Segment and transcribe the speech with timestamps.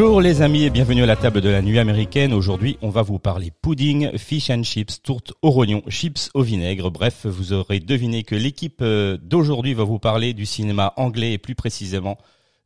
[0.00, 2.32] Bonjour les amis et bienvenue à la table de la nuit américaine.
[2.32, 6.90] Aujourd'hui, on va vous parler pudding, fish and chips, tourte au rognon, chips au vinaigre.
[6.90, 11.38] Bref, vous aurez deviné que l'équipe euh, d'aujourd'hui va vous parler du cinéma anglais et
[11.38, 12.16] plus précisément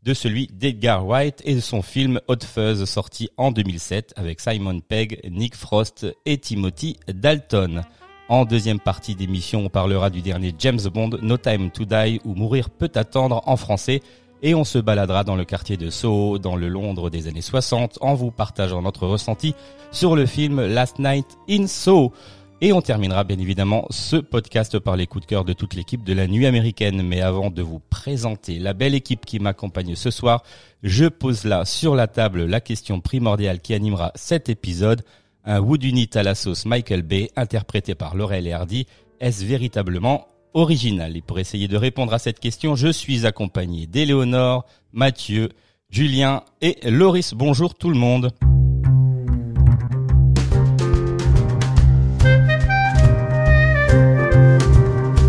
[0.04, 4.78] de celui d'Edgar Wright et de son film Hot Fuzz sorti en 2007 avec Simon
[4.78, 7.82] Pegg, Nick Frost et Timothy Dalton.
[8.28, 12.36] En deuxième partie d'émission, on parlera du dernier James Bond, No Time to Die ou
[12.36, 14.02] Mourir peut attendre en français
[14.44, 17.96] et on se baladera dans le quartier de Soho, dans le Londres des années 60,
[18.02, 19.54] en vous partageant notre ressenti
[19.90, 22.12] sur le film Last Night in Soho.
[22.60, 26.04] Et on terminera bien évidemment ce podcast par les coups de cœur de toute l'équipe
[26.04, 27.00] de la nuit américaine.
[27.02, 30.42] Mais avant de vous présenter la belle équipe qui m'accompagne ce soir,
[30.82, 35.04] je pose là sur la table la question primordiale qui animera cet épisode.
[35.46, 38.86] Un Wood Unit à la sauce Michael Bay, interprété par Laurel et Hardy,
[39.20, 44.64] est-ce véritablement original Et pour essayer de répondre à cette question, je suis accompagné d'Éléonore,
[44.92, 45.50] Mathieu,
[45.90, 47.34] Julien et Loris.
[47.34, 48.30] Bonjour tout le monde.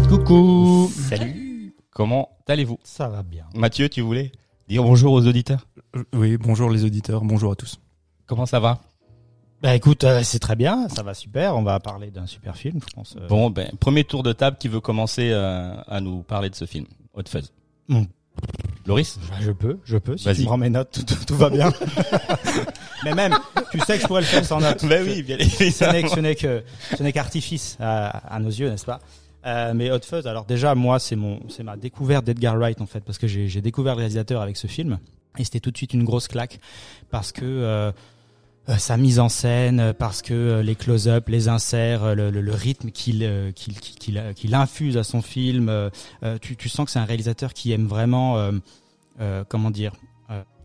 [0.07, 0.89] Coucou.
[1.09, 1.75] Salut.
[1.91, 2.79] Comment allez-vous?
[2.83, 3.45] Ça va bien.
[3.53, 4.31] Mathieu, tu voulais
[4.67, 5.67] dire bonjour aux auditeurs?
[6.13, 7.79] Oui, bonjour les auditeurs, bonjour à tous.
[8.25, 8.81] Comment ça va?
[9.65, 11.55] Bah écoute, euh, c'est très bien, ça va super.
[11.57, 13.15] On va parler d'un super film, je pense.
[13.19, 13.27] euh.
[13.27, 16.65] Bon, ben, premier tour de table qui veut commencer euh, à nous parler de ce
[16.65, 17.51] film, Hot Fuzz?
[17.89, 18.05] Bon.
[18.85, 19.17] Loris?
[19.27, 20.17] Bah, je peux, je peux.
[20.17, 21.73] Si tu me rends mes notes, tout, tout- tout va bien.
[23.03, 23.35] Mais même,
[23.71, 24.85] tu sais que je pourrais le faire sans notes.
[24.85, 26.09] Ben oui, bien évidemment.
[26.09, 26.63] ce n'est que,
[26.95, 28.99] ce n'est qu'artifice à, à nos yeux, n'est-ce pas?
[29.47, 32.85] Euh, mais Hot Fuzz, alors déjà moi c'est mon, c'est ma découverte d'Edgar Wright en
[32.87, 34.97] fait, parce que j'ai découvert le réalisateur avec ce film
[35.37, 36.59] et c'était tout de suite une grosse claque
[37.11, 37.91] parce que euh,
[38.67, 42.89] sa mise en scène, euh, parce que euh, les close-up, les inserts, euh, le, rythme
[42.89, 45.89] qu'il euh, qu'il euh, qu'il infuse à son film, euh,
[46.23, 48.51] euh, tu, tu sens que c'est un réalisateur qui aime vraiment, euh,
[49.21, 50.14] euh, comment dire, euh,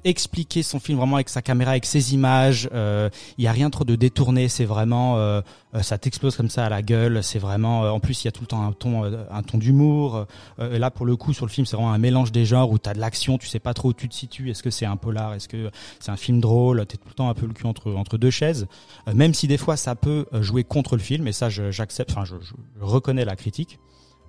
[0.04, 2.68] expliquer son film vraiment avec sa caméra, avec ses images.
[2.72, 5.40] euh, Il y a rien trop de détourné, c'est vraiment, euh,
[5.74, 7.22] euh, ça t'explose comme ça à la gueule.
[7.22, 9.42] C'est vraiment, euh, en plus il y a tout le temps un ton, euh, un
[9.42, 10.26] ton d'humour.
[10.58, 12.78] Euh, là pour le coup sur le film c'est vraiment un mélange des genres où
[12.78, 14.50] t'as de l'action, tu sais pas trop où tu te situes.
[14.50, 17.28] Est-ce que c'est un polar, est-ce que c'est un film drôle T'es tout le temps
[17.28, 18.66] un peu le cul entre entre deux chaises.
[19.08, 22.10] Euh, même si des fois ça peut euh, jouer contre le film, et ça j'accepte.
[22.10, 22.34] Enfin je
[22.80, 23.78] reconnais la critique.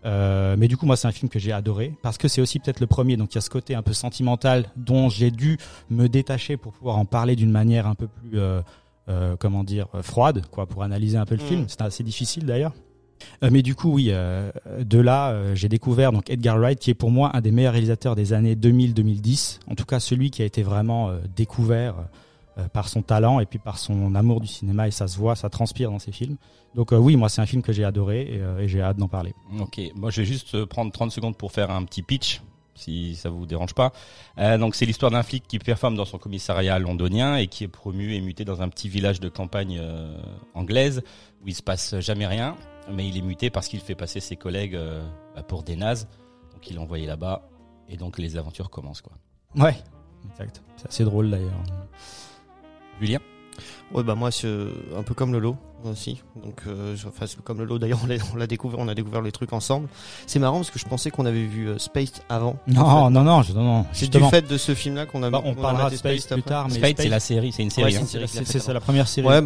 [0.06, 2.60] Euh, mais du coup, moi, c'est un film que j'ai adoré parce que c'est aussi
[2.60, 3.18] peut-être le premier.
[3.18, 5.58] Donc, il y a ce côté un peu sentimental dont j'ai dû
[5.90, 8.62] me détacher pour pouvoir en parler d'une manière un peu plus, euh,
[9.10, 11.48] euh, comment dire, froide, quoi, pour analyser un peu le Mm.
[11.48, 11.66] film.
[11.68, 12.74] C'est assez difficile d'ailleurs.
[13.52, 14.12] Mais du coup, oui,
[14.80, 18.16] de là, j'ai découvert donc Edgar Wright, qui est pour moi un des meilleurs réalisateurs
[18.16, 19.60] des années 2000-2010.
[19.70, 21.94] En tout cas, celui qui a été vraiment découvert
[22.58, 25.38] euh, par son talent et puis par son amour du cinéma et ça se voit,
[25.38, 26.36] ça transpire dans ses films.
[26.76, 28.98] Donc euh, oui, moi, c'est un film que j'ai adoré et, euh, et j'ai hâte
[28.98, 29.34] d'en parler.
[29.62, 32.42] Ok, moi je vais juste prendre 30 secondes pour faire un petit pitch,
[32.76, 33.94] si ça vous dérange pas.
[34.38, 38.16] Donc c'est l'histoire d'un flic qui performe dans son commissariat londonien et qui est promu
[38.16, 39.82] et muté dans un petit village de campagne
[40.54, 41.04] anglaise
[41.44, 42.58] où il se passe jamais rien,
[42.92, 44.78] mais il est muté parce qu'il fait passer ses collègues
[45.36, 46.10] bah, pour des nazes.
[46.54, 47.48] Donc il est envoyé là-bas
[47.88, 49.14] et donc les aventures commencent quoi.
[49.56, 49.78] Ouais,
[50.32, 50.62] exact.
[50.76, 51.64] C'est assez drôle d'ailleurs.
[53.02, 53.20] Julien
[53.94, 56.22] Ouais, bah moi, c'est euh, un peu comme Lolo aussi.
[56.42, 58.96] Donc, euh, je- enfin, c'est comme Lolo, d'ailleurs, on l'a- on l'a découvert, on a
[58.96, 59.90] découvert les trucs ensemble.
[60.26, 62.56] C'est marrant parce que je pensais qu'on avait vu euh, Space avant.
[62.68, 63.14] Non, En fait.
[63.14, 63.86] non, non, je- non, non.
[63.92, 66.70] C'est du fait de ce film-là qu'on a Bah, on parlera de Space plus tard,
[66.70, 67.92] mais Spade c'est la série, c'est une série.
[67.94, 68.04] Ouais, hein.
[68.08, 68.46] c'est une série.
[68.46, 69.28] C'est c'est- c'est la première série.
[69.28, 69.42] Ouais,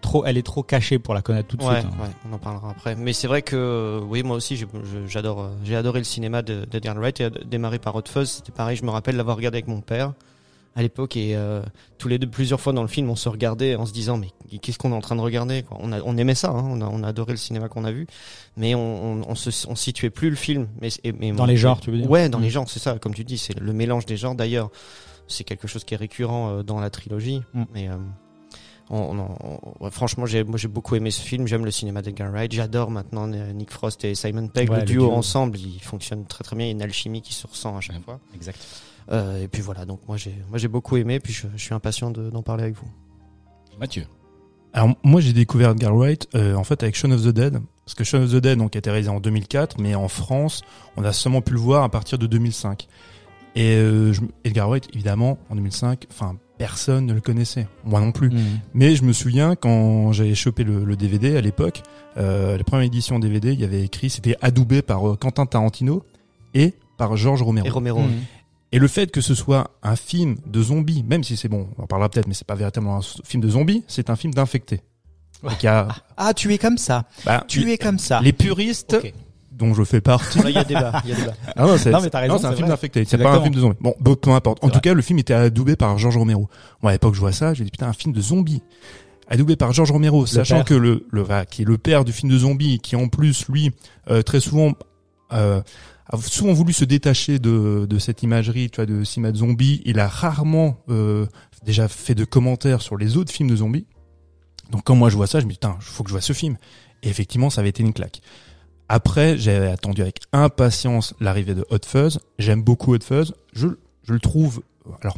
[0.00, 1.86] trop, elle est trop cachée pour la connaître tout de Ouais, suite.
[1.92, 2.02] hein.
[2.02, 2.96] ouais, on en parlera après.
[2.96, 4.62] Mais c'est vrai que, euh, oui, moi aussi,
[5.06, 8.28] j'adore, j'ai adoré le cinéma de, de Dan Wright et a démarré par Hot Fuzz.
[8.28, 10.12] C'était pareil, je me rappelle l'avoir regardé avec mon père
[10.76, 11.62] à l'époque et euh,
[11.98, 14.28] tous les deux, plusieurs fois dans le film, on se regardait en se disant, mais
[14.60, 16.80] qu'est-ce qu'on est en train de regarder quoi on, a, on aimait ça, hein, on,
[16.80, 18.06] a, on a adoré le cinéma qu'on a vu,
[18.56, 18.80] mais on,
[19.20, 20.66] on, on se, on situait plus le film.
[20.80, 20.88] Mais,
[21.18, 22.42] mais Dans les genres, tu veux dire Ouais, dans Mm.
[22.42, 24.34] les genres, c'est ça, comme tu dis, c'est le mélange des genres.
[24.34, 24.70] D'ailleurs,
[25.28, 27.62] c'est quelque chose qui est récurrent euh, dans la trilogie, Mm.
[27.72, 27.94] mais euh,
[28.90, 29.36] on, on-
[29.80, 31.46] on- ouais, franchement, j'ai, moi j'ai beaucoup aimé ce film.
[31.46, 32.52] J'aime le cinéma d'Edgar Wright.
[32.52, 34.68] J'adore maintenant euh, Nick Frost et Simon Pegg.
[34.70, 36.66] Ouais, le, duo ensemble, il fonctionne très très bien.
[36.66, 38.20] Il y a une alchimie qui se ressent à chaque fois.
[38.34, 38.58] Exact.
[39.10, 41.20] Euh, et puis voilà, donc moi j'ai, moi j'ai beaucoup aimé.
[41.20, 42.88] Puis je, je suis impatient de- d'en parler avec vous.
[43.78, 44.04] Mathieu.
[44.72, 47.94] Alors moi j'ai découvert Edgar Wright euh, en fait avec Shaun of the Dead parce
[47.94, 50.62] que Shaun of the Dead donc a été réalisé en 2004 mais en France
[50.96, 52.88] on a seulement pu le voir à partir de 2005
[53.54, 58.10] et euh, je- Edgar Wright évidemment en 2005 enfin personne ne le connaissait moi non
[58.10, 58.38] plus Mm.
[58.74, 61.82] mais je me souviens quand j'avais chopé le, le DVD à l'époque
[62.16, 66.02] euh, la première édition DVD il y avait écrit c'était adoubé par euh, Quentin Tarantino
[66.52, 68.00] et par George Romero Et Romero.
[68.00, 68.10] Mm.
[68.74, 71.84] Et le fait que ce soit un film de zombies, même si c'est bon, on
[71.84, 74.80] en parlera peut-être, mais c'est pas véritablement un film de zombies, c'est un film d'infectés.
[75.62, 77.04] Y a, Ah, tu es comme ça.
[77.24, 78.20] bah, Tu es comme ça.
[78.20, 78.96] les puristes,
[79.52, 80.40] dont je fais partie.
[80.44, 81.02] Il y a débat.
[81.04, 81.34] Il y a débat.
[81.56, 82.70] Ah non, c'est, Non, mais t'as raison, non, c'est un film vrai.
[82.70, 83.04] d'infectés.
[83.04, 83.76] C'est pas un film de zombies.
[83.80, 84.64] Bon, peu, importe.
[84.64, 86.48] En tout cas, le film était adoubé par George Romero.
[86.82, 88.62] Moi, à l'époque, je vois ça, j'ai dit putain, un film de zombies.
[89.28, 90.64] Adoubé par George Romero, sachant père.
[90.64, 93.70] que le, le, qui est le père du film de zombies, qui en plus, lui,
[94.10, 94.72] euh, très souvent,
[95.32, 95.62] euh,
[96.06, 99.82] a souvent voulu se détacher de, de cette imagerie, tu vois, de cinéma de zombies.
[99.84, 101.26] Il a rarement euh,
[101.64, 103.86] déjà fait de commentaires sur les autres films de zombies.
[104.70, 106.32] Donc quand moi je vois ça, je me dis putain, faut que je vois ce
[106.32, 106.56] film.
[107.02, 108.20] Et effectivement, ça avait été une claque.
[108.88, 112.20] Après, j'avais attendu avec impatience l'arrivée de Hot Fuzz.
[112.38, 113.34] J'aime beaucoup Hot Fuzz.
[113.54, 113.68] Je,
[114.02, 114.62] je le trouve,
[115.00, 115.16] alors,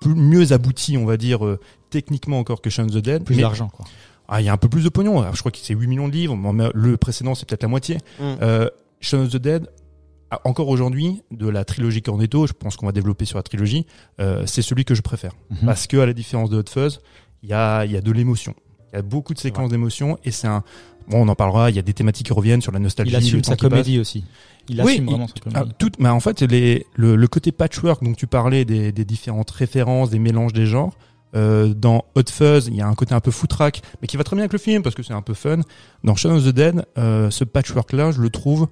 [0.00, 1.60] plus, mieux abouti, on va dire, euh,
[1.90, 3.24] techniquement encore que Shaun the Dead.
[3.24, 3.84] Plus d'argent, quoi.
[4.28, 5.20] ah, il y a un peu plus de pognon.
[5.20, 6.36] Alors, je crois que c'est 8 millions de livres.
[6.74, 7.98] Le précédent, c'est peut-être la moitié.
[8.18, 8.24] Mm.
[8.42, 8.68] Euh,
[9.00, 9.68] Shaun of the Dead,
[10.30, 13.86] ah, encore aujourd'hui, de la trilogie Cornetto, je pense qu'on va développer sur la trilogie,
[14.20, 15.32] euh, c'est celui que je préfère.
[15.50, 15.58] Mhm.
[15.66, 17.00] Parce que, à la différence de Hot Fuzz,
[17.42, 18.54] il y a, il y a de l'émotion.
[18.92, 20.62] Il y a beaucoup de séquences d'émotion et c'est un,
[21.08, 23.12] bon, on en parlera, il y a des thématiques qui reviennent sur la nostalgie.
[23.12, 24.24] Il assume sa comédie aussi.
[24.68, 25.72] Il Oui, assume il- vraiment sa Ah, comédie.
[25.78, 29.50] tout, mais en fait, les, le, le côté patchwork dont tu parlais, des, des différentes
[29.52, 30.96] références, des mélanges des genres,
[31.34, 34.24] euh, dans Hot Fuzz, il y a un côté un peu footrack, mais qui va
[34.24, 35.60] très bien avec le film parce que c'est un peu fun.
[36.04, 38.68] Dans Shaun of the Dead, euh, ce patchwork-là, je le trouve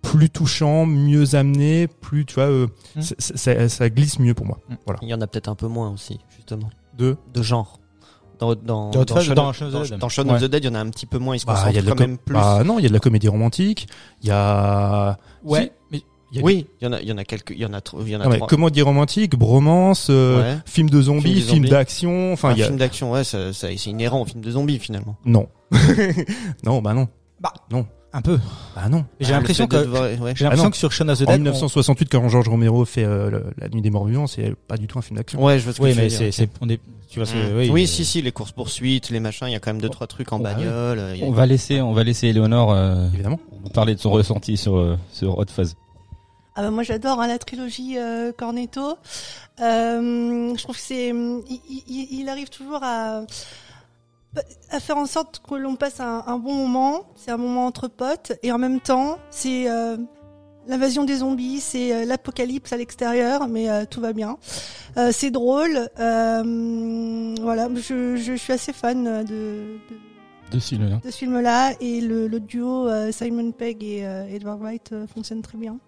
[0.00, 3.00] plus touchant, mieux amené, plus, tu vois, euh, Mm.
[3.02, 4.58] ça- ça, ça glisse mieux pour moi.
[4.68, 4.74] Mm.
[4.86, 4.98] Voilà.
[5.02, 6.70] Il y en a peut-être un peu moins aussi, justement.
[6.96, 7.78] De, De genre.
[8.40, 9.98] Dans, dans, Shaun dans of- Shaun of the dans- Dead.
[10.00, 10.34] dans Shaun Ouais.
[10.34, 11.36] of the Dead, il y en a un petit peu moins.
[11.36, 12.34] Il se bah, concentre il y a de la quand même plus.
[12.34, 13.86] bah, non, il y a de la comédie romantique,
[14.22, 15.62] il y a, Ouais.
[15.66, 17.50] Si, mais il y a oui, il y en a, il y en a quelques,
[17.50, 18.48] il y en a, il y en a Ah ouais, trois.
[18.48, 20.58] comédie romantique, bromance, euh, Ouais.
[20.66, 23.90] film de zombies, Film d'action, enfin il y a film d'action, ouais, ça, ça- c'est
[23.90, 25.16] inhérent au film de zombies finalement.
[25.24, 25.48] non.
[26.64, 27.08] non, bah non.
[27.40, 27.86] Bah, non.
[28.14, 28.38] Un peu.
[28.76, 29.06] Bah non.
[29.20, 30.34] J'ai Ah, l'impression que devoir- ouais.
[30.36, 30.70] j'ai l'impression non.
[30.70, 33.44] que sur Shaun of the En Dead, on- 1968 quand George Romero fait euh, le-
[33.56, 35.42] La Nuit des Morts Vivants, c'est pas du tout un film d'action.
[35.42, 36.18] Ouais, je vois ce que Oui, tu veux mais dire.
[36.18, 37.56] c'est, c'est, on est, tu vois, c'est, Mm.
[37.56, 39.80] oui, oui, euh, si, si, les courses poursuites, les machins, il y a quand même
[39.80, 40.64] deux trois trucs en Oh, bah oui.
[40.64, 40.98] bagnole.
[40.98, 43.40] euh, a- On va laisser, on va laisser Eleonore euh, Évidemment.
[43.72, 45.74] parler de son ressenti sur euh, sur Hot Fuzz.
[46.54, 48.96] Ah bah moi j'adore hein, la trilogie euh, Cornetto.
[49.60, 53.22] Euh, je trouve que c'est, il, il- il arrive toujours à
[54.70, 57.02] à faire en sorte que l'on passe un, un bon moment.
[57.16, 59.96] C'est un moment entre potes et en même temps c'est euh,
[60.66, 64.36] l'invasion des zombies, c'est euh, l'apocalypse à l'extérieur, mais euh, tout va bien.
[64.96, 65.88] Euh, c'est drôle.
[65.98, 69.78] Euh, voilà, je, je, je suis assez fan de,
[70.50, 70.56] de,
[71.04, 71.72] De ce film-là.
[71.80, 75.78] et le, le duo euh, Simon Pegg et Edward Wright euh, fonctionne très bien.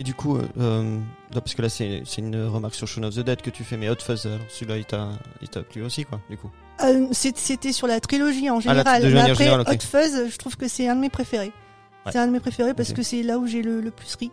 [0.00, 1.00] Et du coup, euh, euh, non,
[1.40, 3.76] parce que là c'est c'est une remarque sur Shaun of the Dead que tu fais,
[3.76, 5.10] mais Hot Fuzz, celui-là il t'a
[5.42, 6.50] il t'a plu aussi quoi, du coup.
[6.82, 9.02] Euh, C'était sur la trilogie en Ah, la général.
[9.02, 9.66] de mais après, générale.
[9.68, 11.52] Hot Fuzz, je trouve que c'est un de mes préférés.
[12.06, 12.12] Ouais.
[12.12, 14.30] C'est un de mes préférés parce que c'est là où j'ai le, le plus ri.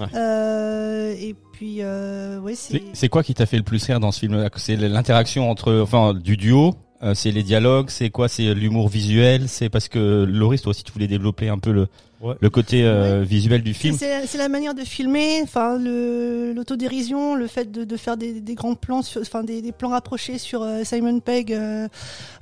[0.00, 0.06] Ouais.
[0.16, 2.82] Euh, et puis, euh, ouais, c'est.
[2.92, 6.12] C'est quoi qui t'a fait le plus rire dans ce film-là C'est l'interaction entre, enfin,
[6.12, 6.74] du duo.
[7.04, 7.88] euh, c'est les dialogues.
[7.90, 8.26] C'est quoi?
[8.28, 9.48] C'est l'humour visuel.
[9.48, 11.86] C'est parce que Loris, toi aussi, tu voulais développer un peu le
[12.24, 12.34] Ouais.
[12.40, 13.96] le côté euh, visuel du film.
[13.98, 18.40] c'est- c'est la manière de filmer, enfin le l'autodérision, le fait de, de faire des,
[18.40, 21.52] des grands plans, sur, enfin des, des plans rapprochés sur euh, Simon Pegg.
[21.52, 21.86] euh,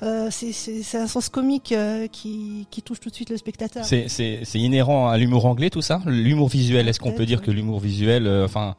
[0.02, 3.36] euh, c'est- c'est c'est un sens comique euh, qui, qui touche tout de suite le
[3.36, 3.84] spectateur.
[3.84, 6.00] C'est c'est c'est inhérent à l'humour anglais tout ça?
[6.06, 6.88] L'humour visuel.
[6.88, 7.44] Est-ce qu'on peut dire ouais.
[7.46, 8.76] que l'humour visuel, euh, enfin.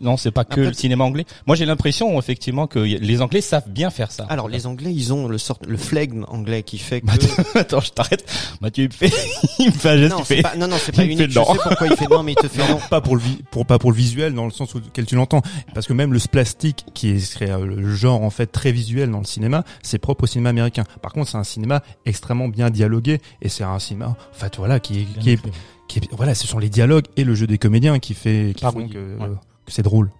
[0.00, 1.26] Non, c'est pas que Après, le cinéma anglais.
[1.46, 4.24] Moi, j'ai l'impression effectivement que les Anglais savent bien faire ça.
[4.28, 7.80] Alors les Anglais, ils ont le sort le flegme anglais qui fait que Mathieu, attends,
[7.80, 8.24] je t'arrête.
[8.60, 9.12] Mathieu, il me fait,
[9.58, 10.42] il me fait un geste, non, fait.
[10.42, 11.30] pas, non, non, c'est pas unique.
[11.30, 11.44] Je non.
[11.44, 12.78] Sais pourquoi il fait non, mais il te fait non.
[12.90, 15.14] pas pour le vi- pour pas pour le visuel dans le sens où- auquel tu
[15.14, 15.42] l'entends
[15.74, 19.10] parce que même le splastic qui est serait, euh, le genre en fait très visuel
[19.10, 22.70] dans le cinéma c'est propre au cinéma américain par contre c'est un cinéma extrêmement bien
[22.70, 25.40] dialogué et c'est un cinéma en fait voilà qui est, qui est,
[25.88, 28.62] qui est- voilà ce sont les dialogues et le jeu des comédiens qui fait qui
[28.62, 28.80] Pardon.
[28.80, 29.28] font que, Ouais.
[29.66, 30.10] Que c'est drôle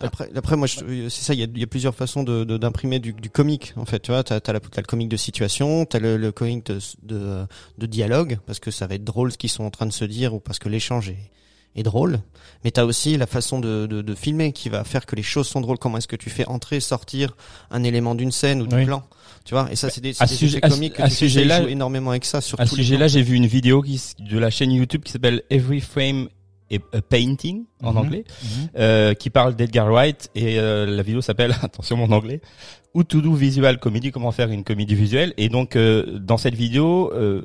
[0.00, 1.32] Après, après moi, je- c'est ça.
[1.34, 3.72] Il y a, il y a plusieurs façons de de- d'imprimer du, du comique.
[3.76, 6.32] En fait, tu vois, t'as as, la- t'as le comique de situation, t'as le, le
[6.32, 7.46] comique de, de
[7.78, 10.04] de dialogue parce que ça va être drôle ce qu'ils sont en train de se
[10.04, 11.30] dire ou parce que l'échange est
[11.78, 12.20] est drôle.
[12.64, 15.46] Mais t'as aussi la façon de, de de filmer qui va faire que les choses
[15.46, 15.78] sont drôles.
[15.78, 17.36] Comment est-ce que tu fais entrer, sortir
[17.70, 18.86] un élément d'une scène ou du Oui.
[18.86, 19.02] plan
[19.44, 21.60] Tu vois Et ça, c'est des, des sujet- effets à- comiques que à tu sujet-là-
[21.62, 22.40] jouent énormément avec ça.
[22.40, 25.02] Sur À tous ce les sujet-là, j'ai vu une vidéo qui, de la chaîne YouTube
[25.04, 26.28] qui s'appelle Every Frame
[26.70, 27.96] et A Painting en Mhm.
[27.98, 28.68] anglais, Mhm.
[28.78, 32.40] euh, qui parle d'Edgar Wright et euh, la vidéo s'appelle attention mon anglais
[32.94, 36.54] How to do visual comedy comment faire une comédie visuelle et donc euh, dans cette
[36.54, 37.42] vidéo euh,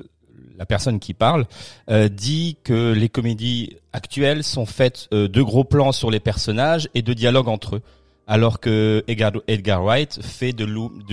[0.58, 1.46] la personne qui parle
[1.90, 6.88] euh, dit que les comédies actuelles sont faites euh, de gros plans sur les personnages
[6.96, 7.82] et de dialogues entre eux
[8.28, 10.63] alors que Edgar, Edgar Wright fait de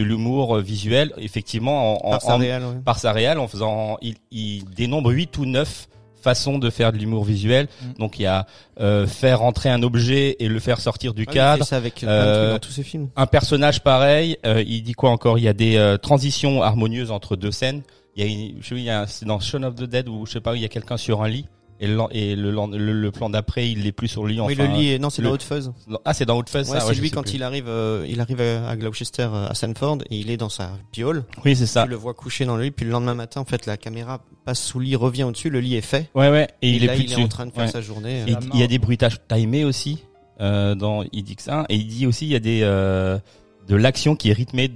[0.02, 2.80] l'humour euh, visuel effectivement en, en- Par sa en- réal, ouais.
[2.84, 5.88] par sa réal en faisant il, il dénombre 8 ou 9
[6.28, 7.98] façons de faire de l'humour visuel Mm.
[8.00, 8.46] donc il y a
[8.80, 12.02] euh, faire entrer un objet et le faire sortir du Ouais, il cadre ça avec
[12.04, 13.08] Euh, dans tous ses films.
[13.16, 15.38] un personnage pareil, euh, il dit quoi encore?
[15.38, 17.82] Il y a des euh, transitions harmonieuses entre deux scènes.
[18.16, 20.08] Il y a, une, je sais, il y a c'est dans Shaun of the Dead
[20.08, 21.46] où je sais pas, il y a quelqu'un sur un lit
[21.80, 24.40] et le et le, le, le plan d'après, il est plus sur le lit.
[24.40, 25.72] oui, enfin, le lit, est- non, c'est le- dans Hot Fuzz.
[26.04, 26.68] Ah, c'est dans Hot Fuzz.
[26.70, 27.34] Ouais, ça, c'est lui quand plus.
[27.34, 30.72] il arrive, euh, il arrive à Gloucester, euh, à Sanford, et il est dans sa
[30.92, 31.24] piole.
[31.44, 31.84] Oui, c'est ça.
[31.84, 34.20] Tu le vois couché dans le lit, puis le lendemain matin, en fait, la caméra
[34.44, 36.10] passe sous le lit, revient au-dessus, le lit est fait.
[36.14, 36.48] Ouais, ouais.
[36.62, 37.20] Et, Et, il est plus il dessus.
[37.20, 37.70] est en train de faire Ouais.
[37.70, 38.24] sa journée.
[38.26, 40.04] Et euh, il y a des bruitages timés aussi.
[40.40, 41.64] Euh, dans, il dit que ça.
[41.68, 43.18] Et il dit aussi il y a des euh,
[43.66, 44.70] de l'action qui est rythmée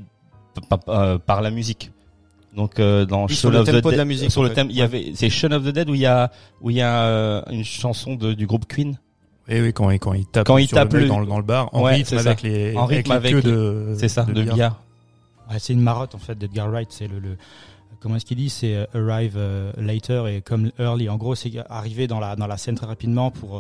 [1.27, 1.91] par la musique.
[2.57, 4.43] Donc euh, dans Oui, Shaun sur le of the tempo de Dead- la musique, sur
[4.43, 4.55] le fait.
[4.57, 6.31] thème, il y avait c'est Shaun of the Dead où il y a
[6.61, 8.99] où il y a euh, une chanson de, du groupe Queen.
[9.49, 11.27] Oui, oui, quand, il- quand il tape Quand il tape le mec le- dans, le-
[11.27, 12.31] dans le bar, en Ouais, rythme c'est ça.
[12.31, 14.81] avec les, En rythme avec les avec de, C'est ça, de, billard.
[15.51, 16.89] Ouais, c'est une marotte en fait d'Edgar Wright.
[16.93, 17.37] C'est le, le
[18.03, 21.09] comment est-ce qu'il dit C'est euh, arrive euh, later et comme early.
[21.09, 23.59] En gros, c'est arriver dans la dans la scène très rapidement pour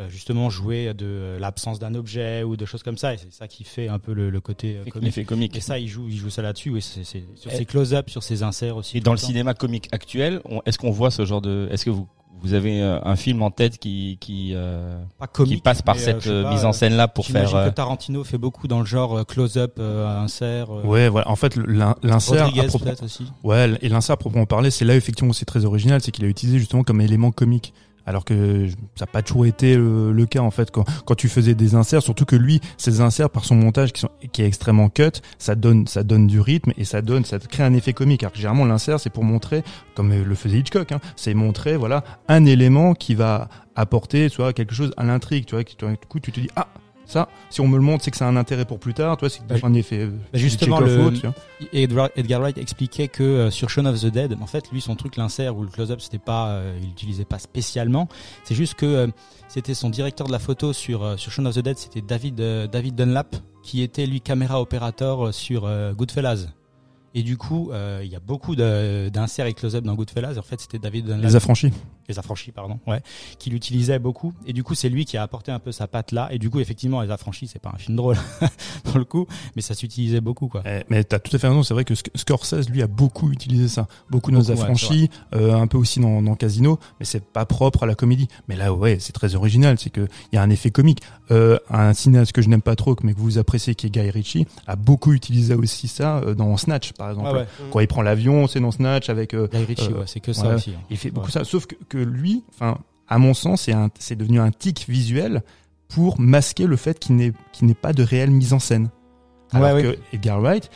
[0.00, 3.14] euh, justement jouer de l'absence d'un objet ou de choses comme ça.
[3.14, 5.26] Et c'est ça qui fait un peu le, le côté comique.
[5.26, 5.56] Comique.
[5.56, 6.70] Et ça, il joue, il joue ça là-dessus.
[6.70, 8.96] Oui, c'est sur ses close-up, sur ses inserts aussi.
[8.96, 9.26] Et dans le temps.
[9.26, 12.08] cinéma comique actuel, est-ce qu'on voit ce genre de Est-ce que vous
[12.40, 15.94] vous avez euh, un film en tête qui qui euh, Pas comique, qui passe par
[15.96, 18.38] euh, cette euh, pas, mise en euh, scène là pour faire euh, que Tarantino fait
[18.38, 20.70] beaucoup dans le genre euh, close-up, euh, insert.
[20.70, 21.28] euh, Ouais, voilà.
[21.30, 22.84] En fait, l'in- l'insert, propos-
[23.44, 26.24] ouais, et l'insert à proprement parler, c'est là effectivement où c'est très original, c'est qu'il
[26.24, 27.72] a utilisé justement comme élément comique.
[28.06, 31.54] Alors que ça n'a pas toujours été le, le cas en fait quand, tu faisais
[31.54, 35.54] des inserts, surtout que lui, ses inserts par son montage qui, est extrêmement cut, ça
[35.54, 38.22] donne ça donne du rythme et ça donne ça crée un effet comique.
[38.22, 39.62] Alors que généralement l'insert c'est pour montrer,
[39.94, 44.52] comme euh, le faisait Hitchcock, hein, c'est montrer voilà un élément qui va apporter vois
[44.52, 46.68] quelque chose à l'intrigue, tu vois, qui, du coup tu te dis ah
[47.12, 49.16] ça si on me le montre c'est que ça a un intérêt pour plus tard,
[49.16, 50.00] tu vois c'est Bah, un effet.
[50.00, 51.26] euh, bah, justement, le- ou autre, tu
[51.92, 52.10] vois.
[52.16, 55.16] Edgar, Wright expliquait que euh, sur Shaun of the Dead, en fait, lui, son truc,
[55.16, 58.08] l'insert ou le close-up, c'était pas, euh, il l'utilisait pas spécialement.
[58.44, 59.06] C'est juste que euh,
[59.48, 62.34] c'était son directeur de la photo sur sur Shaun of the Dead, c'était David
[62.70, 66.46] David Dunlap, qui était lui caméra opérateur sur Goodfellas.
[67.14, 67.70] Et du coup,
[68.02, 70.38] il y a beaucoup d'inserts et close-up dans Goodfellas.
[70.38, 71.70] En fait, c'était David Dunlap Les affranchis.
[72.08, 73.00] Les affranchis pardon ouais
[73.38, 76.12] qui l'utilisait beaucoup et du coup c'est lui qui a apporté un peu sa patte
[76.12, 78.16] là et du coup effectivement les affranchis c'est pas un film drôle
[78.84, 81.62] pour le coup mais ça s'utilisait beaucoup quoi Eh, mais t'as tout à fait raison,
[81.62, 85.10] c'est vrai que Sc- Scorsese lui a beaucoup utilisé ça, beaucoup dans Beaucoup, ouais, affranchis,
[85.34, 88.28] euh, un peu aussi dans, dans Casino, mais c'est pas propre à la comédie.
[88.48, 91.00] Mais là ouais, c'est très original, c'est que il y a un effet comique.
[91.30, 94.10] Euh, un cinéaste que je n'aime pas trop, mais que vous appréciez, qui est Guy
[94.10, 97.28] Ritchie, a beaucoup utilisé aussi ça euh, dans Snatch par exemple.
[97.28, 97.46] ouais, ouais.
[97.72, 99.34] Quand il prend l'avion, c'est dans Snatch avec.
[99.34, 100.80] Guy Ritchie ouais, c'est que ça aussi hein.
[100.90, 103.68] il fait beaucoup ça, sauf que, que lui, enfin, à mon sens,
[103.98, 105.42] c'est devenu un tic visuel
[105.88, 108.88] pour masquer le fait qu'il n'est, pas de réelle mise en scène.
[109.52, 109.98] Alors Ouais, que.
[110.14, 110.70] Edgar Wright,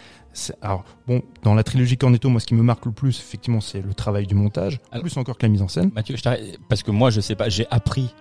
[0.60, 3.80] alors bon, dans la trilogie Cornetto, moi, ce qui me marque le plus, effectivement, c'est
[3.80, 5.90] le travail du montage, Alors- plus encore que la mise en scène.
[5.94, 8.14] Mathieu, je parce que moi je sais pas, j'ai appris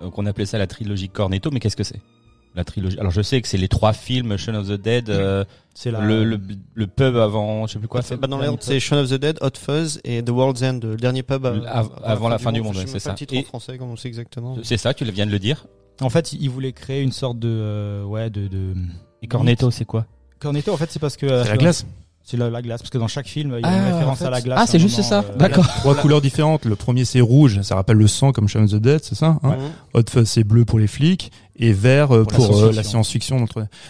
[0.00, 2.00] euh, qu'on appelait ça la trilogie Cornetto, mais qu'est-ce que c'est?
[2.54, 2.98] La trilogie.
[2.98, 5.44] Alors je sais que c'est les trois films Shaun of the Dead, euh,
[5.74, 6.38] c'est la le, le
[6.74, 8.02] le pub avant, je sais plus quoi.
[8.02, 10.80] Bah, dans Dernier l'ordre, c'est Shaun of the Dead, Hot Fuzz et The World's End,
[10.82, 13.10] le dernier pub euh, Av- avant la fin du monde, c'est ça.
[13.12, 14.58] le titre Et- en français, comme on sait exactement.
[14.62, 15.66] C'est ça, tu viens de le dire.
[16.02, 18.74] en fait il voulait créer une sorte de euh, ouais de, de
[19.22, 20.04] Et Cornetto, c'est quoi
[20.38, 21.86] Cornetto en fait c'est parce que euh, C'est la glace.
[22.24, 24.12] c'est la, la glace parce que dans chaque film il y a Ah, une référence
[24.20, 24.26] en fait.
[24.26, 25.24] à la glace Ah, c'est juste moment, ça.
[25.26, 25.66] euh, D'accord.
[25.78, 26.64] Trois couleurs différentes.
[26.66, 29.38] Le premier, c'est rouge, ça rappelle le sang comme Shaun of the Dead, c'est ça
[29.42, 29.56] hein Ouais.
[29.94, 32.82] Hot Fuzz, c'est bleu pour les flics et vert euh, Pour la pour, euh, la
[32.82, 33.44] science-fiction.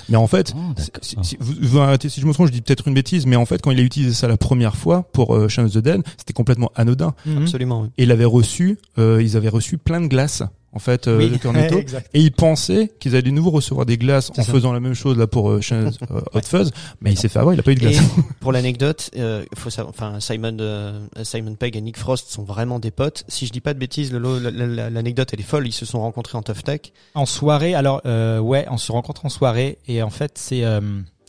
[0.09, 2.53] Mais en fait, Oh, Si- si- si- vous, vous arrêtez si je me trompe, je
[2.53, 5.03] dis peut-être une bêtise, mais en fait, quand il a utilisé ça la première fois
[5.13, 7.15] pour euh, Shaun of the Dead, c'était complètement anodin.
[7.27, 7.43] Mhm.
[7.43, 7.89] Absolument, oui.
[7.99, 10.43] Et il avait reçu, euh, ils avaient reçu plein de glaces,
[10.75, 11.31] en fait, euh, Oui.
[11.31, 11.79] de Cornetto.
[12.15, 14.45] Et ils pensaient qu'ils allaient de nouveau recevoir des glaces en ça.
[14.45, 15.91] faisant la même chose là pour euh, euh,
[16.35, 18.03] Hot Fuzz, mais il s'est fait avoir, il a pas eu de Et glace.
[18.41, 22.79] pour l'anecdote, euh, faut savoir, enfin Simon, euh, Simon Pegg et Nick Frost sont vraiment
[22.79, 23.25] des potes.
[23.29, 25.67] Si je dis pas de bêtises, le- le- la- la- l'anecdote elle est folle.
[25.67, 26.81] Ils se sont rencontrés en Tough Tech.
[27.15, 30.81] En soirée, alors euh, ouais, on se rencontre en soirée et en fait c'est euh,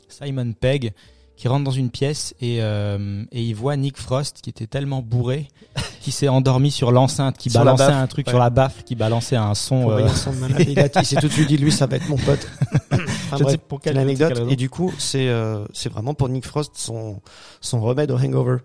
[0.09, 0.93] Simon Pegg
[1.43, 5.01] qui rentre dans une pièce et euh, et il voit Nick Frost qui était tellement
[5.01, 5.50] bourré
[6.00, 8.31] qui s'est endormi sur l'enceinte, qui Sur balançait baffle, un truc ouais.
[8.31, 9.89] sur la baffle, qui balançait un son.
[9.91, 10.07] Euh.
[10.59, 12.47] Il, a- il s'est tout de suite dit lui ça va être mon pote.
[12.91, 14.47] Enfin, je ne bref, sais pour c'est quelle raison.
[14.47, 17.19] Et du coup c'est euh, c'est vraiment pour Nick Frost son
[17.59, 18.57] son remède au hangover.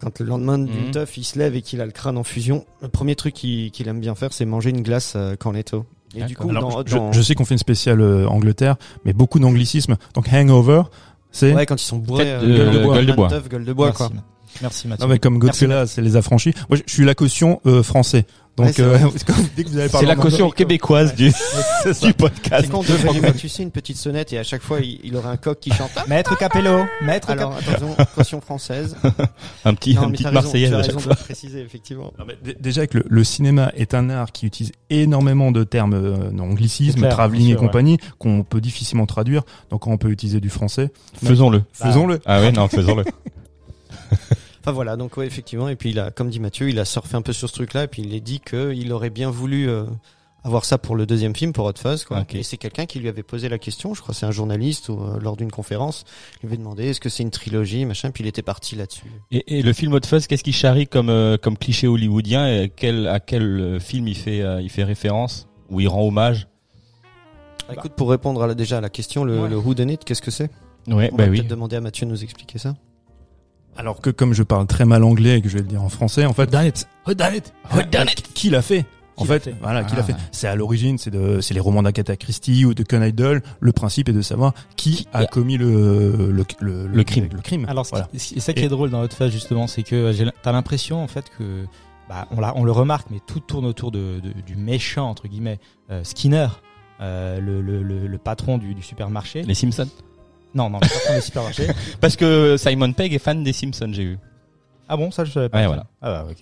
[0.00, 0.66] Quand le lendemain Mhm.
[0.66, 3.34] d'une teuf, il se lève et qu'il a le crâne en fusion, le premier truc
[3.34, 5.86] qu'il aime bien faire, c'est manger une glace euh, cornetto.
[6.16, 8.76] Et du coup, Alors, dans, je, dans- je sais qu'on fait une spéciale euh, Angleterre,
[9.04, 9.96] mais beaucoup d'anglicismes.
[10.14, 10.82] Donc hangover,
[11.36, 13.28] c'est ouais, quand ils sont bourrés, euh, gueule de bois, gueule de bois.
[13.28, 14.22] teuf, gueule de bois, Merci, quoi.
[14.62, 15.04] Merci Mathieu.
[15.06, 16.52] non mais comme Godzilla, c'est les affranchis.
[16.68, 18.24] Moi, je, je suis la caution euh, français.
[18.56, 18.96] Donc Ouais, c'est euh,
[19.56, 21.30] dès que vous avez C'est parlé la en caution québécoise du,
[22.02, 22.64] du podcast.
[22.64, 24.98] Est-ce qu'on devrait lui mettre, tu sais, une petite sonnette et à chaque fois, il,
[25.04, 25.90] il aurait un coq qui chante.
[26.08, 28.96] Maître Capello, Maître Alors, attention, caution française.
[29.66, 31.12] Un petit, Non, un marseillaise as à chaque de fois.
[31.18, 32.14] le préciser, effectivement.
[32.18, 35.62] Non, mais d- déjà que le, le cinéma est un art qui utilise énormément de
[35.62, 37.58] termes euh, C'est anglicismes, clair, travelling et ouais.
[37.60, 39.42] compagnie qu'on peut difficilement traduire.
[39.68, 40.90] Donc on peut utiliser du français.
[41.22, 41.62] Faisons-le.
[41.74, 42.20] Faisons-le.
[42.24, 43.04] Ah ouais, non, faisons-le.
[44.66, 45.68] Enfin voilà, donc ouais, effectivement.
[45.68, 47.84] Et puis il a, comme dit Mathieu, il a surfé un peu sur ce truc-là
[47.84, 49.84] et puis il a dit qu'il aurait bien voulu euh,
[50.42, 52.04] avoir ça pour le deuxième film, pour Hot Fuzz.
[52.04, 52.24] Quoi.
[52.34, 54.88] Et c'est quelqu'un qui lui avait posé la question, je crois que c'est un journaliste
[54.88, 56.04] ou, euh, lors d'une conférence,
[56.34, 59.06] il lui avait demandé est-ce que c'est une trilogie, machin, puis il était parti là-dessus.
[59.30, 62.68] Et, et le film Hot Fuzz, qu'est-ce qu'il charrie comme, euh, comme cliché hollywoodien et
[62.74, 66.48] quel, À quel film il fait, euh, il fait référence Ou il rend hommage?
[67.68, 69.48] Bah, écoute, pour répondre à la- déjà à la question, le, Ouais.
[69.48, 70.50] le Who Done It, qu'est-ce que c'est?
[70.88, 71.38] Ouais, On bah va oui.
[71.38, 72.74] peut-être demander à Mathieu de nous expliquer ça.
[73.78, 75.88] Alors que comme je parle très mal anglais et que je vais le dire en
[75.88, 76.88] français, en fait, Done it?
[77.06, 77.52] Who done it?
[77.72, 78.32] Who done it?
[78.34, 78.86] qui l'a fait?
[79.18, 79.54] En fait, fait?
[79.62, 80.04] voilà, qui l'a Ah.
[80.04, 80.14] fait.
[80.30, 83.42] C'est à l'origine, c'est de, c'est les romans d'Agatha Christie ou de Conan Doyle.
[83.60, 85.28] Le principe est de savoir qui a Yeah.
[85.28, 87.28] commis le le, le, Le crime.
[87.32, 87.64] Le crime.
[87.66, 88.08] Alors, voilà.
[88.14, 91.08] c'est ça qui Et- est drôle dans Hot Fuzz justement, c'est que t'as l'impression en
[91.08, 91.64] fait que,
[92.10, 95.28] bah, on, l'a- on le remarque, mais tout tourne autour de, de- du méchant entre
[95.28, 96.48] guillemets euh, Skinner,
[97.00, 99.42] euh, le, le, le, le patron du, du supermarché.
[99.44, 99.88] Les Simpsons.
[100.56, 101.66] Non, non, du supermarché.
[102.00, 104.18] Parce que Simon Pegg est fan des Simpsons, j'ai vu.
[104.88, 105.58] Ah bon, ça je savais pas.
[105.60, 105.86] Ouais, voilà.
[106.00, 106.36] Ah bah, ok.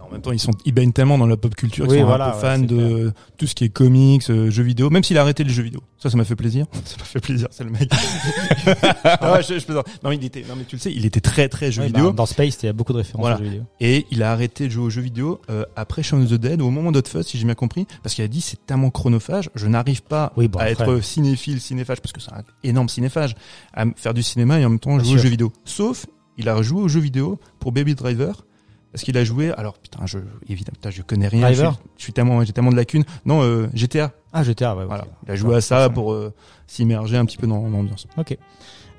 [0.00, 2.06] En même temps, ils sont, ils baignent tellement dans la pop culture, Oui, qu'ils sont
[2.06, 4.88] voilà, un peu ouais, fans de tout ce qui est comics, euh, jeux vidéo.
[4.90, 6.66] Même s'il a arrêté les jeux vidéo, ça, ça m'a fait plaisir.
[6.84, 7.90] Ça m'a fait plaisir, c'est le mec.
[9.04, 9.86] ah ouais, je, je plaisante.
[10.02, 12.10] Non, il était, non mais tu le sais, il était très très jeux Ouais, vidéo.
[12.10, 13.36] bah, dans Space, il y a beaucoup de références Voilà.
[13.36, 13.62] aux jeux vidéo.
[13.80, 16.60] Et il a arrêté de jouer aux jeux vidéo euh, après Shaun of the Dead,
[16.62, 19.50] au moment d'Hot Fuzz, si j'ai bien compris, parce qu'il a dit c'est tellement chronophage,
[19.54, 20.84] je n'arrive pas Oui, bon, à après.
[20.84, 23.34] être cinéphile, cinéphage, parce que c'est un énorme cinéphage,
[23.74, 25.52] à faire du cinéma et en même temps Bien jouer aux jeux vidéo.
[25.64, 26.06] Sauf,
[26.38, 28.44] il a joué aux jeux vidéo pour Baby Driver.
[28.92, 30.18] Parce qu'il a joué, alors putain, je,
[30.48, 31.42] évidemment, putain, je connais rien.
[31.42, 33.04] Driver je, suis, je suis tellement, j'ai tellement de lacunes.
[33.26, 34.12] Non, euh, GTA.
[34.32, 34.86] Ah, GTA, ouais.
[34.86, 35.04] Voilà.
[35.26, 36.32] Il a joué à ça pour euh,
[36.66, 38.06] s'immerger un petit peu dans l'ambiance.
[38.16, 38.38] Ok.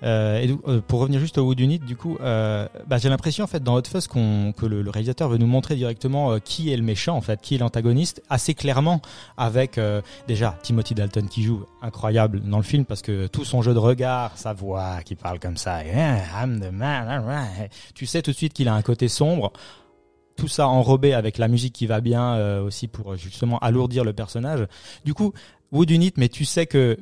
[0.04, 3.10] Euh, et donc, euh, pour revenir juste au Wood Unit, du coup, euh, bah, j'ai
[3.10, 6.34] l'impression en fait dans Hot Fuzz qu'on, que le, le réalisateur veut nous montrer directement
[6.34, 9.02] euh, qui est le méchant, en fait, qui est l'antagoniste, assez clairement,
[9.38, 13.62] avec euh, déjà Timothy Dalton qui joue incroyable dans le film parce que tout son
[13.62, 17.72] jeu de regard, sa voix qui parle comme ça, Yeah, I'm the man, alright.
[17.96, 19.52] tu sais tout de suite qu'il a un côté sombre.
[20.36, 24.04] Tout ça enrobé avec la musique qui va bien euh, aussi pour euh, justement alourdir
[24.04, 24.68] le personnage.
[25.04, 25.34] Du coup,
[25.72, 27.00] Wood Unit, mais tu sais que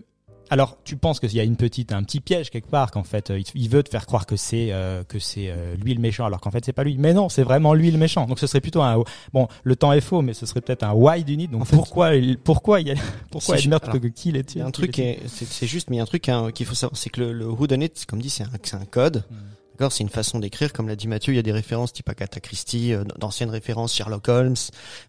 [0.49, 3.31] alors, tu penses qu'il y a une petite, un petit piège quelque part, qu'en fait,
[3.31, 5.99] euh, il- il veut te faire croire que c'est euh, que c'est euh, lui le
[6.01, 6.97] méchant, alors qu'en fait c'est pas lui.
[6.97, 8.25] Mais non, c'est vraiment lui le méchant.
[8.27, 9.03] Donc ce serait plutôt un
[9.33, 9.47] bon.
[9.63, 11.47] Le temps est faux, mais ce serait peut-être un wide unit.
[11.47, 12.95] Donc En fait- pourquoi, il, pourquoi il y a,
[13.31, 13.69] pourquoi il
[14.01, 16.07] que qui l'est Il y a un truc, c'est juste, mais il y a un
[16.07, 18.43] truc hein, qu'il faut savoir, c'est que le, le Who Done It, comme dit, c'est
[18.43, 19.23] un, un code.
[19.29, 19.35] Hmm.
[19.73, 22.07] D'accord, c'est une façon d'écrire, comme l'a dit Mathieu, il y a des références type
[22.07, 24.55] Agatha Christie, euh, d'anciennes références Sherlock Holmes,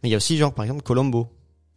[0.03, 1.29] mais il y a aussi genre par exemple Colombo.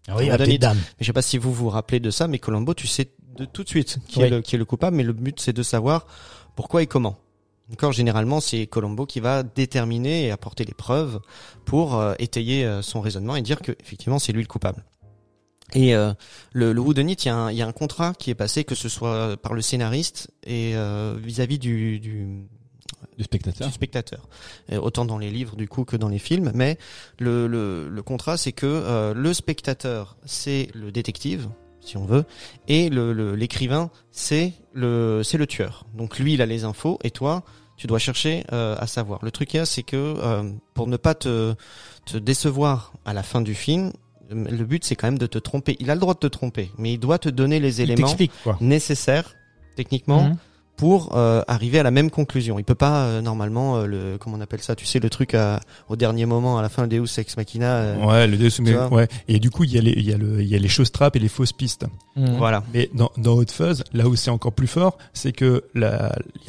[0.08, 0.78] Ah oui, dame.
[0.78, 3.45] Mais je sais pas si vous vous rappelez de ça, mais Colombo, tu sais de
[3.45, 4.25] tout de suite qui, Oui.
[4.25, 6.06] est, le, qui est le coupable, mais le but c'est de savoir
[6.56, 7.17] pourquoi et comment.
[7.69, 11.19] D'accord, généralement c'est Colombo qui va déterminer et apporter les preuves
[11.65, 14.84] pour euh, étayer euh, son raisonnement et dire que effectivement c'est lui le coupable.
[15.73, 16.13] Et euh,
[16.52, 18.63] le, le Whodunit, il y, a un- il y a un contrat qui est passé,
[18.63, 20.73] que ce soit par le scénariste et
[21.17, 22.41] vis-à-vis du, du,
[23.19, 23.67] Du spectateur.
[23.67, 24.28] du spectateur.
[24.71, 26.80] Et autant dans les livres du coup que dans les films, mais
[27.19, 31.49] le, le, le contrat c'est que le spectateur c'est le détective
[31.89, 32.23] si on veut
[32.67, 35.86] et le le- l'écrivain c'est le c'est le tueur.
[35.93, 37.43] Donc lui il a les infos et toi
[37.78, 39.19] tu dois chercher euh, à savoir.
[39.23, 41.56] Le truc c'est que euh, pour ne pas te
[42.06, 43.91] te décevoir à la fin du film,
[44.30, 45.75] le but c'est quand même de te tromper.
[45.80, 48.08] Il a le droit de te tromper, mais il doit te donner les Il éléments
[48.62, 49.36] nécessaires
[49.75, 50.38] techniquement Mhm.
[50.79, 52.57] Pour euh, arriver à la même conclusion.
[52.57, 55.33] Il peut pas euh, normalement euh, le comment on appelle ça, tu sais le truc
[55.33, 57.75] à, au dernier moment à la fin Deus ex machina.
[57.77, 59.07] euh, Ouais, le Deus, mais- ouais.
[59.27, 60.67] Et du coup, il y a les, il y a le, il y a les
[60.69, 61.85] choses trappes et les fausses pistes.
[62.19, 62.38] Mhm.
[62.38, 62.63] Voilà.
[62.73, 65.86] Mais dans, dans Hot Fuzz, là où c'est encore plus fort, c'est que il n'y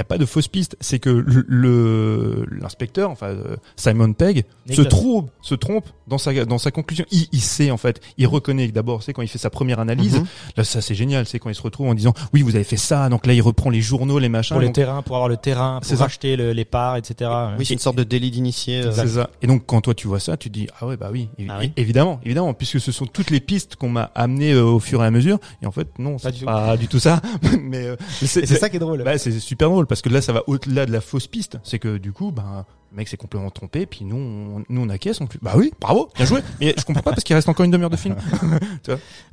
[0.00, 0.76] a pas de fausse piste.
[0.80, 6.32] C'est que le- le l'inspecteur, enfin euh, Simon Pegg, se trompe, se trompe dans sa
[6.44, 7.04] dans sa conclusion.
[7.10, 9.80] Il, il sait en fait, il reconnaît que d'abord, c'est quand il fait sa première
[9.80, 10.18] analyse.
[10.18, 10.26] Mhm.
[10.56, 11.26] Là, ça c'est génial.
[11.26, 13.08] C'est quand il se retrouve en disant, oui, vous avez fait ça.
[13.08, 14.54] Donc là, il reprend les journaux, les machins.
[14.54, 17.30] Pour les donc- terrains, pour avoir le terrain, C'est pour acheter le- les parts, etc.
[17.58, 18.82] Oui, c'est une sorte de délit d'initié.
[18.82, 19.30] euh, C'est ça.
[19.42, 21.58] Et donc quand toi tu vois ça, tu te dis ah ouais bah oui, Ah
[21.60, 21.72] oui.
[21.76, 25.06] évidemment, évidemment, puisque ce sont toutes les pistes qu'on m'a amenées euh, au fur et
[25.06, 25.38] à mesure.
[25.62, 26.44] Et en fait, non, Pas c'est du tout.
[26.46, 27.20] pas du tout ça.
[27.62, 29.02] mais euh, C'est ça qui est drôle.
[29.04, 31.58] bah, c'est super drôle parce que là, ça va au-delà de la fausse piste.
[31.64, 33.84] C'est que du coup, ben, le mec s'est complètement trompé.
[33.84, 35.20] Puis nous, on, nous, on acquiesce.
[35.20, 35.38] On plus.
[35.42, 36.40] Bah oui, bravo, bien joué.
[36.60, 38.16] Mais je comprends pas parce qu'il reste encore une demi-heure de film.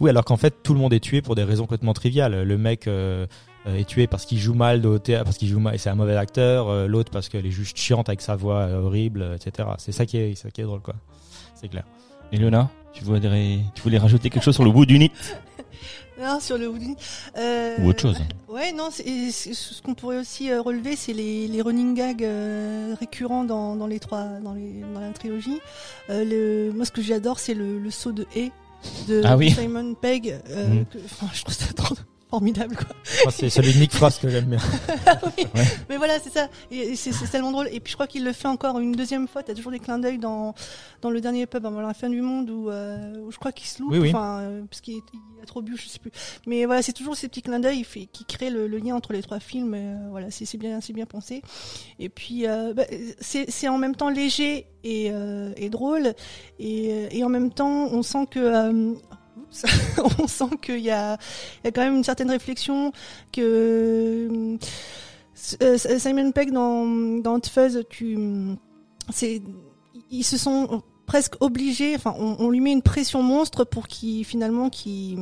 [0.01, 2.43] Oui, alors qu'en fait, tout le monde est tué pour des raisons complètement triviales.
[2.43, 3.25] Le mec euh,
[3.65, 5.89] euh, est tué parce qu'il joue mal au théâtre, parce qu'il joue mal, et c'est
[5.89, 6.67] un mauvais acteur.
[6.67, 9.69] euh, L'autre parce qu'elle est juste chiante avec sa voix euh, horrible, etc.
[9.77, 10.95] C'est ça qui est, c'est ça qui est drôle, quoi.
[11.55, 11.83] C'est clair.
[12.33, 15.11] Elona, tu voudrais, tu voulais rajouter quelque chose sur le bout du nid?
[16.19, 16.71] Non, sur le.
[17.37, 21.13] Euh, ou autre chose Ouais, non, c'est- c'est- ce qu'on pourrait aussi euh, relever, c'est
[21.13, 25.59] les, les running gags euh, récurrents dans, dans les trois, dans, les, dans la trilogie.
[26.09, 28.51] Euh, le, moi, ce que j'adore, c'est le, le saut de haie
[29.07, 29.51] de Ah oui.
[29.51, 30.39] Simon Pegg.
[30.49, 30.85] euh, Mhm.
[30.85, 31.95] que- enfin, je trouve ça trop
[32.29, 32.87] formidable, quoi.
[33.23, 34.59] Moi, c'est celui de Nick Frost que j'aime bien.
[35.37, 35.45] Oui,
[35.89, 36.49] Mais voilà, c'est ça.
[36.71, 37.67] Et c'est c'est tellement drôle.
[37.71, 39.43] Et puis je crois qu'il le fait encore une deuxième fois.
[39.43, 40.53] T'as toujours des clins d'œil dans
[41.01, 43.67] dans le dernier pub avant la fin du monde où, euh, où je crois qu'il
[43.67, 43.91] se loupe.
[43.91, 44.09] Oui, oui.
[44.09, 46.11] Enfin, euh, parce qu'il est- il a trop bu, je sais plus.
[46.45, 49.13] Mais voilà, c'est toujours ces petits clins d'œil fait- qui créent le, le lien entre
[49.13, 49.73] les trois films.
[49.75, 51.41] Et, euh, voilà, c'est c'est bien, c'est bien pensé.
[51.99, 52.83] Et puis bah,
[53.19, 55.11] c'est c'est en même temps léger et,
[55.57, 56.13] et drôle.
[56.59, 58.93] Et, et en même temps, on sent que
[59.65, 61.17] euh, on sent qu'il y a,
[61.63, 62.91] il y a quand même une certaine réflexion
[63.31, 64.57] que
[65.61, 66.85] euh, Simon Pegg dans,
[67.21, 68.17] dans Fuzz, tu,
[69.11, 69.41] c'est,
[70.11, 74.25] ils se sont presque obligés, enfin, on, on lui met une pression monstre pour qu'il
[74.25, 75.17] finalement qu'il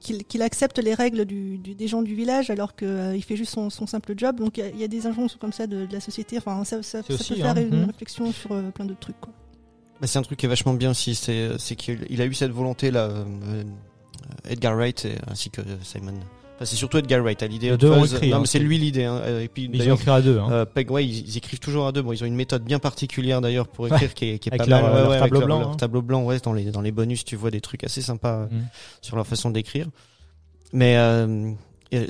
[0.00, 3.34] qu'il qu'il accepte les règles du, du- des gens du village alors que euh, fait
[3.36, 4.36] juste son, son simple job.
[4.38, 6.36] Donc il y a- il y, a des injonctions comme ça de, de la société.
[6.38, 7.60] Enfin, ça, ça, ça C'est peut faire hein.
[7.60, 7.84] une Mhm.
[7.86, 9.20] réflexion sur euh, plein d'autres trucs.
[9.20, 9.32] Quoi.
[10.00, 12.34] Bah, c'est un truc qui est vachement bien aussi, c'est c'est qu'il il a eu
[12.34, 13.64] cette volonté là, euh, euh,
[14.48, 16.12] Edgar Wright et, ainsi que Simon.
[16.56, 17.72] Enfin, c'est surtout Edgar Wright à l'idée.
[17.72, 18.14] Ont Fuzz.
[18.14, 19.04] écrit, non, hein, mais c'est lui l'idée.
[19.04, 19.20] Hein.
[19.22, 20.38] euh, Et puis Ils ont écrit à deux.
[20.38, 20.48] Hein.
[20.50, 22.02] euh, Pegg, ouais, ils, ils écrivent toujours à deux.
[22.02, 24.68] Bon, ils ont une méthode bien particulière d'ailleurs pour écrire qui est, qui est Avec
[24.68, 25.02] pas leur- mal.
[25.04, 25.76] leur tableau blanc, leur hein.
[25.76, 28.46] tableau blanc, ouais, dans les dans les bonus, tu vois des trucs assez sympas euh,
[28.46, 28.66] Mm.
[29.02, 29.86] sur leur façon d'écrire.
[30.72, 31.52] Mais euh, euh,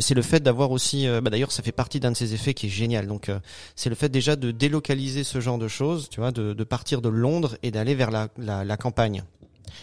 [0.01, 2.55] c'est le fait d'avoir aussi, euh, bah d'ailleurs, ça fait partie d'un de ces effets
[2.55, 3.07] qui est génial.
[3.07, 3.39] Donc, euh,
[3.77, 7.01] c'est le fait déjà de délocaliser ce genre de choses, tu vois, de, de partir
[7.01, 9.23] de Londres et d'aller vers la, la, la campagne.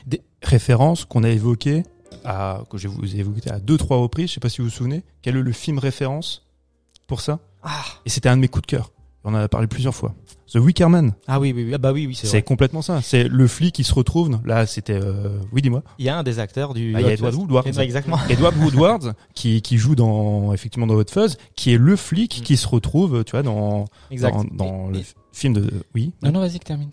[0.06, 1.84] Des références qu'on a évoquées,
[2.24, 4.30] à, que je vous ai évoquées à deux, trois reprises.
[4.30, 5.04] Je sais pas si vous vous souvenez.
[5.22, 6.46] Quel est le film référence
[7.08, 7.40] pour ça?
[8.06, 8.92] Et c'était un de mes coups de cœur.
[9.26, 10.14] On en a parlé plusieurs fois.
[10.54, 11.14] The Wicker Man.
[11.28, 11.72] Ah oui, oui, oui.
[11.74, 13.02] Ah bah oui, oui, c'est complètement ça.
[13.02, 14.40] C'est le flic qui se retrouve.
[14.46, 15.82] Là, c'était, euh, oui, dis-moi.
[15.98, 16.94] Il y a un des acteurs du.
[16.96, 17.34] Ah, il y a Edward.
[17.34, 17.68] Woodward.
[17.80, 18.20] Exactement.
[18.30, 22.44] Edward Woodward qui, qui joue dans effectivement dans Hot Fuzz, qui est le flic Mm.
[22.44, 24.34] qui se retrouve, tu vois, dans Exact.
[24.36, 26.14] dans, dans Et- le et- film de oui.
[26.22, 26.90] Non, non, vas-y, termine.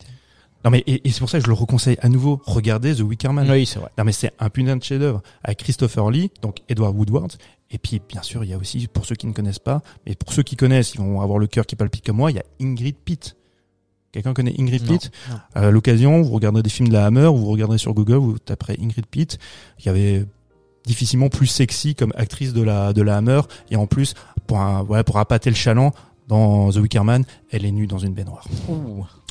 [0.64, 2.40] Non mais et, et c'est pour ça que je le reconseille à nouveau.
[2.47, 3.51] Regardez The Wicker Man.
[3.51, 3.90] Oui, c'est vrai.
[3.99, 7.33] Non mais c'est un putain de chef-d'œuvre avec Christopher Lee, donc Edward Woodward.
[7.73, 10.15] Et puis bien sûr il y a aussi pour ceux qui ne connaissent pas, mais
[10.15, 12.31] pour ceux qui connaissent, ils vont avoir le cœur qui palpite comme moi.
[12.31, 13.37] Il y a Ingrid Pitt.
[14.13, 15.37] Quelqu'un connaît Ingrid Pitt non.
[15.55, 18.39] À l'occasion, vous regarderez des films de la Hammer, ou vous regarderez sur Google, vous
[18.39, 19.39] taperez Ingrid Pitt.
[19.79, 20.27] Il y avait
[20.85, 23.41] difficilement plus sexy comme actrice de la de la Hammer.
[23.71, 24.13] Et en plus,
[24.47, 25.93] pour un, ouais, pour appâter le chaland,
[26.29, 28.47] dans The Wicker Man, elle est nue dans une baignoire.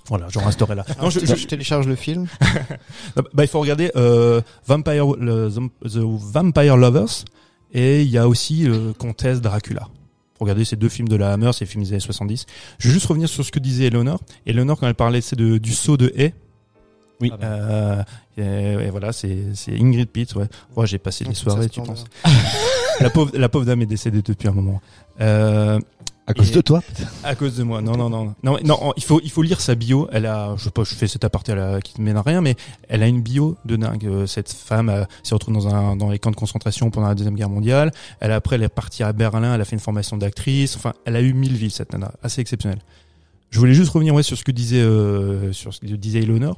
[0.07, 0.83] Voilà, j'en resterai là.
[0.99, 2.27] Non, je, je télécharge le film.
[3.33, 5.49] Bah, il faut regarder euh, Vampire, le-
[5.83, 7.23] The Vampire Lovers
[7.73, 9.87] et il y a aussi euh, Comtesse Dracula.
[10.37, 12.45] Faut regarder ces deux films de la Hammer, ces films des années 70.
[12.79, 14.19] Je vais juste revenir sur ce que disait Eleanor.
[14.45, 16.33] Eleanor, quand elle parlait c'est de, du saut de haie,
[17.21, 17.29] Oui.
[17.33, 17.45] Ah bah.
[17.47, 18.03] euh,
[18.37, 20.33] et, et voilà, c'est c'est Ingrid Pitt.
[20.35, 22.05] Ouais, ouais j'ai passé des soirées, tu penses
[22.99, 24.79] La pauvre, la pauvre dame est décédée depuis un moment.
[25.21, 25.79] Euh,
[26.31, 26.81] À cause Et- de toi
[27.23, 27.81] à cause de moi.
[27.81, 28.93] Non, non, non, non, non.
[28.97, 30.07] Il faut, il faut lire sa bio.
[30.11, 32.41] Elle a, je sais pas, je fais cet aparté la, qui ne mène à rien,
[32.41, 32.55] mais
[32.89, 34.05] elle a une bio de dingue.
[34.05, 37.15] Euh, Cette femme euh, s'est retrouvée dans un, dans les camps de concentration pendant la
[37.15, 37.91] deuxième guerre mondiale.
[38.19, 39.53] Elle après, elle est partie à Berlin.
[39.55, 40.75] Elle a fait une formation d'actrice.
[40.75, 42.81] Enfin, elle a eu mille vies cette nana, assez exceptionnelle.
[43.49, 46.55] Je voulais juste revenir ouais sur ce que disait, euh, sur ce que disait Eleanor.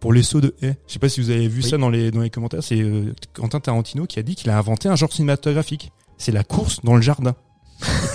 [0.00, 1.68] Pour les sauts de haie, je sais pas si vous avez vu Oui.
[1.70, 2.62] ça dans les dans les commentaires.
[2.62, 5.92] C'est euh, Quentin Tarantino qui a dit qu'il a inventé un genre cinématographique.
[6.18, 7.34] C'est la course dans le jardin.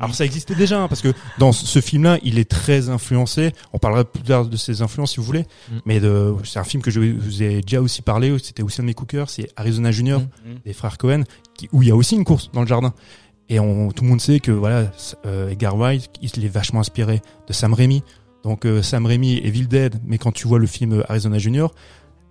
[0.00, 3.52] Alors ça existait déjà hein, parce que dans ce film-là, il est très influencé.
[3.72, 5.74] On parlera plus tard de ses influences si vous voulez, Mm.
[5.84, 8.36] mais de, c'est un film que je vous ai déjà aussi parlé.
[8.42, 8.94] C'était aussi un de mes
[9.28, 10.54] C'est Arizona Junior Mm.
[10.64, 11.22] des frères Cohen,
[11.54, 12.92] qui, où il y a aussi une course dans le jardin.
[13.48, 14.90] Et on, tout le monde sait que voilà,
[15.24, 18.02] euh, Edgar Wright, il est vachement inspiré de Sam Raimi.
[18.42, 21.72] Donc euh, Sam Raimi est Evil Dead, mais quand tu vois le film Arizona Junior,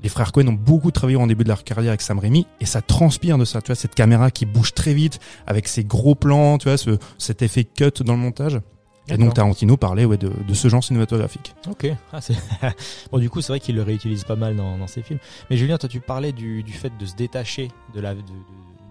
[0.05, 2.67] les frères Cohen ont beaucoup travaillé en début de leur carrière avec Sam Raimi et
[2.67, 3.59] ça transpire de ça.
[3.59, 6.99] Tu vois cette caméra qui bouge très vite avec ses gros plans, tu vois ce,
[7.17, 8.61] cet effet cut dans le montage.
[9.07, 9.33] Et donc.
[9.33, 11.55] Tarantino parlait ouais, de, de ce genre cinématographique.
[11.67, 11.87] Ok.
[12.13, 12.19] Ah,
[13.11, 15.17] bon, du coup, c'est vrai qu'il le réutilise pas mal dans, dans ses films.
[15.49, 18.25] Mais Julien, toi, tu parlais du, du fait de se détacher de la, de- de-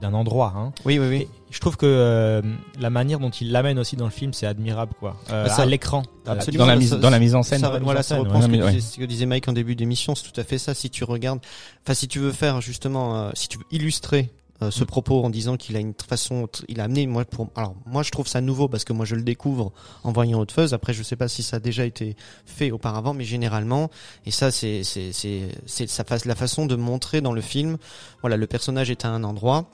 [0.04, 0.52] d'un endroit.
[0.56, 0.72] Hein.
[0.84, 1.16] Oui, oui, oui.
[1.22, 2.42] Et je trouve que euh,
[2.78, 5.16] la manière dont il l'amène aussi dans le film, c'est admirable, quoi.
[5.30, 6.02] Euh, Bah, ça- à l'écran.
[6.26, 6.64] Absolument.
[6.64, 7.60] Dans la mise, ça- dans la mise en scène.
[7.60, 8.42] Ça, voilà, ça reprend ouais.
[8.42, 8.72] ce, que Ouais.
[8.72, 10.14] disait, ce que disait Mike en début d'émission.
[10.14, 10.74] C'est tout à fait ça.
[10.74, 11.40] Si tu regardes,
[11.84, 14.30] enfin, si tu veux faire justement, euh, si tu veux illustrer
[14.62, 17.74] euh, ce propos en disant qu'il a une façon, il a amené, moi, pour, alors,
[17.86, 19.72] moi, je trouve ça nouveau parce que moi, je le découvre
[20.04, 20.72] en voyant Hot Fuzz.
[20.74, 22.14] Après, je sais pas si ça a déjà été
[22.46, 23.90] fait auparavant, mais généralement,
[24.26, 27.78] et ça, c'est, c'est, c'est, c'est la façon de montrer dans le film.
[28.20, 29.64] Voilà, le personnage est à un endroit.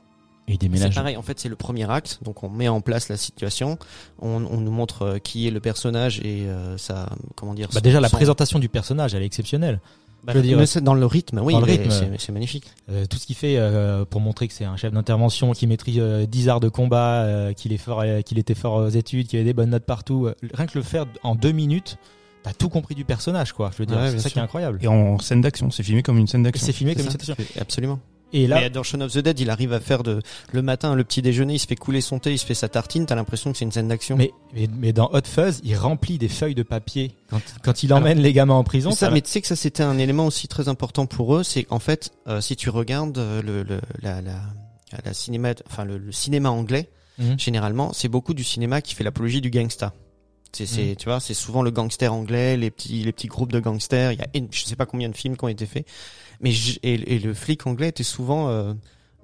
[0.51, 0.95] Et il C'est déménage.
[0.95, 3.79] pareil, en fait, c'est le premier acte, donc on met en place la situation,
[4.21, 7.69] on, on nous montre euh, qui est le personnage et euh, ça, comment dire.
[7.69, 9.81] Bah, son- déjà, la son- présentation du personnage, elle est exceptionnelle.
[10.25, 11.91] bah, je veux dire, dans le rythme, oui, dans le mais rythme.
[11.91, 12.65] c'est- c'est magnifique.
[12.91, 15.99] Euh, tout ce qu'il fait euh, pour montrer que c'est un chef d'intervention, qui maîtrise
[16.01, 19.29] euh, 10 arts de combat, euh, qu'il est fort, euh, qu'il était fort aux études,
[19.29, 20.27] qu'il avait des bonnes notes partout.
[20.27, 21.97] euh, rien que le faire en deux minutes,
[22.43, 23.71] t'as tout compris du personnage, quoi.
[23.73, 24.33] Je veux dire, Ouais, c'est ça sûr.
[24.33, 24.79] qui est incroyable.
[24.83, 26.67] Et en scène d'action, c'est filmé comme une scène d'action.
[26.67, 27.61] C'est filmé comme une C'est ça situation.
[27.61, 27.99] Absolument.
[28.33, 30.21] Et là, mais dans Shaun of the Dead, il arrive à faire de
[30.53, 32.69] le matin le petit déjeuner, il se fait couler son thé, il se fait sa
[32.69, 34.16] tartine, t'as l'impression que c'est une scène d'action.
[34.16, 37.93] mais, mais, mais dans Hot Fuzz, il remplit des feuilles de papier quand, quand il
[37.93, 38.90] emmène les gamins en prison.
[38.90, 41.43] Mais ça, mais tu sais que ça c'était un élément aussi très important pour eux,
[41.43, 44.40] c'est qu'en fait, euh, si tu regardes euh, le, le la, la,
[45.05, 46.88] la cinéma, enfin le, le cinéma anglais,
[47.19, 47.38] Mhm.
[47.38, 49.93] généralement, c'est beaucoup du cinéma qui fait l'apologie du gangsta.
[50.53, 53.61] C'est, c'est, tu vois, c'est souvent le gangster anglais, les petits, les petits groupes de
[53.61, 54.13] gangsters.
[54.13, 55.87] Il y a, une- je sais pas combien de films qui ont été faits,
[56.41, 58.73] mais j- et, et le flic anglais était souvent euh,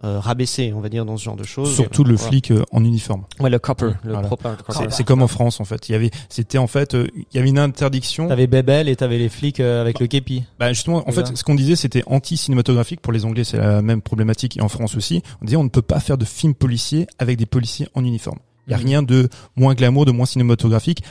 [0.04, 1.74] euh, rabaissé, on va dire, dans ce genre de choses.
[1.74, 2.28] Surtout le Voilà.
[2.30, 3.24] flic euh, en uniforme.
[3.40, 4.28] Ouais, le copper, le Voilà.
[4.28, 4.72] proper copper.
[4.78, 5.88] C'est- C'est comme en France en fait.
[5.88, 8.28] Il y avait, c'était en fait, euh, il y avait une interdiction.
[8.28, 10.44] T'avais Bebel et t'avais les flics euh, avec le képi.
[10.60, 13.00] Bah justement, en fait, ce qu'on disait, c'était anti-cinématographique.
[13.00, 15.22] Pour les Anglais, c'est la même problématique et en France aussi.
[15.40, 18.38] On disait, on ne peut pas faire de film policier avec des policiers en uniforme.
[18.66, 18.84] Il y a Mhm.
[18.84, 21.02] rien de moins glamour, de moins cinématographique,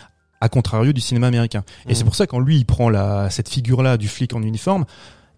[0.42, 1.64] à contrario du cinéma américain.
[1.86, 1.96] Et Mhm.
[1.96, 4.86] c'est pour ça quand lui, il prend la cette figure-là du flic en uniforme,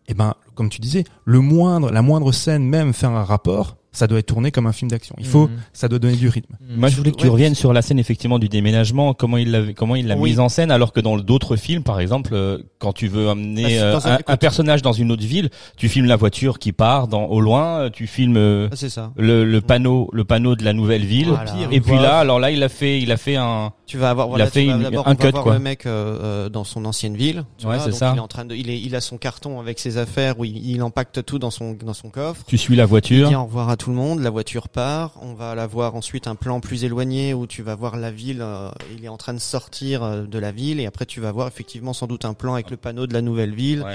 [0.08, 4.08] eh ben, comme tu disais, le moindre, la moindre scène, même faire un rapport, ça
[4.08, 5.16] doit être tourné comme un film d'action.
[5.20, 5.58] Il faut, Mhm.
[5.74, 6.56] ça doit donner du rythme.
[6.76, 9.52] Moi, je voulais que tu Ouais, reviennes sur la scène effectivement du déménagement, comment il
[9.52, 10.30] l'a, comment il l'a Oui.
[10.30, 13.32] mise en scène, alors que dans d'autres films, par exemple, euh, quand tu veux Bah,
[13.32, 14.26] amener c'est euh, un- un, écoute.
[14.28, 17.80] un personnage dans une autre ville, tu filmes la voiture qui part dans au loin,
[17.80, 19.12] euh, tu filmes euh, Ah, ça.
[19.18, 21.30] le, le panneau, le panneau de la nouvelle ville.
[21.30, 21.52] Voilà.
[21.72, 23.72] Et puis là, alors là, il a fait, il a fait un.
[23.88, 25.54] Tu vas avoir, Il voilà, a fait tu vas une- un cut, voir quoi.
[25.54, 27.44] le mec euh, dans son ancienne ville.
[27.58, 28.12] tu Ouais, vois, ça.
[28.14, 30.46] Il est en train de, il est, il a son carton avec ses affaires où
[30.46, 32.44] il, il empacte tout dans son dans son coffre.
[32.48, 33.30] Tu suis la Il voiture.
[33.30, 36.28] dit au revoir à tout le monde, la voiture part, on va la voir ensuite
[36.28, 39.34] un plan plus éloigné où tu vas voir la ville, euh, il est en train
[39.34, 42.34] de sortir euh, de la ville et après tu vas voir effectivement sans doute un
[42.34, 43.86] plan avec le panneau de la nouvelle ville.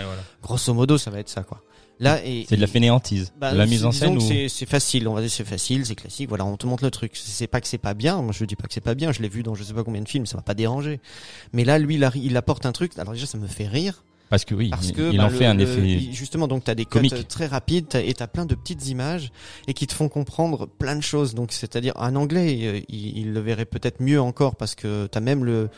[0.42, 1.61] Grosso modo, ça va être ça quoi.
[2.00, 4.16] Là et C'est de la fainéantise, bah, de la mise en scène.
[4.16, 4.20] Ou...
[4.20, 6.31] c'est c'est facile, on va dire c'est facile, c'est classique.
[6.31, 7.12] Voilà, on te montre le truc.
[7.14, 8.22] C'est pas que c'est pas bien.
[8.22, 9.12] Moi, je dis pas que c'est pas bien.
[9.12, 11.00] Je l'ai vu dans je sais pas combien de films, ça m'a pas dérangé.
[11.52, 12.98] Mais là, lui, il apporte un truc.
[12.98, 15.29] Alors déjà, ça me fait rire Parce que oui, parce il, que il bah, en
[15.29, 16.11] le- fait un le- effet.
[16.11, 16.49] justement.
[16.49, 17.12] Donc, t'as des comique.
[17.14, 19.31] codes très rapides et t'as plein de petites images
[19.68, 21.35] et qui te font comprendre plein de choses.
[21.35, 25.21] Donc, c'est-à-dire un anglais, euh, il, il le verrait peut-être mieux encore parce que t'as
[25.21, 25.68] même le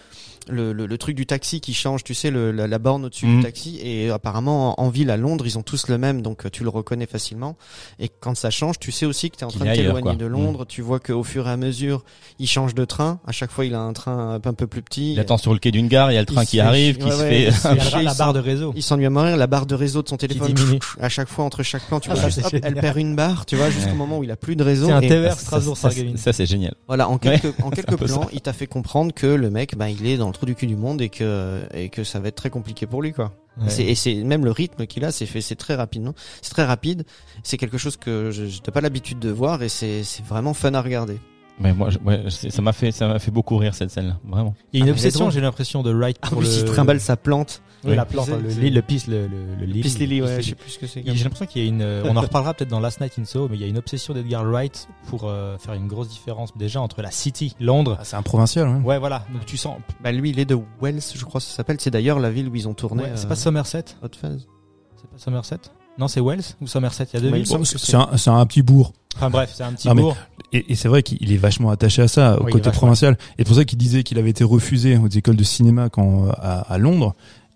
[0.49, 3.27] le, le, le truc du taxi qui change, tu sais, le, la, la borne au-dessus
[3.27, 3.37] Mhm.
[3.39, 3.79] du taxi.
[3.83, 6.63] Et apparemment, en, en ville à Londres, ils ont tous le même, donc euh, tu
[6.63, 7.57] le reconnais facilement.
[7.99, 10.27] Et quand ça change, tu sais aussi que tu es en train de t'éloigner de
[10.27, 10.65] Londres.
[10.67, 12.05] Tu vois qu'au fur et à mesure,
[12.39, 13.21] il change de train.
[13.27, 15.13] À chaque fois, il a un train un peu, un peu plus petit.
[15.15, 17.05] Il attend sur le quai d'une gare, il y a le train qui arrive, qui
[17.05, 17.39] Ouais, se ouais, fait.
[17.43, 18.73] il Il y a fait la, la chier, barre il de réseau.
[18.77, 20.55] il s'ennuie à mourir, la barre de réseau de son téléphone,
[21.01, 23.47] à chaque fois entre chaque plan, tu Ah, vois, juste, hop, elle perd une barre,
[23.47, 23.97] tu vois, jusqu'au Ouais.
[23.97, 24.87] moment où il a plus de réseau.
[24.87, 26.75] C'est un TER Strasbourg ça, ça, c'est génial.
[26.87, 30.07] Voilà, en quelques, en quelques plans, il t'a fait comprendre que le mec, bah, il
[30.07, 32.35] est dans le trou du cul du monde et que, et que ça va être
[32.37, 33.33] très compliqué pour lui, quoi.
[33.59, 33.71] Ouais.
[33.71, 36.15] C'est- Et c'est même le rythme qu'il a, c'est fait, c'est très rapide, non?
[36.43, 37.05] C'est très rapide.
[37.43, 40.75] C'est quelque chose que je n'ai pas l'habitude de voir et c'est c'est vraiment fun
[40.75, 41.19] à regarder.
[41.61, 44.55] Mais moi, je- ouais, ça m'a fait, ça m'a fait beaucoup rire cette scène-là, vraiment.
[44.73, 46.51] Il y a une Ah, obsession, j'ai l'impression, de Wright Ah pour oui, le...
[46.53, 47.63] il trimballe sa plante.
[47.85, 49.83] Oui, la plante, le, li- le piste, le, le, le lily.
[49.83, 50.55] Peace Lily, ouais, je sais lily.
[50.55, 51.03] plus ce que c'est.
[51.07, 53.25] J'ai l'impression qu'il y a une, euh, on en reparlera peut-être dans Last Night in
[53.27, 56.57] Soho, mais il y a une obsession d'Edgar Wright pour euh, faire une grosse différence
[56.57, 57.99] déjà entre la City, Londres.
[58.01, 58.67] Ah, c'est un provincial.
[58.67, 58.83] Hein.
[58.83, 59.27] Ouais, voilà.
[59.33, 59.77] Donc tu sens.
[60.03, 61.77] Bah, lui, il est de Wells, je crois que ça s'appelle.
[61.79, 63.03] C'est d'ailleurs la ville où ils ont tourné.
[63.05, 63.85] Ouais, c'est euh, pas Somerset.
[64.03, 64.09] Hot.
[64.13, 65.59] C'est pas Somerset?
[65.99, 67.07] Non, c'est Wells ou Somerset.
[67.13, 67.47] Il y a deux villes.
[67.65, 68.93] c'est un, c'est un petit bourg.
[69.17, 70.17] Enfin bref, c'est un petit Non, mais- bourg.
[70.53, 73.15] Et, et c'est vrai qu'il est vachement attaché à ça, au Oui, côté provincial.
[73.15, 76.29] Et c'est pour ça qu'il disait qu'il avait été refusé aux écoles de cinéma quand
[76.31, 77.15] à, à Londres.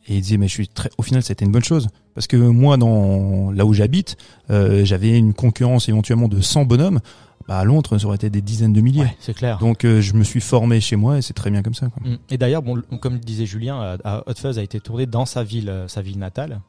[0.09, 0.89] Et il disait mais je suis très.
[0.99, 4.17] Au final, ça a été une bonne chose parce que moi, dans là où j'habite,
[4.51, 7.01] euh, j'avais une concurrence éventuellement de 100 bonhommes.
[7.47, 9.03] Bah, à Londres, ça aurait été des dizaines de milliers.
[9.03, 9.59] Ouais, c'est clair.
[9.59, 11.89] Donc euh, je me suis formé chez moi et c'est très bien comme ça.
[11.89, 12.03] Quoi.
[12.07, 12.19] Mm.
[12.31, 15.69] Et d'ailleurs, bon, comme disait Julien, euh, Hot Fuzz a été tourné dans sa ville,
[15.71, 16.61] euh, sa ville natale.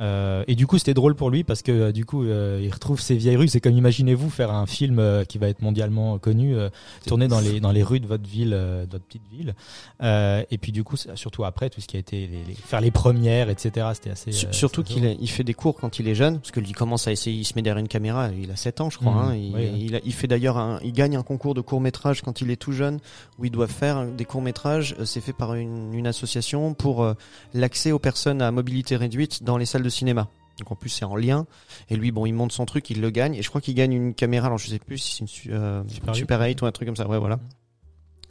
[0.00, 2.70] Euh, et du coup, c'était drôle pour lui parce que euh, du coup, euh, il
[2.72, 3.48] retrouve ses vieilles rues.
[3.48, 6.68] C'est comme imaginez-vous faire un film euh, qui va être mondialement connu, euh,
[7.06, 9.54] tourner dans les dans les rues de votre ville, euh, de votre petite ville.
[10.02, 12.80] Euh, et puis du coup, surtout après tout ce qui a été les, les- faire
[12.82, 13.86] les premières, etc.
[13.94, 14.32] C'était assez.
[14.32, 16.74] Sur- Surtout qu'il il fait des cours quand il est jeune, parce que lui il
[16.76, 19.12] commence à essayer, il se met derrière une caméra, il a 7 ans je crois.
[19.12, 19.18] Mhm.
[19.30, 22.20] hein, il, Oui, il a- il fait d'ailleurs, il gagne un concours de court métrage
[22.22, 22.98] quand il est tout jeune,
[23.38, 24.94] où il doit faire des courts métrages.
[25.04, 27.14] C'est fait par une, une association pour
[27.54, 30.28] l'accès aux personnes à mobilité réduite dans les salles de cinéma.
[30.58, 31.46] Donc en plus c'est en lien.
[31.88, 33.34] Et lui bon il monte son truc, il le gagne.
[33.34, 34.46] Et je crois qu'il gagne une caméra.
[34.46, 36.46] Alors je sais plus si c'est une euh, Super Super, 8.
[36.46, 37.08] 8 ou un truc comme ça.
[37.08, 37.38] Ouais voilà.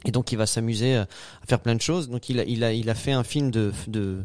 [0.04, 1.02] Et donc il va s'amuser euh,
[1.42, 2.08] à faire plein de choses.
[2.08, 4.24] Donc il a, il a, il a fait un film de, de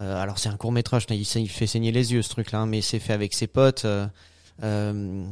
[0.00, 2.66] euh, alors c'est un court métrage, il, il fait saigner les yeux ce truc-là, hein,
[2.66, 3.84] mais c'est fait avec ses potes.
[3.84, 4.06] Euh,
[4.62, 5.26] euh,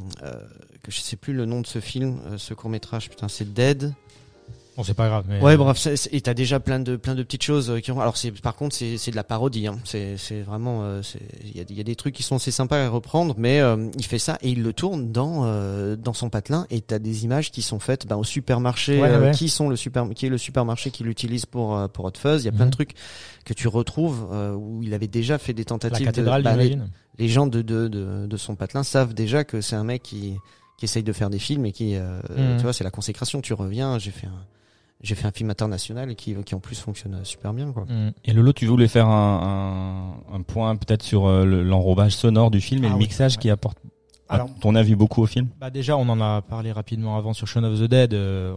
[0.83, 3.09] que je sais plus le nom de ce film, ce court métrage.
[3.09, 3.95] Putain, c'est Dead.
[4.77, 5.25] Bon, c'est pas grave.
[5.29, 7.71] Mais, Ouais, euh, bref, c'est- c'est- et t'as déjà plein de plein de petites choses
[7.71, 8.01] euh, qui ont.
[8.01, 9.69] Alors c'est par contre c'est c'est de la parodie.
[9.69, 9.79] Hein.
[9.85, 11.01] C'est c'est vraiment euh,
[11.45, 13.61] il y a, il y a des trucs qui sont assez sympas à reprendre, mais
[13.61, 16.99] euh, il fait ça et il le tourne dans euh, dans son patelin et t'as
[16.99, 19.01] des images qui sont faites ben, au supermarché.
[19.01, 19.31] Ouais, ouais.
[19.31, 22.43] Qui sont le super qui est le supermarché qu'il utilise pour pour Hot Fuzz.
[22.43, 22.71] Il y a plein Mhm.
[22.71, 22.95] de trucs
[23.45, 26.05] que tu retrouves euh, où il avait déjà fait des la tentatives.
[26.07, 26.77] cathédrale, de, bah, les,
[27.19, 30.35] les gens de, de de de son patelin savent déjà que c'est un mec qui
[30.79, 32.57] qui essaye de faire des films et qui euh, Mhm.
[32.57, 33.41] tu vois c'est la consécration.
[33.41, 34.45] Tu reviens, j'ai fait un
[35.01, 37.85] j'ai fait un film international qui, qui en plus fonctionne super bien quoi.
[37.85, 38.13] Mm.
[38.25, 42.51] Et Lolo, tu voulais faire un, un, un point peut-être sur euh, le- l'enrobage sonore
[42.51, 43.39] du film et Ah le oui, mixage ouais.
[43.43, 43.79] qui apporte,
[44.29, 45.49] Alors- ton avis, beaucoup au film?
[45.61, 48.15] Bah déjà, on en a parlé rapidement avant sur Shaun of the Dead.
[48.15, 48.55] euh,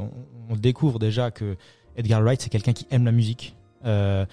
[0.49, 1.57] on, on découvre déjà que
[1.97, 3.55] Edgar Wright, c'est quelqu'un qui aime la musique.
[3.85, 4.25] Euh,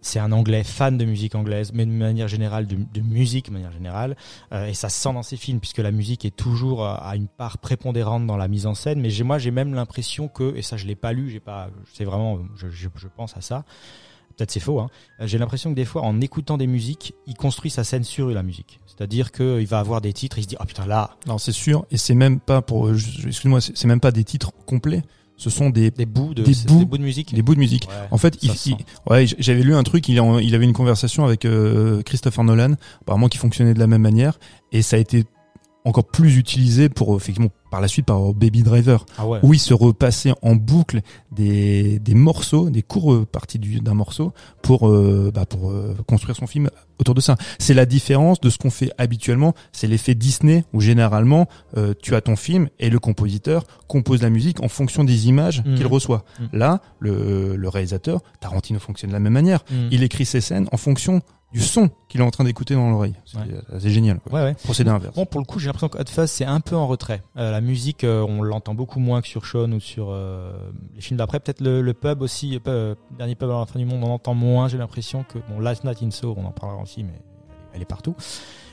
[0.00, 3.72] c'est un anglais fan de musique anglaise, mais de manière générale, de, musique de manière
[3.72, 4.16] générale.
[4.52, 7.16] Euh, et ça se sent dans ses films, puisque la musique est toujours euh, à
[7.16, 9.00] une part prépondérante dans la mise en scène.
[9.00, 12.38] Mais moi, j'ai même l'impression que, et ça, je l'ai pas lu, pas, c'est vraiment,
[12.56, 13.64] je, pense à ça.
[14.36, 14.78] Peut-être c'est faux.
[14.78, 14.88] Hein.
[15.20, 18.28] Euh, J'ai l'impression que des fois, en écoutant des musiques, il construit sa scène sur
[18.28, 18.78] la musique.
[18.86, 21.86] C'est-à-dire qu'il va avoir des titres, il se dit, oh putain là, Non, c'est sûr.
[21.90, 25.02] Et c'est même pas pour, excuse-moi, c'est même pas des titres complets.
[25.38, 27.34] Ce sont des, des bouts de, Des c'est- bouts- des bouts de musique.
[27.34, 27.88] des bouts de musique.
[27.88, 28.50] Ouais, En fait, il,
[29.08, 30.06] ouais, j'avais lu un truc.
[30.08, 34.02] Il, il avait une conversation avec euh, Christopher Nolan, apparemment qui fonctionnait de la même
[34.02, 34.38] manière,
[34.72, 35.24] et ça a été
[35.84, 39.38] encore plus utilisé pour effectivement par la suite par Baby Driver, Ah ouais.
[39.42, 41.00] où il se repassait en boucle
[41.32, 46.36] des, des morceaux, des courtes parties du- d'un morceau pour euh, bah, pour euh, construire
[46.36, 47.36] son film autour de ça.
[47.58, 49.54] C'est la différence de ce qu'on fait habituellement.
[49.72, 54.30] C'est l'effet Disney où généralement euh, tu as ton film et le compositeur compose la
[54.30, 55.74] musique en fonction des images Mhm.
[55.76, 56.24] qu'il reçoit.
[56.40, 56.48] Mhm.
[56.52, 59.64] Là, le, le réalisateur Tarantino fonctionne de la même manière.
[59.70, 59.88] Mm.
[59.90, 61.20] Il écrit ses scènes en fonction
[61.52, 63.14] du son qu'il est en train d'écouter dans l'oreille.
[63.24, 63.44] C'est Ouais.
[63.78, 64.20] c'est génial.
[64.20, 64.32] quoi.
[64.32, 64.54] Ouais, ouais.
[64.54, 65.14] Procédé inverse.
[65.14, 67.22] Bon, pour le coup, j'ai l'impression que Hot Fuzz, c'est un peu en retrait.
[67.38, 70.52] Euh, la musique, euh, on l'entend beaucoup moins que sur Shaun ou sur euh,
[70.94, 71.40] les films d'après.
[71.40, 74.34] Peut-être le, le pub aussi, euh, Dernier pub à la fin du monde, on entend
[74.34, 75.38] moins, j'ai l'impression que...
[75.48, 77.14] Bon, Last Night in Soho, on en parlera aussi, mais
[77.72, 78.14] elle est, partout.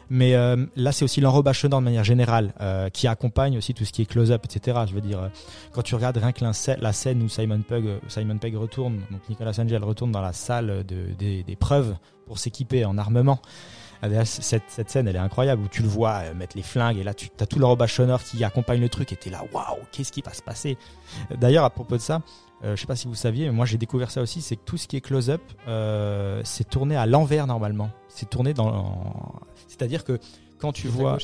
[0.09, 3.85] Mais euh, là, c'est aussi l'enrobage sonore de manière générale, euh, qui accompagne aussi tout
[3.85, 4.81] ce qui est close-up, etc.
[4.87, 5.27] Je veux dire, euh,
[5.71, 8.55] quand tu regardes rien que la scè- la scène où Simon Pegg, euh, Simon Pegg
[8.55, 12.97] retourne, donc Nicolas Angel retourne dans la salle de, des, des preuves pour s'équiper en
[12.97, 13.39] armement.
[14.01, 16.97] Ah, Cette, cette scène, elle est incroyable où tu le vois euh, mettre les flingues
[16.97, 19.79] et là, tu as tout l'enrobage sonore qui accompagne le truc et t'es là, waouh,
[19.91, 20.77] qu'est-ce qui va se passer?
[21.39, 22.21] D'ailleurs, à propos de ça,
[22.63, 24.63] euh, je sais pas si vous saviez, mais moi j'ai découvert ça aussi, c'est que
[24.65, 27.89] tout ce qui est close-up, euh, c'est tourné à l'envers normalement.
[28.09, 29.33] C'est tourné dans,
[29.67, 30.19] c'est-à-dire que
[30.59, 31.17] quand tu vois,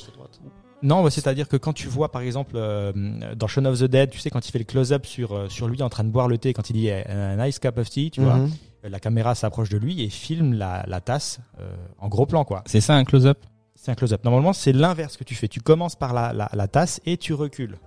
[0.84, 2.92] non, c'est-à-dire que quand tu vois, par exemple, euh,
[3.36, 5.68] dans Shaun of the Dead, tu sais, quand il fait le close-up sur, euh, sur
[5.68, 8.12] lui en train de boire le thé, quand il dit a nice cup of tea,
[8.12, 8.52] tu vois, Mhm.
[8.86, 12.44] euh, la caméra s'approche de lui et filme la, la tasse euh, en gros plan,
[12.46, 12.64] quoi.
[12.66, 13.38] C'est ça un close-up?
[13.76, 14.24] C'est un close-up.
[14.24, 15.48] Normalement, c'est l'inverse que tu fais.
[15.48, 17.78] Tu commences par la, la, la tasse et tu recules.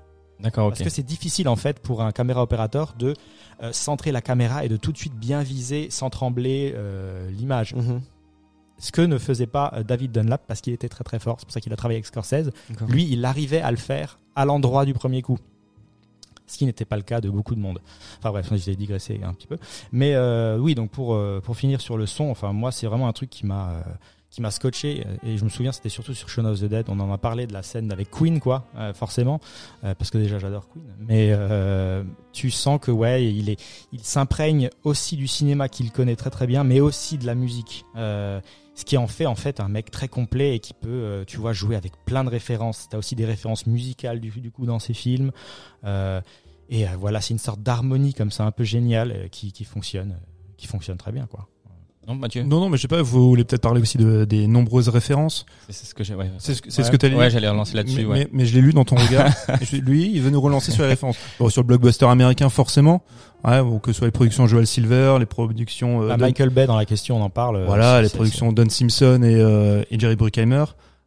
[0.40, 0.70] D'accord, ok.
[0.72, 3.14] Parce que c'est difficile, en fait, pour un caméra opérateur de
[3.62, 7.74] euh, centrer la caméra et de tout de suite bien viser sans trembler euh, l'image.
[7.74, 8.00] Mhm.
[8.78, 11.36] Ce que ne faisait pas euh, David Dunlap parce qu'il était très très fort.
[11.38, 12.50] C'est pour ça qu'il a travaillé avec Scorsese.
[12.88, 15.38] Lui, il arrivait à le faire à l'endroit du premier coup.
[16.46, 17.80] Ce qui n'était pas le cas de beaucoup de monde.
[18.18, 19.56] Enfin bref, j'ai digressé un petit peu.
[19.92, 23.08] Mais euh, oui, donc pour, euh, pour finir sur le son, enfin moi c'est vraiment
[23.08, 23.82] un truc qui m'a
[24.34, 26.86] qui m'a scotché euh, et je me souviens c'était surtout sur Shaun of the Dead.
[26.88, 29.40] On en a parlé de la scène avec Queen quoi, euh, forcément,
[29.84, 30.84] euh, parce que déjà j'adore Queen.
[30.98, 31.32] Mais
[32.32, 33.56] tu sens que ouais, il
[34.02, 37.84] s'imprègne aussi du cinéma qu'il connaît très très bien, mais aussi de la musique.
[38.76, 41.52] Ce qui en fait en fait un mec très complet et qui peut, tu vois,
[41.52, 42.88] jouer avec plein de références.
[42.90, 45.30] T'as aussi des références musicales du, coup dans ses films.
[45.84, 50.18] Et voilà, c'est une sorte d'harmonie comme ça, un peu géniale, qui, qui fonctionne,
[50.56, 51.48] qui fonctionne très bien, quoi.
[52.06, 54.46] Non, Mathieu Non, non, mais je sais pas, vous voulez peut-être parler aussi de, des
[54.46, 55.46] nombreuses références.
[55.70, 56.14] C'est ce que j'ai.
[56.14, 56.30] Ouais.
[56.38, 56.86] C'est ce, que- c'est Ouais.
[56.86, 58.00] ce que t'as lu Ouais, j'allais relancer là-dessus.
[58.00, 58.18] mais, ouais.
[58.18, 59.30] mais, mais je l'ai lu dans ton regard.
[59.62, 61.16] Je- lui, il veut nous relancer sur les références.
[61.38, 63.02] Bon, sur le blockbuster américain, forcément.
[63.44, 66.02] Ouais, bon, que ce soit les productions Joel Silver, les productions...
[66.02, 67.56] euh, Bah, Don- Michael Bay dans la question, on en parle.
[67.56, 70.64] euh, voilà, les productions Don Simpson et, euh, et Jerry Bruckheimer.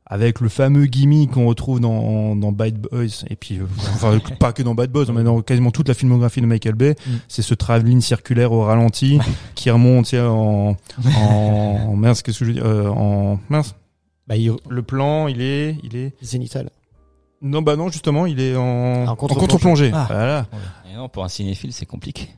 [0.09, 4.53] Avec le fameux gimmick qu'on retrouve dans, dans Bad Boys, et puis, euh, enfin, pas
[4.53, 7.11] que dans Bad Boys, mais dans quasiment toute la filmographie de Michael Bay, Mm.
[7.27, 9.19] c'est ce travelling circulaire au ralenti,
[9.55, 10.77] qui remonte, tu sais, en,
[11.17, 13.75] en, mince, qu'est-ce que je veux dire, euh, en, mince.
[14.27, 16.69] Bah, il- Le plan, il est, il est, Zénithal.
[17.41, 19.91] non, bah non, justement, il est en, En contre-plongée.
[19.93, 20.05] Ah.
[20.09, 20.45] Voilà.
[20.89, 22.29] Et non, pour un cinéphile, c'est compliqué.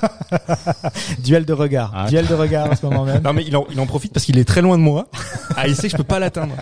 [1.22, 1.92] duel de regard.
[1.94, 2.06] Ah.
[2.08, 3.22] Duel de regard à ce moment même.
[3.22, 5.08] Non, mais il en, il en profite parce qu'il est très loin de moi.
[5.56, 6.54] Ah, il sait que je peux pas l'atteindre.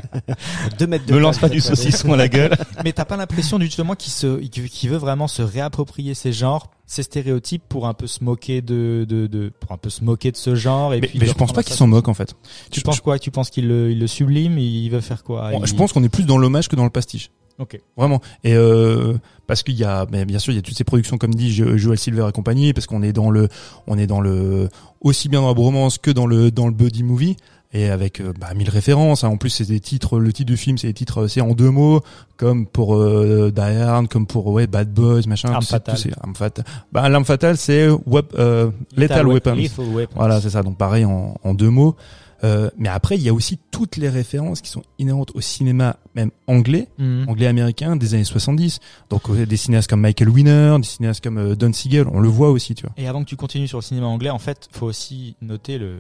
[0.79, 2.57] Deux mètres de Me lance pas du saucisson à la gueule.
[2.85, 6.71] Mais t'as pas l'impression du- justement qu'il se, qu'il veut vraiment se réapproprier ces genres,
[6.87, 10.31] ces stéréotypes pour un peu se moquer de, de, de pour un peu se moquer
[10.31, 12.35] de ce genre et Mais, puis mais je pense pas qu'il s'en moque, en fait.
[12.71, 13.19] Tu Je- penses quoi?
[13.19, 14.59] Tu penses qu'il le, il le sublime?
[14.59, 15.51] Il veut faire quoi?
[15.51, 17.31] Bon, Il- Je pense qu'on est plus dans l'hommage que dans le pastiche.
[17.59, 17.81] Ok.
[17.97, 18.21] Vraiment.
[18.45, 19.15] Et euh,
[19.47, 21.53] parce qu'il y a, mais bien sûr, il y a toutes ces productions comme dit
[21.53, 23.49] Jo- Joel Silver et compagnie, parce qu'on est dans le,
[23.87, 24.69] on est dans le,
[25.01, 27.37] aussi bien dans la bromance que dans le, dans le buddy movie.
[27.75, 29.25] Et avec euh, bah, mille références.
[29.25, 29.29] hein.
[29.29, 30.19] En plus, c'est des titres.
[30.19, 32.03] Le titre du film, c'est des titres, euh, c'est en deux mots,
[32.37, 35.49] comme pour euh, Die Hard, comme pour ouais Bad Boys, machin.
[35.53, 35.97] Arme C'est- fatale.
[36.21, 36.65] Arme fatale.
[36.93, 39.55] Bah, l'arme fatale, c'est euh, Lethal, Weapons.
[39.55, 40.13] Lethal Weapons.
[40.17, 40.63] Voilà, c'est ça.
[40.63, 41.97] Donc pareil en, en deux mots.
[42.45, 45.97] Euh, mais après, il y a aussi toutes les références qui sont inhérentes au cinéma,
[46.15, 47.27] même anglais, Mhm.
[47.29, 48.81] anglais-américain des années 70.
[49.11, 52.29] Donc euh, des cinéastes comme Michael Winner, des cinéastes comme euh, Don Siegel, on le
[52.29, 52.93] voit aussi, tu vois.
[52.97, 55.99] Et avant que tu continues sur le cinéma anglais, en fait, faut aussi noter le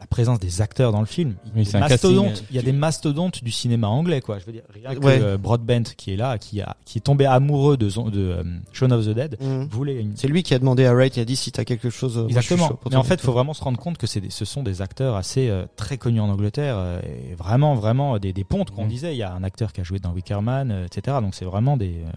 [0.00, 1.34] la présence des acteurs dans le film.
[1.44, 4.20] Il y a, Oui, des mastodontes, casting, il y a des mastodontes du cinéma anglais,
[4.20, 4.38] quoi.
[4.38, 5.18] Je veux dire, rien que Ouais.
[5.20, 8.42] euh, Broadbent qui est là, qui a, qui est tombé amoureux de, de euh,
[8.72, 9.68] Shaun of the Dead, Mhm.
[9.70, 10.16] voulait une.
[10.16, 12.16] C'est lui qui a demandé à Wright, il a dit si t'as quelque chose.
[12.16, 12.70] euh, moi, Exactement.
[12.90, 15.48] Mais en fait, faut vraiment se rendre compte que c'est ce sont des acteurs assez
[15.48, 18.88] euh, très connus en Angleterre euh, et vraiment, vraiment des, des pontes qu'on Mhm.
[18.90, 19.14] disait.
[19.14, 21.16] Il y a un acteur qui a joué dans Wickerman, euh, etc.
[21.20, 22.10] Donc c'est vraiment des, euh,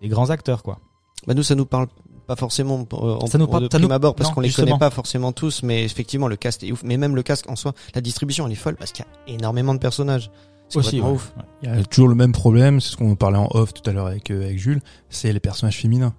[0.00, 0.78] des grands acteurs, quoi.
[1.26, 1.88] Bah nous, ça nous parle
[2.26, 4.48] pas forcément euh, en, Ça nous parle- de prime nous- abord parce non, qu'on les
[4.48, 4.66] justement.
[4.68, 6.82] connaît pas forcément tous, mais effectivement le cast est ouf.
[6.84, 9.34] Mais même le cast en soi, la distribution elle est folle parce qu'il y a
[9.34, 10.30] énormément de personnages.
[10.68, 11.08] C'est Aussi, ouais.
[11.08, 11.32] ouf.
[11.62, 13.92] Il y a toujours le même problème, c'est ce qu'on parlait en off tout à
[13.92, 16.12] l'heure avec, euh, avec Jules, c'est les personnages féminins.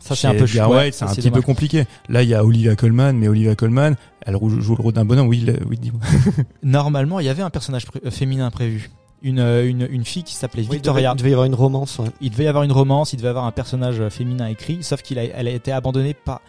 [0.00, 1.84] Ça c'est un peu chouette, c'est un petit peu compliqué.
[2.08, 3.94] Là, il y a Olivia Colman, mais Olivia Colman,
[4.26, 5.28] elle joue joue le rôle d'un bonhomme.
[5.28, 6.00] Oui, le- oui, dis-moi.
[6.64, 8.90] Normalement, il y avait un personnage pré- euh, féminin prévu.
[9.24, 11.12] Une, une, une fille qui s'appelait Oui, il devait, Victoria.
[11.14, 11.98] il devait y avoir une romance.
[11.98, 12.08] Ouais.
[12.20, 14.82] Il devait y avoir une romance, il devait y avoir un personnage euh, féminin écrit,
[14.82, 16.40] sauf qu'il a, elle a été abandonnée par.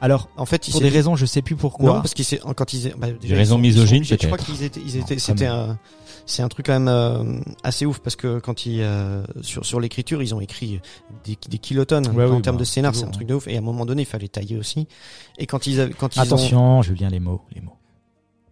[0.00, 1.86] Alors, En fait, il pour des dit- raisons, je sais plus pourquoi.
[1.86, 4.02] Non, parce qu'ils s'est- quand ils bah, déjà, raisons misogynes.
[4.04, 5.78] Je crois qu'ils étaient, ils étaient, c'était un,
[6.26, 9.78] c'est un truc quand même euh, assez ouf parce que quand ils euh, sur sur
[9.78, 10.80] l'écriture, ils ont écrit
[11.24, 13.46] des, des kilotonnes Ouais, en oui, termes bah, de scénar, c'est un truc de ouf.
[13.46, 14.88] Et à un moment donné, il fallait tailler aussi.
[15.38, 17.76] Et quand ils quand ils ont, Attention, Julien, les mots, les mots.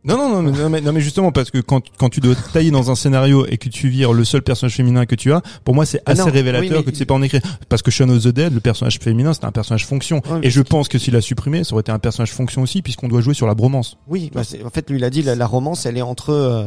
[0.02, 2.34] Non, non, non, mais, non, mais, non, mais justement, parce que quand, quand tu dois
[2.54, 5.42] tailler dans un scénario et que tu vires le seul personnage féminin que tu as,
[5.62, 7.42] pour moi, c'est Ah assez non, révélateur oui, que tu sais pas en écrire.
[7.68, 10.22] Parce que Shaun of the Dead, le personnage féminin, c'était un personnage fonction.
[10.30, 12.80] Ouais, et je pense que s'il a supprimé, ça aurait été un personnage fonction aussi,
[12.80, 13.98] puisqu'on doit jouer sur la bromance.
[14.08, 16.64] Oui, bah, en fait, lui, il a dit la, la romance, elle est entre euh,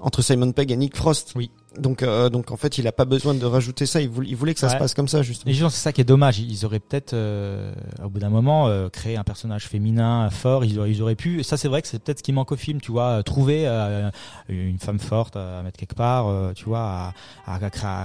[0.00, 1.32] entre Simon Pegg et Nick Frost.
[1.36, 1.50] Oui.
[1.78, 4.00] Donc, euh, donc en fait, il a pas besoin de rajouter ça.
[4.00, 4.72] Il voulait, il voulait que ça Ouais.
[4.72, 5.50] se passe comme ça, justement.
[5.50, 6.40] Et justement, c'est ça qui est dommage.
[6.40, 7.72] Ils auraient peut-être, euh,
[8.04, 10.64] au bout d'un moment, euh, créé un personnage féminin fort.
[10.64, 11.44] Ils auraient, ils auraient pu.
[11.44, 12.80] Ça, c'est vrai que c'est peut-être ce qui manque au film.
[12.80, 14.10] Tu vois, euh, trouver euh,
[14.48, 16.26] une femme forte à mettre quelque part.
[16.26, 17.14] euh, tu vois, à,
[17.46, 17.58] à,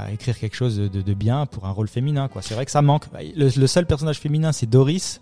[0.06, 2.28] à écrire quelque chose de, de bien pour un rôle féminin.
[2.28, 2.41] Quoi.
[2.43, 3.06] C'est vrai que ça manque.
[3.36, 5.22] Le, le seul personnage féminin, c'est Doris,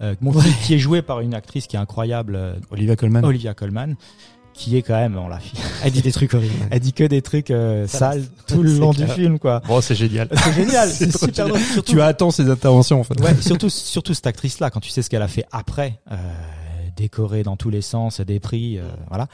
[0.00, 3.24] euh, bon, qui, qui est joué par une actrice qui est incroyable, euh, Olivia Colman.
[3.24, 3.96] Olivia Colman,
[4.60, 5.38] qui est quand même, on l'a
[5.84, 6.54] Elle dit des trucs horribles.
[6.70, 9.06] Elle dit que des trucs euh, Ça, sales tout le c'est long clair.
[9.08, 9.60] du film, quoi.
[9.66, 10.28] Bon, c'est génial.
[10.32, 11.48] C'est génial, c'est super génial.
[11.48, 11.60] drôle.
[11.62, 13.18] Surtout, Tu attends ces interventions, en fait.
[13.20, 16.16] Ouais, surtout, surtout cette actrice-là, quand tu sais ce qu'elle a fait après, euh,
[16.96, 19.28] décorée dans tous les sens, des prix, euh, voilà.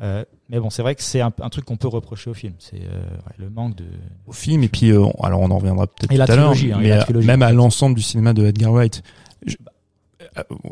[0.00, 2.52] Euh, mais bon, c'est vrai que c'est un, un truc qu'on peut reprocher au film,
[2.60, 3.84] c'est euh, ouais, le manque de.
[4.28, 6.52] Au film, et puis, euh, alors on en reviendra peut-être Et tout la à l'heure,
[6.52, 7.26] trilogie, hein, et mais la euh, trilogie.
[7.26, 9.02] même à l'ensemble du cinéma de Edgar Wright.
[9.44, 9.56] Je,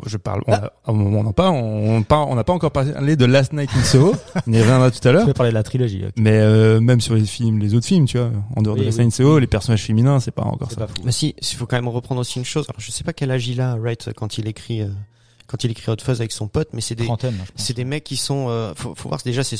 [0.05, 2.53] je parle, on, a- à un moment, on en parle, on, parle- on n'a pas
[2.53, 4.13] encore parlé de Last Night in Soho,
[4.47, 5.25] on y reviendra tout à Je l'heure.
[5.27, 6.03] vais parler de la trilogie.
[6.17, 8.85] Mais euh, même sur les films, les autres films, tu vois, en dehors Oui, de
[8.85, 9.05] Last oui.
[9.05, 10.77] Night in Soho, les personnages féminins, c'est pas encore ça.
[10.77, 10.93] pas fou.
[11.03, 12.65] Mais si, il faut quand même reprendre aussi une chose.
[12.69, 14.87] Alors, je sais pas quel âge il a, Wright, quand il écrit, euh,
[15.47, 17.07] quand il écrit Hot Fuzz avec son pote, mais c'est des,
[17.55, 19.57] c'est des mecs qui sont, euh, faut, faut voir, déjà, c'est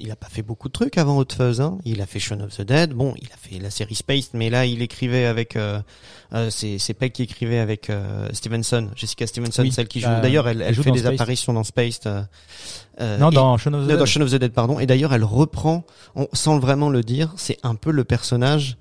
[0.00, 1.78] il a pas fait beaucoup de trucs avant Hot Fuzz, hein.
[1.84, 4.50] Il a fait Shaun of the Dead, bon, il a fait la série Space, mais
[4.50, 5.80] là, il écrivait avec, euh,
[6.34, 10.08] euh, c'est, c'est Peg qui écrivait avec, euh, Stevenson, Jessica Stevenson, Oui, celle qui joue,
[10.22, 12.22] d'ailleurs, elle, elle elle joue fait des apparitions dans Space, euh,
[13.00, 14.06] euh, Non, et- dans Shaun of the non, dans Dead.
[14.06, 14.80] Shaun of the Dead, pardon.
[14.80, 15.84] Et d'ailleurs, elle reprend,
[16.16, 18.76] on, sans vraiment le dire, c'est un peu le personnage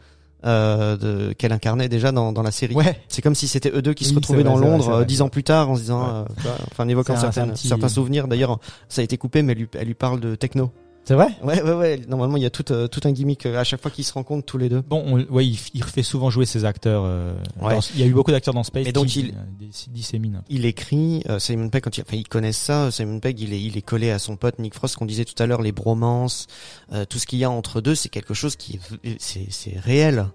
[0.46, 2.76] euh, de, qu'elle incarnait déjà dans, dans la série.
[2.76, 3.00] Ouais.
[3.08, 5.30] C'est comme si c'était eux deux qui se retrouvaient vrai, dans Londres euh, dix ans
[5.30, 6.26] plus tard en se disant, Ouais.
[6.46, 8.28] euh, enfin en évoquant un petit- certains souvenirs.
[8.28, 8.60] D'ailleurs,
[8.90, 10.72] ça a été coupé, mais elle lui, elle lui parle de techno.
[11.08, 11.28] C'est vrai?
[11.42, 12.02] Ouais, ouais, ouais.
[12.10, 14.12] Normalement, il y a tout, euh, tout un gimmick euh, à chaque fois qu'ils se
[14.12, 14.82] rencontrent tous les deux.
[14.82, 17.04] Bon, on- ouais, il, il fait souvent jouer ses acteurs.
[17.06, 17.76] euh, Ouais.
[17.76, 20.42] dans- il y a eu beaucoup d'acteurs dans Space Et donc, qui il- euh, disséminent.
[20.50, 22.92] Il écrit euh, Simon Pegg quand il, enfin, ils connaissent ça.
[22.92, 24.98] Simon Pegg, il est, il est collé à son pote Nick Frost.
[24.98, 26.48] Qu'on disait tout à l'heure, les bromances,
[26.92, 29.80] euh, tout ce qu'il y a entre deux, c'est quelque chose qui, est- c'est, c'est
[29.80, 30.26] réel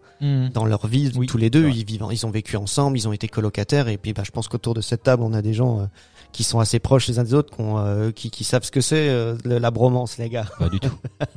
[0.54, 1.10] dans leur vie.
[1.16, 1.78] Oui, tous les deux, c'est vrai.
[1.80, 3.88] ils vivent, ils ont vécu ensemble, ils ont été colocataires.
[3.88, 5.84] Et puis, bah, je pense qu'autour de cette table, on a des gens euh,
[6.32, 8.70] qui sont assez proches les uns des autres, qui, ont, euh, qui, qui savent ce
[8.70, 10.46] que c'est euh, la bromance, les gars.
[10.58, 10.92] Pas du tout.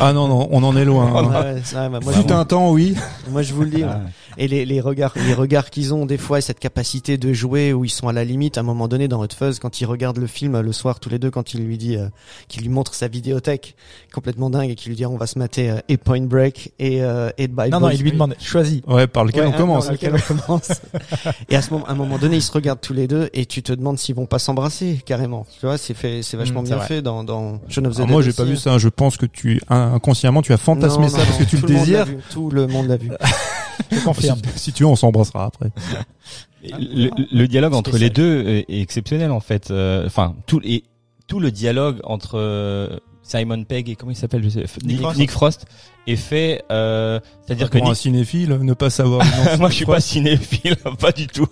[0.00, 1.06] Ah non, non, on en est loin.
[1.12, 1.24] hein.
[1.28, 2.94] Ouais, ouais, bah, moi, Fut un temps, oui.
[3.30, 3.82] moi, je vous le dis.
[3.82, 4.00] Ah,
[4.38, 7.72] Et les, les regards, les regards qu'ils ont des fois, et cette capacité de jouer
[7.72, 8.56] où ils sont à la limite.
[8.58, 11.08] À un moment donné, dans Hot Fuzz, quand ils regardent le film le soir tous
[11.08, 12.08] les deux, quand il lui dit, euh,
[12.48, 13.76] qu'il lui montre sa vidéothèque
[14.14, 17.02] complètement dingue et qu'il lui dit on va se mater euh, et Point Break et
[17.02, 18.80] euh, et Bye non, non, il lui demande, choisis.
[18.86, 19.86] Ouais, par lequel Ouais, on hein, commence.
[19.86, 20.70] dans lequel on commence.
[21.48, 23.46] et à ce moment, à un moment donné, ils se regardent tous les deux et
[23.46, 25.46] tu te demandes s'ils vont pas s'embrasser carrément.
[25.60, 26.86] Tu vois, c'est fait, c'est vachement Mm, bien vrai.
[26.86, 28.78] fait dans dans Shaun of the Alors Dead moi, j'ai pas vu ça.
[28.78, 31.66] Je pense que tu inconsciemment, tu as fantasmé Non, ça non, parce que tu tout
[31.66, 32.04] le monde l'a désires.
[32.06, 33.10] vu, Tout le monde l'a vu.
[34.22, 35.70] Si, si tu veux, on s'embrassera après.
[36.64, 38.08] Le, le dialogue entre Spécial.
[38.08, 39.70] les deux est, est exceptionnel en fait.
[39.70, 40.84] Euh, Enfin, tout et
[41.26, 42.98] tout le dialogue entre euh,
[43.38, 45.18] Simon Pegg et comment il s'appelle je sais, Nick, Frost.
[45.18, 45.66] Nick Frost
[46.06, 46.62] est fait.
[46.70, 49.24] Euh, C'est-à-dire que Pour un Nick, cinéphile, ne pas savoir.
[49.52, 51.46] non, moi je suis pas cinéphile, pas du tout.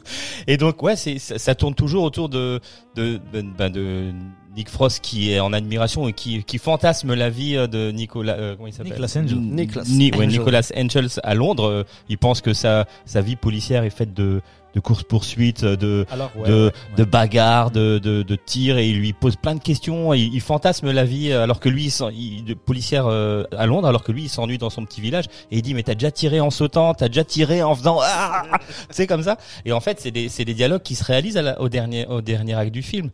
[0.46, 2.60] Et donc ouais, c'est ça, ça tourne toujours autour de
[2.96, 4.12] de de, ben, de
[4.56, 8.56] Nick Frost qui est en admiration et qui qui fantasme la vie de Nicolas euh,
[8.56, 8.92] comment il s'appelle?
[8.92, 9.38] Nicolas Angel.
[9.38, 10.28] Nicolas Ni- ouais, Angel.
[10.38, 11.64] Nicolas Angels à Londres.
[11.68, 14.40] euh, il pense que sa sa vie policière est faite de
[14.74, 16.72] de courses poursuites, de Alors, ouais, de, ouais, ouais.
[16.96, 20.14] de bagarres, de, de, de tirs, et il lui pose plein de questions.
[20.14, 23.44] Il, il fantasme la vie, euh, alors que lui, il, s'en- il de policière euh,
[23.56, 25.24] à Londres, alors que lui, il s'ennuie dans son petit village.
[25.50, 28.44] Et il dit, mais t'as déjà tiré en sautant, t'as déjà tiré en faisant, ah,
[28.90, 29.36] c'est comme ça.
[29.64, 32.06] Et en fait, c'est des, c'est des dialogues qui se réalisent à la- au dernier,
[32.06, 33.10] au dernier acte du film.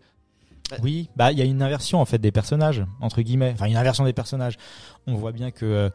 [0.82, 3.52] Oui, bah il y a une inversion en fait des personnages entre guillemets.
[3.54, 4.56] Enfin une inversion des personnages.
[5.06, 5.90] On voit bien que euh,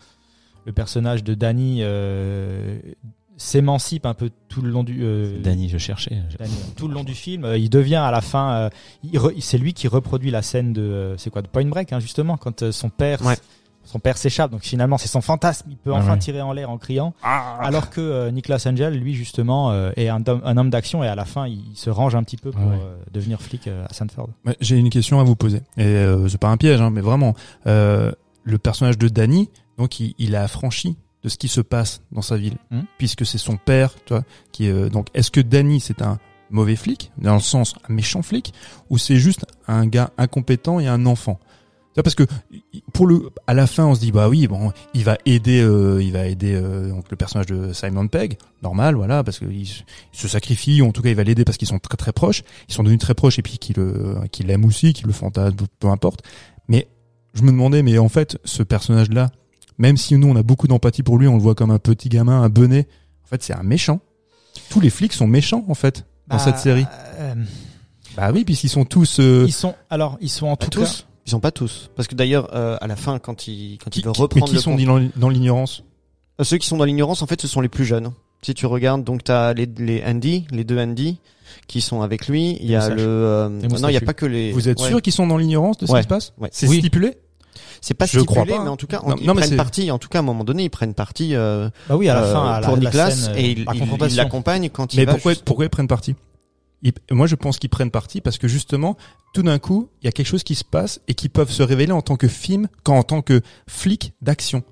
[0.64, 2.80] le personnage de Danny euh,
[3.42, 6.18] s'émancipe un peu tout le long du euh, Danny, je cherchais.
[6.40, 7.44] Danny, tout le long du film.
[7.46, 8.70] Euh, il devient à la fin, euh,
[9.04, 11.92] il re- c'est lui qui reproduit la scène de euh, c'est quoi de Point Break
[11.92, 13.36] hein, justement quand euh, son père Ouais.
[13.84, 14.52] son père s'échappe.
[14.52, 15.68] Donc finalement c'est son fantasme.
[15.72, 16.20] Il peut Ah enfin ouais.
[16.20, 17.14] tirer en l'air en criant.
[17.24, 21.08] Alors que euh, Nicolas Angel, lui justement, euh, est un, homme- un homme d'action et
[21.08, 22.80] à la fin il se range un petit peu pour Ah ouais.
[22.80, 24.30] euh, devenir flic euh, à Sanford.
[24.60, 25.62] J'ai une question à vous poser.
[25.78, 27.34] Et euh, c'est pas un piège, hein, mais vraiment,
[27.68, 28.12] euh,
[28.44, 32.22] le personnage de Danny, donc il, il a affranchi de ce qui se passe dans
[32.22, 32.84] sa ville, Mhm.
[32.98, 36.18] puisque c'est son père, tu vois, qui est, euh, donc est-ce que Danny c'est un
[36.50, 38.54] mauvais flic, dans le sens un méchant flic,
[38.90, 41.40] ou c'est juste un gars incompétent et un enfant?
[41.94, 42.24] Tu vois, parce que
[42.94, 46.02] pour le, à la fin, on se dit bah oui, bon, il va aider, euh,
[46.02, 49.68] il va aider euh, donc le personnage de Simon Pegg, normal, voilà, parce qu'il
[50.14, 52.44] se sacrifie, ou en tout cas il va l'aider parce qu'ils sont très très proches,
[52.70, 53.76] ils sont devenus très proches et puis qu'il
[54.32, 56.22] qu'il l'aime aussi, qu'il le fantasme, peu importe.
[56.70, 56.88] Mais
[57.34, 59.30] je me demandais, mais en fait, ce personnage-là,
[59.82, 62.08] même si nous on a beaucoup d'empathie pour lui, on le voit comme un petit
[62.08, 62.88] gamin, un benet,
[63.26, 64.00] en fait c'est un méchant.
[64.70, 66.86] Tous les flics sont méchants en fait dans Bah, cette série.
[67.20, 67.34] euh,
[68.16, 69.20] Bah oui, puisqu'ils sont tous.
[69.20, 70.84] euh, Ils sont alors ils sont en tout tous.
[70.84, 71.90] cas Ils sont pas tous.
[71.96, 74.24] Parce que d'ailleurs, euh, à la fin, quand il, quand qui, il veut qui- mais
[74.24, 74.76] reprendre qui le sont
[75.16, 75.84] dans, l'ignorance
[76.40, 78.12] Euh, Ceux qui sont dans l'ignorance, en fait, ce sont les plus jeunes.
[78.42, 81.20] Si tu regardes, donc t'as les, les Andy, les deux Andy,
[81.68, 82.58] qui sont avec lui.
[82.60, 84.52] Il y a le, euh, non, il y a pas que les.
[84.52, 84.88] Vous êtes ouais.
[84.88, 86.00] sûr qu'ils sont dans l'ignorance de ce Ouais.
[86.00, 86.50] qui se passe Ouais.
[86.52, 86.80] C'est Oui.
[86.80, 87.18] stipulé
[87.82, 89.92] C'est pas Je stipulé, crois pas, mais en tout cas, Non, ils non, prennent parti.
[89.92, 92.24] En tout cas, à un moment donné, ils prennent parti euh, bah oui à la
[92.24, 94.98] euh, fin à la, pour la Nicolas scène, euh, et il la il- quand il
[95.00, 95.14] Mais va.
[95.14, 96.16] pourquoi, juste- pourquoi ils prennent parti?
[96.84, 98.98] Ils- Moi, je pense qu'ils prennent parti parce que justement,
[99.34, 101.62] tout d'un coup, il y a quelque chose qui se passe et qui peuvent se
[101.64, 104.64] révéler en tant que film, quand en tant que flic d'action.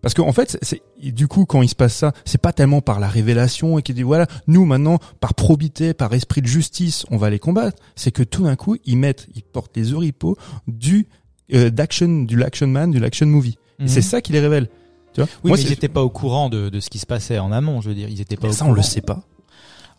[0.00, 2.80] Parce qu'en en fait, c'est- du coup quand il se passe ça, c'est pas tellement
[2.80, 7.04] par la révélation et qui dit voilà, nous maintenant par probité, par esprit de justice,
[7.10, 7.76] on va les combattre.
[7.96, 10.36] C'est que tout d'un coup, ils mettent, ils portent les oripeaux
[10.68, 11.08] du
[11.54, 13.58] euh, d'action, du l'action man, du l'action movie.
[13.78, 13.88] Et Mhm.
[13.88, 14.68] c'est ça qui les révèle.
[15.14, 16.98] Tu vois Oui, Moi, mais ils c'est- n'étaient pas au courant de, de ce qui
[16.98, 18.08] se passait en amont, je veux dire.
[18.08, 18.72] Ils étaient pas Mais au ça, courant.
[18.72, 19.20] on le sait pas.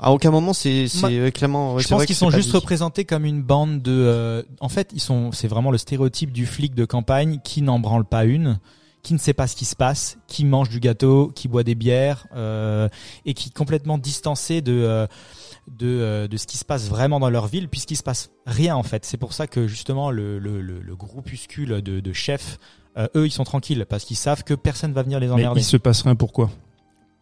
[0.01, 1.77] À aucun moment, c'est c'est euh, clairement.
[1.77, 2.55] Je c'est pense qu'ils sont c'est juste dit.
[2.55, 3.91] représentés comme une bande de.
[3.91, 5.31] euh, en fait, ils sont.
[5.33, 8.59] C'est vraiment le stéréotype du flic de campagne qui n'en branle pas une,
[9.03, 11.75] qui ne sait pas ce qui se passe, qui mange du gâteau, qui boit des
[11.75, 12.89] bières euh,
[13.25, 14.73] et qui est complètement distancé de.
[14.73, 15.07] euh,
[15.67, 18.75] de, euh, de ce qui se passe vraiment dans leur ville puisqu'il se passe rien
[18.75, 19.05] en fait.
[19.05, 22.57] C'est pour ça que justement le, le, le, le groupuscule de, de chefs,
[22.97, 25.61] euh, eux ils sont tranquilles parce qu'ils savent que personne va venir les Mais emmerder.
[25.61, 26.49] il se passe rien pourquoi?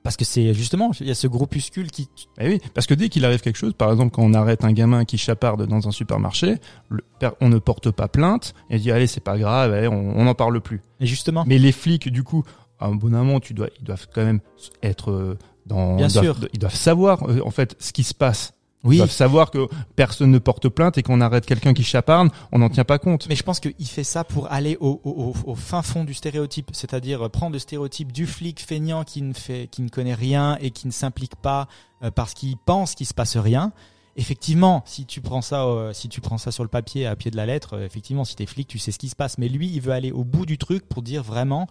[0.07, 2.07] Parce que c'est justement, il y a ce groupuscule qui...
[2.39, 4.71] Eh oui, parce que dès qu'il arrive quelque chose, par exemple quand on arrête un
[4.71, 6.55] gamin qui chaparde dans un supermarché,
[6.87, 7.01] le
[7.41, 10.33] on ne porte pas plainte et dit allez c'est pas grave, allez, on on n'en
[10.33, 10.81] parle plus.
[11.01, 12.45] Et justement, Mais les flics du coup
[12.79, 14.39] à un bon moment, tu dois, ils doivent quand même
[14.81, 15.97] être euh, dans.
[15.97, 16.47] Bien ils doivent- sûr.
[16.53, 18.53] Ils doivent savoir euh, en fait ce qui se passe.
[18.87, 18.97] Ils Oui.
[18.97, 22.69] doivent savoir que personne ne porte plainte et qu'on arrête quelqu'un qui chaparne, on n'en
[22.69, 23.27] tient pas compte.
[23.29, 25.09] Mais je pense qu'il fait ça pour aller au, au,
[25.45, 29.33] au- au fin fond du stéréotype, c'est-à-dire prendre le stéréotype du flic feignant qui ne
[29.33, 31.67] fait, qui ne connaît rien et qui ne s'implique pas
[32.03, 33.71] euh, parce qu'il pense qu'il se passe rien.
[34.19, 37.29] Effectivement, si tu prends ça, euh, si tu prends ça sur le papier à pied
[37.29, 39.37] de la lettre, euh, effectivement, si t'es flic, tu sais ce qui se passe.
[39.37, 41.67] Mais lui, il veut aller au bout du truc pour dire vraiment,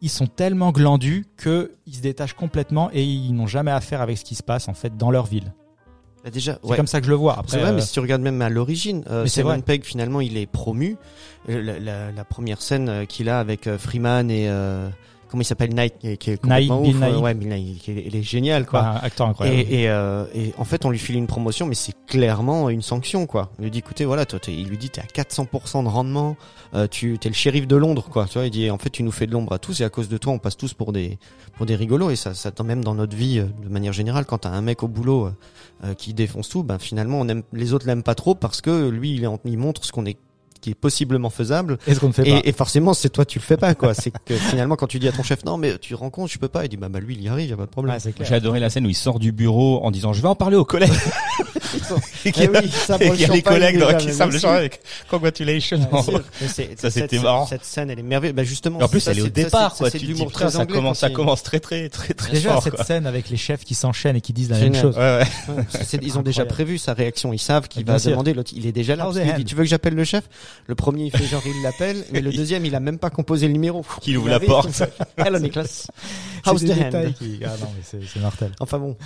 [0.00, 4.16] ils sont tellement glandus que ils se détachent complètement et ils n'ont jamais affaire avec
[4.16, 5.52] ce qui se passe en fait dans leur ville.
[6.24, 6.76] Bah, déjà, C'est ouais.
[6.76, 7.34] comme ça que je le vois.
[7.34, 9.62] C'est Après, vrai, euh, mais si tu regardes même à l'origine, euh, c'est Simon vrai.
[9.62, 10.96] Pegg finalement il est promu.
[11.48, 14.46] Euh, La, la- la première scène euh, qu'il a avec euh, Freeman et
[15.32, 16.36] comment il s'appelle Knight, qui est, qui est
[16.68, 17.00] complètement ouf.
[17.22, 18.80] Ouais, Bill Nighy, qui est- il est génial quoi.
[18.80, 19.58] un acteur incroyable.
[19.58, 22.82] Et, et, euh, et en fait, on lui file une promotion, mais c'est clairement une
[22.82, 23.50] sanction, quoi.
[23.58, 26.36] Il lui dit, écoutez, voilà, toi, il lui dit, t'es à 400% de rendement,
[26.74, 28.26] euh, tu t'es le shérif de Londres, quoi.
[28.26, 29.88] Tu vois, il dit, en fait, tu nous fais de l'ombre à tous, et à
[29.88, 31.18] cause de toi, on passe tous pour des
[31.56, 34.38] pour des rigolos, et ça, ça même dans notre vie, euh, de manière générale, quand
[34.38, 35.32] t'as un mec au boulot euh,
[35.84, 38.88] euh, qui défonce tout, ben finalement, on aime, les autres l'aiment pas trop parce que
[38.88, 40.16] lui, il, il montre ce qu'on est
[40.62, 43.38] qui est possiblement faisable Est-ce qu'on ne fait pas et, et forcément c'est toi tu
[43.38, 45.76] le fais pas quoi c'est que finalement quand tu dis à ton chef non mais
[45.78, 47.52] tu rends compte je peux pas il dit bah, bah lui il y arrive y
[47.52, 47.98] a pas de problème.
[48.20, 50.56] J'ai adoré la scène où il sort du bureau en disant je vais en parler
[50.56, 50.92] aux collègues.
[52.24, 54.30] et qu'il y a, Eh oui, et qu'il y a les collègues déjà, qui savent
[54.30, 55.80] le avec congratulations.
[55.90, 57.46] Ça, cette- c'était marrant.
[57.46, 58.36] Cette scène, elle est merveilleuse.
[58.36, 58.78] Bah justement.
[58.80, 59.90] en plus, ça, elle est au départ, quoi.
[59.90, 63.30] Tu dis, ça commence, ça il- commence très, très, très, très Déjà cette scène avec
[63.30, 64.96] les chefs qui s'enchaînent et qui disent la même chose.
[66.02, 67.32] Ils ont déjà prévu sa réaction.
[67.32, 68.34] Ils savent qu'il va demander.
[68.34, 69.08] L'autre, il est déjà là.
[69.46, 70.24] Tu veux que j'appelle le chef?
[70.66, 73.46] Le premier, il fait genre il l'appelle, mais le deuxième, il a même pas composé
[73.46, 73.84] le numéro.
[74.00, 74.82] Qu'il ouvre la arrive porte.
[75.16, 75.66] Hello Nicolas.
[75.66, 75.90] C'est
[76.44, 78.52] How's des the hand qui- Ah non, mais c'est mortel.
[78.60, 78.96] Enfin bon,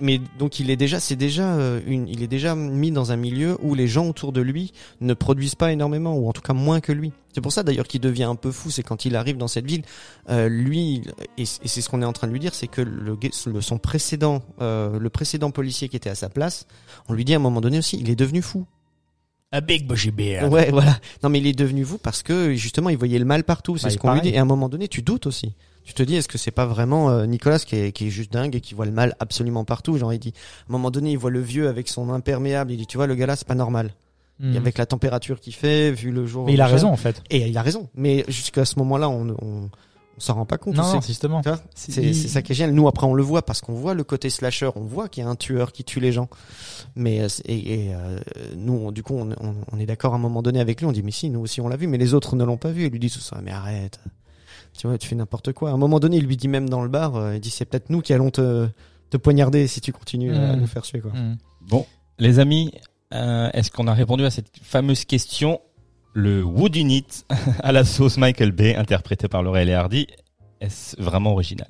[0.00, 3.16] mais donc il est déjà, c'est déjà euh, une, il est déjà mis dans un
[3.16, 6.52] milieu où les gens autour de lui ne produisent pas énormément, ou en tout cas
[6.52, 7.12] moins que lui.
[7.34, 9.66] C'est pour ça d'ailleurs qu'il devient un peu fou, c'est quand il arrive dans cette
[9.66, 9.82] ville,
[10.30, 11.02] euh, lui,
[11.36, 13.16] et, c'est ce qu'on est en train de lui dire, c'est que le,
[13.46, 16.66] le- son précédent, euh, le précédent policier qui était à sa place,
[17.08, 18.66] on lui dit à un moment donné aussi, il est devenu fou.
[19.50, 20.52] A big bushy beard.
[20.52, 20.98] Ouais, voilà.
[21.22, 23.76] Non, mais il est devenu fou parce que justement, il voyait le mal partout.
[23.78, 24.28] C'est Bah, ce qu'on lui dit.
[24.30, 25.54] Et à un moment donné, tu doutes aussi.
[25.84, 28.30] Tu te dis, est-ce que c'est pas vraiment euh, Nicolas qui est, qui est juste
[28.30, 29.96] dingue et qui voit le mal absolument partout?
[29.96, 32.72] Genre, il dit, à un moment donné, il voit le vieux avec son imperméable.
[32.72, 33.92] Il dit, tu vois, le gars là, c'est pas normal.
[34.40, 36.46] Et avec la température qu'il fait, vu le jour.
[36.46, 37.24] Mais il a raison en fait.
[37.28, 37.88] Et il a raison.
[37.96, 39.68] Mais jusqu'à ce moment-là, on, on,
[40.18, 40.74] on s'en rend pas compte.
[40.76, 41.40] Non, justement.
[41.74, 42.74] C'est- ça qui est génial.
[42.74, 44.68] Nous, après, on le voit parce qu'on voit le côté slasher.
[44.74, 46.28] On voit qu'il y a un tueur qui tue les gens.
[46.96, 48.18] Mais euh, et, et, euh,
[48.56, 50.86] nous, on- du coup, on, on- on est d'accord à un moment donné avec lui.
[50.86, 52.70] On dit, mais si, nous aussi, on l'a vu, mais les autres ne l'ont pas
[52.72, 52.84] vu.
[52.84, 53.38] Et lui dit tout ça.
[53.42, 54.00] Mais arrête.
[54.76, 55.70] Tu vois, tu fais n'importe quoi.
[55.70, 57.64] À un moment donné, il lui dit même dans le bar, euh, il dit, c'est
[57.64, 58.68] peut-être nous qui allons te,
[59.10, 60.60] te poignarder si tu continues à Mm.
[60.60, 61.12] nous faire tuer, quoi.
[61.12, 61.36] Mhm.
[61.68, 61.86] Bon,
[62.18, 62.72] les amis,
[63.14, 65.60] euh, est-ce qu'on a répondu à cette fameuse question
[66.14, 67.04] Le Wood Unit
[67.62, 70.06] à la sauce Michael Bay, interprété par Laurel et Hardy,
[70.60, 71.68] est-ce vraiment original?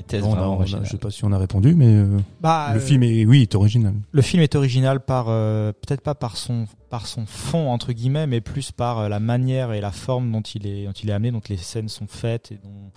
[0.00, 0.84] Était-ce Bon, vraiment on a- original?
[0.86, 3.42] je sais pas si on a répondu, mais euh, Bah, le euh, film est, oui,
[3.42, 3.94] est original.
[4.10, 8.26] Le film est original par euh, peut-être pas par son par son fond entre guillemets,
[8.26, 11.12] mais plus par euh, la manière et la forme dont il est dont il est
[11.12, 12.90] amené, dont les scènes sont faites et dont,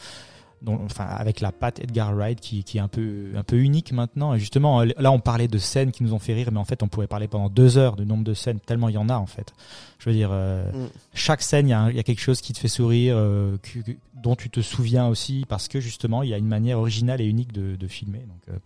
[0.62, 3.92] dont enfin avec la patte Edgar Wright qui, qui est un peu un peu unique
[3.92, 4.34] maintenant.
[4.34, 6.66] Et justement euh, là on parlait de scènes qui nous ont fait rire, mais en
[6.66, 9.10] fait on pourrait parler pendant deux heures du nombre de scènes tellement il y en
[9.10, 9.54] a en fait.
[10.00, 10.88] Je veux dire euh, Mm.
[11.14, 13.80] chaque scène il y, a y a quelque chose qui te fait sourire, euh, que-
[13.80, 17.22] que- dont tu te souviens aussi parce que justement il y a une manière originale
[17.22, 18.20] et unique de, de filmer.
[18.20, 18.58] Donc euh,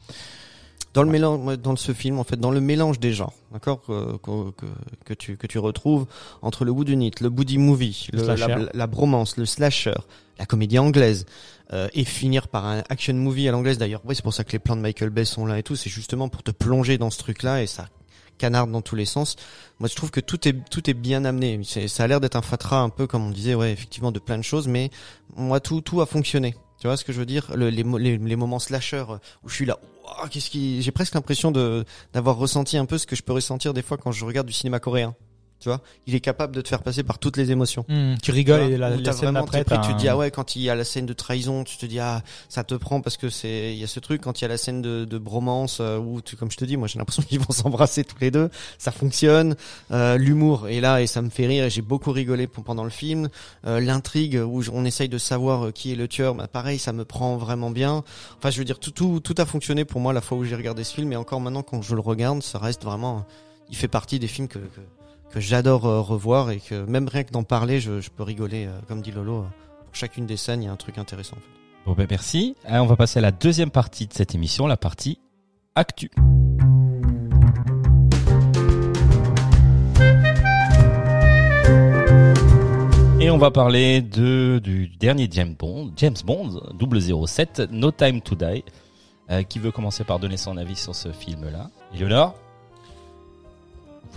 [0.94, 4.18] Dans le mélange, dans ce film, en fait, dans le mélange des genres, d'accord, que,
[4.18, 4.66] que, que,
[5.06, 6.06] que tu que tu retrouves
[6.42, 8.24] entre le whodunit, le buddy movie, Le
[8.74, 9.96] la, bromance, le slasher,
[10.38, 11.26] la comédie anglaise,
[11.72, 13.78] euh, et finir par un action movie à l'anglaise.
[13.78, 15.78] D'ailleurs, oui, c'est pour ça que les plans de Michael Bay sont là et tout.
[15.78, 17.88] C'est justement pour te plonger dans ce truc-là et ça
[18.38, 19.38] canarde dans tous les sens.
[19.80, 21.62] Moi, je trouve que tout est tout est bien amené.
[21.64, 24.38] Ça a l'air d'être un fatras un peu comme on disait, ouais, effectivement, de plein
[24.38, 24.90] de choses, mais
[25.38, 26.56] moi, tout tout a fonctionné.
[26.82, 29.06] Tu vois ce que je veux dire Le- les, mo- les, les moments slasher
[29.44, 29.78] où je suis là,
[30.32, 33.74] qu'est-ce qui J'ai presque l'impression de d'avoir ressenti un peu ce que je peux ressentir
[33.76, 35.16] des fois quand je regarde du cinéma coréen.
[35.62, 37.86] Tu vois Il est capable de te faire passer par toutes les émotions.
[38.22, 40.32] tu rigoles Tu vois, et la, la scène pris, t'as tu te dis ah ouais
[40.32, 43.00] quand il y a la scène de trahison tu te dis ah ça te prend
[43.02, 44.22] parce que c'est il y a ce truc.
[44.22, 46.66] Quand il y a la scène de, de bromance euh, où tu, comme je te
[46.66, 48.50] dis moi j'ai l'impression qu'ils vont s'embrasser tous les deux.
[48.80, 49.56] Ça fonctionne.
[49.92, 52.90] Euh, l'humour est là et ça me fait rire et j'ai beaucoup rigolé pendant le
[52.90, 53.30] film.
[53.68, 56.92] Euh, l'intrigue où on essaye de savoir euh, qui est le tueur bah pareil ça
[56.92, 58.04] me prend vraiment bien.
[58.40, 60.56] Enfin je veux dire tout tout tout a fonctionné pour moi la fois où j'ai
[60.56, 61.12] regardé ce film.
[61.14, 63.26] Et encore maintenant quand je le regarde ça reste vraiment
[63.70, 64.82] il fait partie des films que, que
[65.32, 68.80] que j'adore euh, revoir et que même rien que d'en parler, je, peux rigoler, euh,
[68.88, 69.40] comme dit Lolo.
[69.40, 69.46] euh,
[69.86, 71.38] pour chacune des scènes, il y a un truc intéressant.
[71.86, 72.56] Bon ben merci.
[72.70, 75.20] On va passer à la deuxième partie de cette émission, la partie
[75.76, 76.12] actu.
[83.20, 86.62] Et on va parler du dernier James Bond, James Bond
[87.26, 88.64] 007, No Time to Die.
[89.48, 92.04] Qui veut commencer par donner son avis sur ce film-là Vous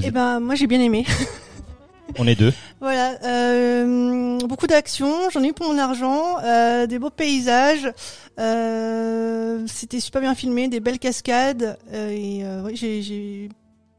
[0.03, 1.05] Eh ben, moi j'ai bien aimé.
[2.19, 2.53] On est deux.
[2.81, 7.91] Voilà, euh, beaucoup d'action, j'en ai eu pour mon argent, euh, des beaux paysages,
[8.39, 13.49] euh, c'était super bien filmé, des belles cascades, et oui, j'ai,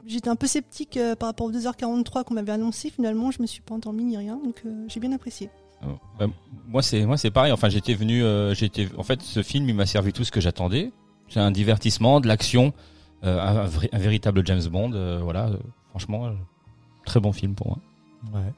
[0.06, 3.60] j'étais un peu sceptique par rapport aux 2h43 qu'on m'avait annoncé, finalement je me suis
[3.60, 5.50] pas endormie ni rien, donc j'ai bien apprécié.
[5.84, 6.26] Oh, bah,
[6.68, 7.52] moi c'est moi c'est pareil.
[7.52, 8.22] Enfin j'étais venu,
[8.54, 10.90] j'étais en fait ce film il m'a servi tout ce que j'attendais.
[11.28, 12.72] C'est un divertissement, de l'action,
[13.22, 14.92] un, un un véritable James Bond.
[14.94, 15.56] euh, voilà, euh,
[15.90, 16.30] franchement euh,
[17.04, 17.78] très bon film pour moi.
[18.34, 18.52] Ouais.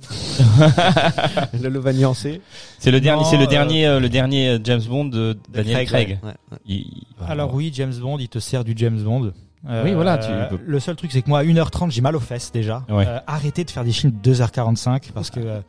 [1.60, 2.40] Le Lova nuancé.
[2.78, 5.86] C'est le dernier, c'est le euh, dernier, euh, le dernier euh, James Bond de Daniel
[5.86, 6.18] Craig.
[6.22, 6.58] ouais, ouais.
[6.66, 7.32] Il- il- voilà.
[7.32, 9.32] Alors oui, James Bond, il te sert du James Bond.
[9.68, 12.14] Euh, Oui, voilà, tu peux- Le seul truc, c'est que moi, à 1h30, j'ai mal
[12.14, 12.84] aux fesses déjà.
[12.88, 13.04] Ouais.
[13.08, 15.60] Euh, arrêtez de faire des films de 2h45 parce que euh,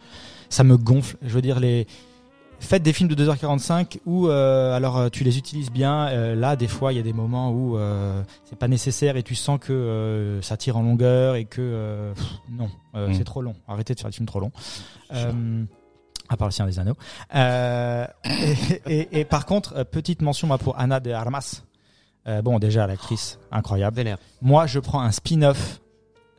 [0.50, 1.18] ça me gonfle.
[1.24, 1.88] Je veux dire, les
[2.60, 6.08] faites des films de 2h45 où euh, alors euh, tu les utilises bien.
[6.10, 9.24] Euh, là, des fois, il y a des moments où euh, c'est pas nécessaire et
[9.24, 13.14] tu sens que euh, ça tire en longueur et que euh, pff, non, euh, Mm.
[13.16, 13.56] c'est trop long.
[13.68, 14.52] Arrêtez de faire des films trop longs.
[16.32, 16.96] À part le Seigneur des Anneaux.
[17.34, 18.06] Euh,
[18.86, 21.64] et, et- et par contre, petite mention moi pour Anna de Armas.
[22.28, 23.96] Euh, bon, déjà l'actrice incroyable.
[23.96, 24.18] Vénère.
[24.42, 25.80] Moi, je prends un spin-off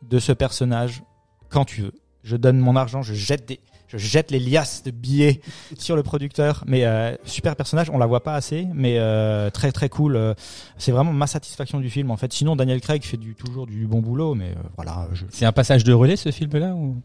[0.02, 1.02] de ce personnage
[1.48, 1.92] quand tu veux.
[2.22, 3.60] Je donne mon argent, je jette des,
[3.98, 5.40] je jette les liasses de billets
[5.78, 6.64] sur le producteur.
[6.66, 10.16] Mais euh, super personnage, on la voit pas assez, mais euh, très très cool.
[10.16, 10.34] Euh,
[10.78, 12.32] C'est vraiment ma satisfaction du film en fait.
[12.32, 15.24] Sinon, Daniel Craig fait du toujours du bon boulot, mais euh, voilà, je...
[15.30, 17.00] C'est un passage de relais ce film-là ou?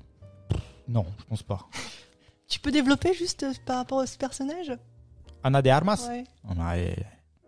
[0.87, 1.67] Non, je pense pas.
[2.47, 4.71] Tu peux développer juste par rapport à ce personnage?
[5.43, 6.23] Anna de Armas, ouais.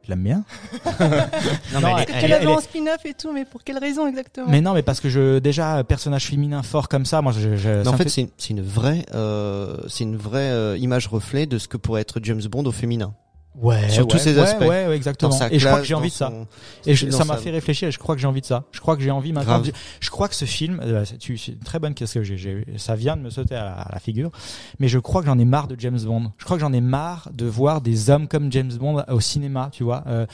[0.07, 0.43] Je l'aime bien.
[0.85, 4.47] Non, Non, mais elle en spin-off et tout, mais pour quelle raison exactement?
[4.49, 7.97] Mais non, mais parce que je déjà personnage féminin fort comme ça, moi, je, en
[7.97, 11.67] fait, c'est une, c'est une vraie, euh, c'est une vraie euh, image reflet de ce
[11.67, 13.13] que pourrait être James Bond au féminin.
[13.61, 14.61] Ouais, sur tous ouais, ces ouais, aspects.
[14.61, 15.37] Ouais, ouais, exactement.
[15.51, 16.29] Et je crois que j'ai envie de ça.
[16.29, 16.47] son-
[16.89, 17.87] Et je- ça m'a sa- fait réfléchir.
[17.87, 18.63] Et je crois que j'ai envie de ça.
[18.71, 19.59] Je crois que j'ai envie maintenant.
[19.59, 22.65] De- Je crois que ce film, euh, c'est une très bonne question que.
[22.77, 24.31] Ça vient de me sauter à la, à la figure.
[24.79, 26.31] Mais je crois que j'en ai marre de James Bond.
[26.37, 29.69] Je crois que j'en ai marre de voir des hommes comme James Bond au cinéma.
[29.71, 30.03] Tu vois.
[30.07, 30.25] Euh,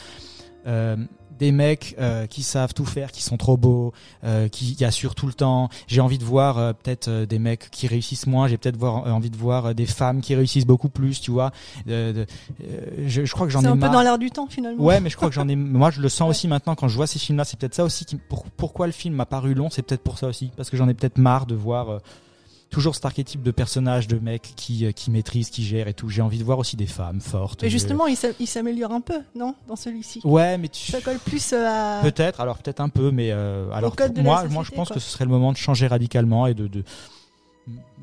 [0.67, 0.95] euh,
[1.40, 5.16] des mecs euh, qui savent tout faire, qui sont trop beaux, euh, qui, qui assurent
[5.16, 5.70] tout le temps.
[5.88, 8.48] J'ai envie de voir euh, peut-être euh, des mecs qui réussissent moins.
[8.48, 11.20] J'ai peut-être euh, envie de voir euh, des femmes qui réussissent beaucoup plus.
[11.22, 11.52] Tu vois.
[11.86, 12.26] De- de-
[12.64, 13.92] euh, je, je crois que j'en C'est ai un peu marre.
[13.92, 14.84] dans l'air du temps finalement.
[14.84, 15.56] Ouais, mais je crois que j'en ai.
[15.56, 17.46] Moi, je le sens aussi maintenant quand je vois ces films-là.
[17.46, 18.16] C'est peut-être ça aussi qui.
[18.16, 20.88] pour- pourquoi le film m'a paru long C'est peut-être pour ça aussi, parce que j'en
[20.88, 21.98] ai peut-être marre de voir euh,
[22.74, 26.09] toujours cet archétype de personnage, de mec qui euh, qui maîtrise, qui gère et tout.
[26.09, 27.61] J'ai envie de voir aussi des femmes fortes.
[27.63, 30.19] Mais justement, il s'a- il s'améliore un peu, non Dans celui-ci?
[30.24, 30.91] Ouais, mais tu.
[30.91, 32.01] Ça colle plus euh, à.
[32.01, 34.95] Peut-être, alors peut-être un peu, mais euh, alors moi, société, moi, je pense quoi.
[34.95, 36.84] que ce serait le moment de changer radicalement et de, de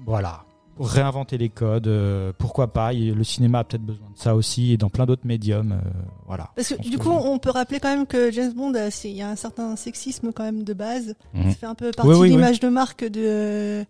[0.06, 0.44] voilà,
[0.87, 1.87] réinventer les codes.
[1.89, 5.07] euh, pourquoi pas Et Le cinéma a peut-être besoin de ça aussi et dans plein
[5.07, 5.72] d'autres médiums.
[5.72, 5.91] euh,
[6.26, 6.51] voilà.
[6.57, 9.22] Parce que du coup, on peut rappeler quand même que James Bond, euh, il y
[9.22, 11.14] a un certain sexisme quand même de base.
[11.35, 11.51] Mhm.
[11.51, 12.41] Ça fait un peu partie Oui, oui, de oui.
[12.41, 13.85] l'image de marque de,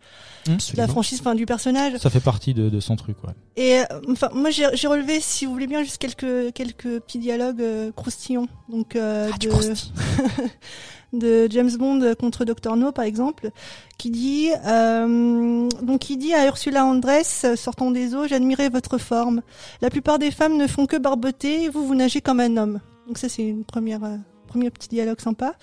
[0.49, 1.99] Hum, de la franchise, enfin du personnage.
[1.99, 3.34] Ça fait partie de, de son truc, ouais.
[3.57, 7.61] Et euh, enfin, moi j'ai relevé, si vous voulez bien, juste quelques quelques petits dialogues
[7.61, 8.47] euh, croustillants.
[8.70, 9.53] Donc euh, Ah, du de.
[11.12, 13.50] de James Bond contre Dr No par exemple,
[13.98, 19.42] qui dit euh, donc il dit à Ursula Andress sortant des eaux, j'admirais votre forme.
[19.82, 22.80] La plupart des femmes ne font que barboter, vous vous nagez comme un homme.
[23.06, 25.54] Donc ça c'est une première euh, premier petit dialogue sympa.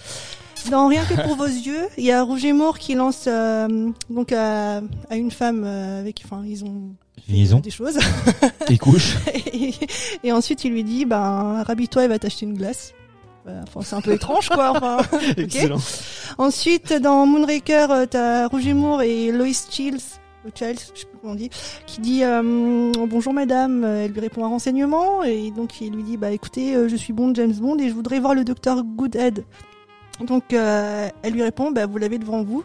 [0.72, 4.32] Dans Rien que pour vos yeux, il y a Roger Moore qui lance euh, donc
[4.34, 6.90] à, à une femme euh, avec, enfin ils ont
[7.30, 7.60] Liaison.
[7.60, 7.98] des choses.
[8.70, 9.18] Il couche.
[9.54, 9.74] et,
[10.24, 12.94] et ensuite, il lui dit, ben, rhabille-toi, elle va t'acheter une glace.
[13.48, 14.72] Voilà, Enfin, c'est un peu étrange, quoi.
[14.72, 14.98] Enfin.
[15.38, 15.78] Excellent.
[16.38, 21.36] Ensuite, dans Moonraker, euh, t'as Roger Moore et Lois Childs, je sais plus comment on
[21.36, 21.50] dit,
[21.86, 23.84] qui dit euh, bonjour madame.
[23.84, 27.14] Elle lui répond un renseignement et donc il lui dit bah écoutez, euh, je suis
[27.14, 29.46] Bond, James Bond et je voudrais voir le docteur Goodhead.
[30.26, 32.64] Donc euh, elle lui répond bah vous l'avez devant vous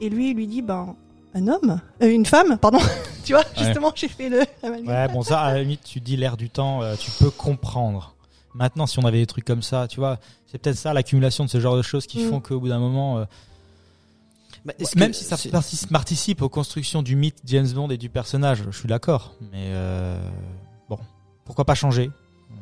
[0.00, 0.94] et lui il lui dit ben
[1.34, 2.78] un homme, Euh, une femme, pardon.
[3.24, 4.40] tu vois, justement j'ai fait le.
[4.62, 8.11] Ouais, bon, ça, à la limite, tu dis l'air du temps, tu peux comprendre.
[8.54, 11.50] Maintenant, si on avait des trucs comme ça, tu vois, c'est peut-être ça, l'accumulation de
[11.50, 12.28] ce genre de choses qui Mm.
[12.28, 13.24] font qu'au bout d'un moment, euh,
[14.64, 15.36] Bah, même si ça
[15.90, 19.34] participe aux constructions du mythe James Bond et du personnage, je suis d'accord.
[19.50, 20.16] Mais euh,
[20.88, 20.98] bon,
[21.44, 22.10] pourquoi pas changer?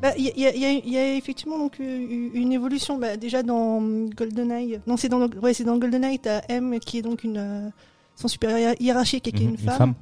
[0.01, 2.99] Bah, Il y, a, y y effectivement donc euh, une évolution.
[2.99, 3.83] Bah, déjà dans
[4.17, 7.71] GoldenEye, non c'est dans ouais c'est dans GoldenEye t'as M qui est donc une
[8.17, 9.95] son supérieur hiérarchique et qui est Mhm, une femme.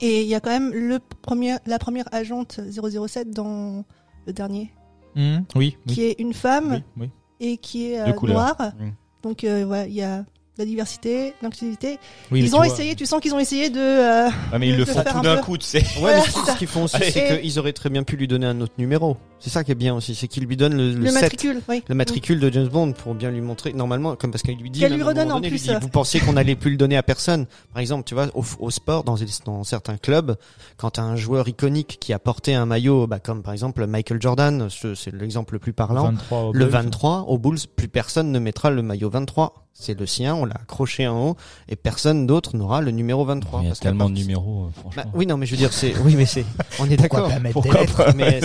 [0.00, 3.84] Et il y a quand même le premier la première agente 007 dans
[4.26, 4.72] le dernier
[5.14, 5.94] Hmm, Oui, oui.
[5.94, 7.10] qui est une femme oui, oui.
[7.40, 8.56] et qui est euh, noire.
[8.80, 8.92] Mhm.
[9.22, 10.24] Donc euh, voilà il y a
[10.58, 11.98] la diversité, l'inclusivité.
[12.30, 13.78] Oui, ils tu ont vois, essayé, tu sens qu'ils ont essayé de.
[13.80, 15.78] euh, Ah, mais ils de- le font tout un d'un coup, tu sais.
[15.78, 18.28] Ouais, Voilà, mais c'est ce qu'ils font aussi, c'est qu'ils auraient très bien pu lui
[18.28, 19.16] donner un autre numéro.
[19.42, 21.60] C'est ça qui est bien aussi, c'est qu'ils lui donnent le, le, le, 7, matricule,
[21.68, 21.82] oui.
[21.88, 24.78] le matricule de James Bond pour bien lui montrer, normalement, comme parce qu'il lui dit,
[24.78, 27.46] Qu'elle lui redonne donné, plus, dit, vous pensiez qu'on allait plus le donner à personne.
[27.72, 30.36] Par exemple, tu vois, au, au sport, dans, dans certains clubs,
[30.76, 34.22] quand t'as un joueur iconique qui a porté un maillot, bah, comme par exemple Michael
[34.22, 36.04] Jordan, ce- c'est l'exemple le plus parlant.
[36.04, 36.68] 23 au Le Bulls.
[36.68, 39.66] 23, au Bulls, plus personne ne mettra le maillot 23.
[39.74, 41.36] C'est le sien, on l'a accroché en haut,
[41.68, 43.60] et personne d'autre n'aura le numéro 23.
[43.60, 45.12] Il y a parce tellement de numéros, euh, Bah, franchement.
[45.14, 46.44] oui, non, mais je veux dire, c'est, oui, mais c'est,
[46.78, 47.28] on est Pourquoi d'accord.
[47.30, 48.40] pas mettre Pourquoi des lettres pas Mais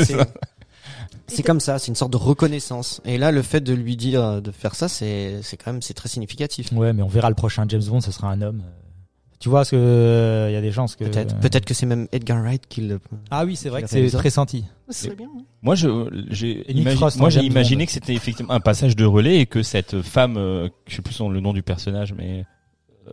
[1.28, 3.02] c'est, ça comme ça, c'est une sorte de reconnaissance.
[3.06, 5.82] Et là, le fait de lui dire euh, de faire ça, c'est, c'est quand même,
[5.82, 6.72] c'est très significatif.
[6.74, 8.64] Ouais, mais on verra le prochain James Bond, ce sera un homme.
[9.40, 12.08] Tu vois, ce que il y a des chances que Peut-être, peut-être que c'est même
[12.12, 13.00] Edgar Wright qui le.
[13.30, 14.18] Ah oui, c'est vrai que c'est réalisa.
[14.18, 14.66] très senti.
[14.90, 15.28] Ce serait bien.
[15.28, 15.44] hein.
[15.62, 15.88] Moi, je,
[16.32, 17.86] j'ai, imagi- moi, j'ai James imaginé Bond.
[17.86, 21.14] que c'était effectivement un passage de relais et que cette femme, euh, je sais plus
[21.14, 22.46] son, le nom du personnage, mais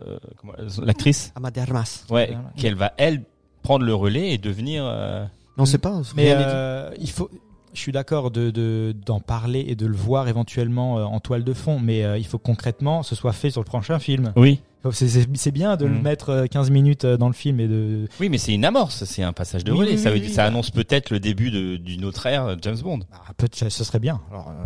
[0.01, 0.53] euh, comment-
[0.83, 2.05] l'actrice, Amadermas.
[2.09, 3.21] ouais, qu'elle va elle
[3.61, 4.83] prendre le relais et devenir.
[4.83, 5.25] euh,
[5.59, 6.01] Non, c'est pas.
[6.15, 7.29] Mais euh, il faut.
[7.75, 11.43] Je suis d'accord de de- d'en parler et de le voir éventuellement euh, en toile
[11.43, 14.33] de fond, mais euh, il faut que concrètement ce soit fait sur le prochain film.
[14.35, 14.61] Oui.
[14.91, 16.01] C'est bien de le Mm.
[16.03, 18.07] mettre euh, 15 minutes euh, dans le film et de.
[18.19, 19.91] Oui, mais c'est une amorce, c'est un passage de Oui, relais.
[19.93, 20.31] oui, ça, oui, veut- oui.
[20.31, 21.49] ça annonce peut-être le début
[21.79, 22.99] d'une autre ère James Bond.
[23.11, 24.21] Ah, peut ce serait bien.
[24.31, 24.63] Alors, euh,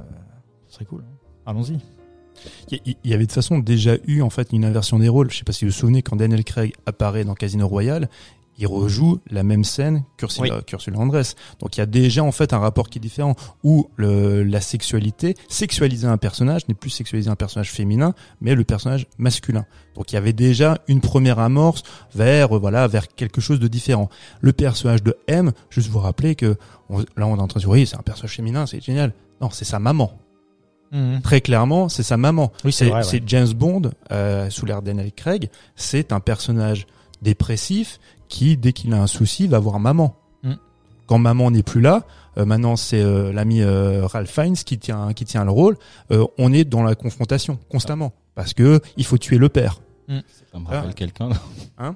[0.67, 1.03] ce serait cool.
[1.45, 1.77] Allons-y.
[2.71, 5.29] Il y, avait de toute façon déjà eu en fait une inversion des rôles.
[5.31, 8.07] Je sais pas si vous vous souvenez quand Daniel Craig apparaît dans Casino Royale,
[8.61, 11.35] il rejoue la même scène qu'Ursula qu'Ursula Andress.
[11.59, 14.59] Donc il y a déjà en fait un rapport qui est différent où le, la
[14.61, 19.65] sexualité, sexualiser un personnage n'est plus sexualiser un personnage féminin, mais le personnage masculin.
[19.95, 21.83] Donc il y avait déjà une première amorce
[22.13, 24.09] vers voilà vers quelque chose de différent.
[24.41, 26.57] Le personnage de M, juste vous rappeler que
[26.89, 29.13] on- là on est en train de dire oui c'est un personnage féminin, c'est génial.
[29.41, 30.11] Non, c'est sa maman.
[31.23, 32.51] Très clairement, c'est sa maman.
[32.65, 33.03] Oui, ouais.
[33.03, 36.87] c'est James Bond, euh, sous l'air Daniel Craig, c'est un personnage
[37.21, 37.99] dépressif
[38.29, 40.15] qui, dès qu'il a un souci, va voir maman.
[40.43, 40.53] Mm.
[41.07, 42.03] Quand maman n'est plus là,
[42.37, 45.75] euh, maintenant c'est euh, l'ami euh, Ralph Fiennes qui tient qui tient le rôle.
[46.11, 49.81] euh, on est dans la confrontation constamment parce que il faut tuer le père.
[50.51, 50.93] Ça me rappelle Ah.
[50.93, 51.29] quelqu'un.
[51.77, 51.95] Hein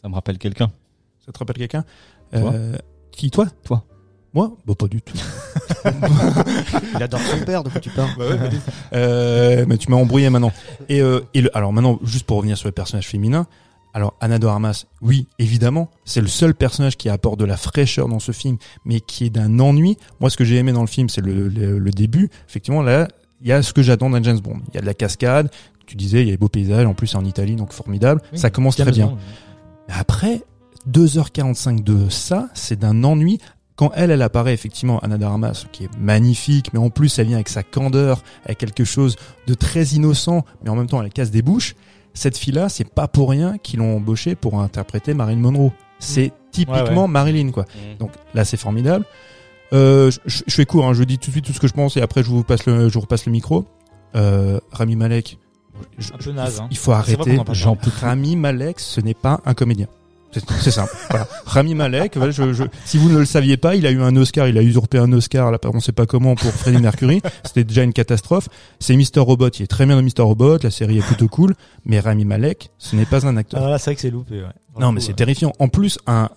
[0.00, 0.70] Ça me rappelle quelqu'un.
[1.26, 1.84] Ça te rappelle quelqu'un
[2.32, 2.76] Toi Euh,
[3.12, 3.84] Qui toi Toi.
[4.34, 5.16] Moi Bah pas du tout.
[6.94, 8.10] Il adore son père, de quoi tu parles
[8.92, 10.52] Euh, mais tu m'as embrouillé maintenant.
[10.88, 13.46] Et, euh, et le, alors maintenant, juste pour revenir sur le personnage féminin,
[13.94, 18.08] alors Anna de Armas, oui, évidemment, c'est le seul personnage qui apporte de la fraîcheur
[18.08, 19.96] dans ce film, mais qui est d'un ennui.
[20.20, 22.30] Moi, ce que j'ai aimé dans le film, c'est le, le, le début.
[22.48, 23.08] Effectivement, là,
[23.40, 24.60] il y a ce que j'attends d'un James Bond.
[24.68, 25.50] Il y a de la cascade.
[25.86, 26.86] Tu disais, il y a des beaux paysages.
[26.86, 28.20] En plus, c'est en Italie, donc formidable.
[28.32, 29.06] Oui, ça commence très bien.
[29.06, 29.18] Bond.
[29.88, 30.42] Mais après,
[30.90, 33.38] 2h45 de ça, c'est d'un ennui.
[33.76, 37.28] Quand elle, elle apparaît effectivement, Anna de Armas, qui est magnifique, mais en plus, elle
[37.28, 39.16] vient avec sa candeur, avec quelque chose
[39.46, 41.76] de très innocent, mais en même temps, elle casse des bouches.
[42.18, 45.70] Cette fille-là, c'est pas pour rien qu'ils l'ont embauchée pour interpréter Marilyn Monroe.
[46.00, 47.64] C'est typiquement Ouais, Marilyn, quoi.
[48.00, 49.04] Donc là, c'est formidable.
[49.72, 51.68] Euh, je, je- je fais court, hein, je dis tout de suite tout ce que
[51.68, 53.66] je pense et après je vous passe le, je vous repasse le micro.
[54.16, 55.38] Euh, Rami Malek,
[55.98, 56.66] je- Un peu naze, hein.
[56.70, 57.36] il faut C'est vrai arrêter.
[57.54, 59.86] Jean Rami Malek, ce n'est pas un comédien.
[60.32, 60.92] C'est simple.
[61.10, 61.26] voilà.
[61.46, 64.14] Rami Malek, voilà, je, je- si vous ne le saviez pas, il a eu un
[64.16, 67.22] Oscar, il a usurpé un Oscar, là, on sait pas comment, pour Freddie Mercury.
[67.44, 68.48] C'était déjà une catastrophe.
[68.78, 69.20] C'est Mr.
[69.20, 70.22] Robot, il est très bien dans Mr.
[70.22, 71.54] Robot, la série est plutôt cool,
[71.84, 73.62] mais Rami Malek, ce n'est pas un acteur.
[73.64, 74.42] Ah, là, c'est vrai que c'est loupé.
[74.42, 74.48] Ouais.
[74.80, 75.52] Non, mais c'est terrifiant.
[75.58, 76.28] En plus, un,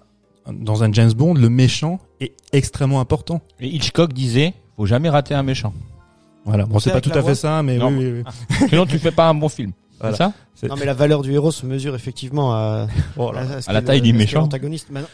[0.51, 3.41] dans un James Bond, le méchant est extrêmement important.
[3.59, 5.73] Et Hitchcock disait, faut jamais rater un méchant.
[6.45, 6.65] Voilà.
[6.65, 7.89] Bon, c'est pas tout à voix fait ça, mais Non.
[7.89, 8.67] oui, oui, oui.
[8.69, 9.73] Sinon, tu fais pas un bon film.
[10.01, 10.33] Voilà.
[10.55, 12.87] C'est ça Non, mais la valeur du héros se mesure effectivement à,
[13.17, 14.49] Oh là À la taille le- du qu'est méchant.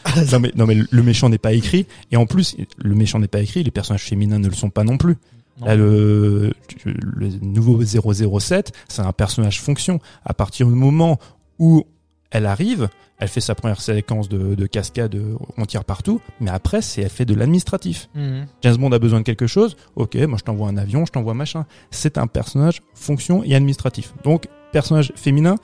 [0.32, 1.86] non, mais, non, mais le méchant n'est pas écrit.
[2.10, 4.84] Et en plus, le méchant n'est pas écrit, les personnages féminins ne le sont pas
[4.84, 5.16] non plus.
[5.60, 5.66] Non.
[5.66, 6.52] Là, le,
[6.84, 10.00] le nouveau 007, c'est un personnage fonction.
[10.24, 11.18] À partir du moment
[11.58, 11.84] où
[12.30, 16.50] elle arrive, elle fait sa première séquence de, de cascade, euh, on tire partout, mais
[16.50, 18.08] après, c'est elle fait de l'administratif.
[18.14, 18.46] Mhm.
[18.62, 21.34] James Bond a besoin de quelque chose, ok, moi je t'envoie un avion, je t'envoie
[21.34, 21.64] machin.
[21.90, 24.12] C'est un personnage fonction et administratif.
[24.24, 25.56] Donc, personnage féminin,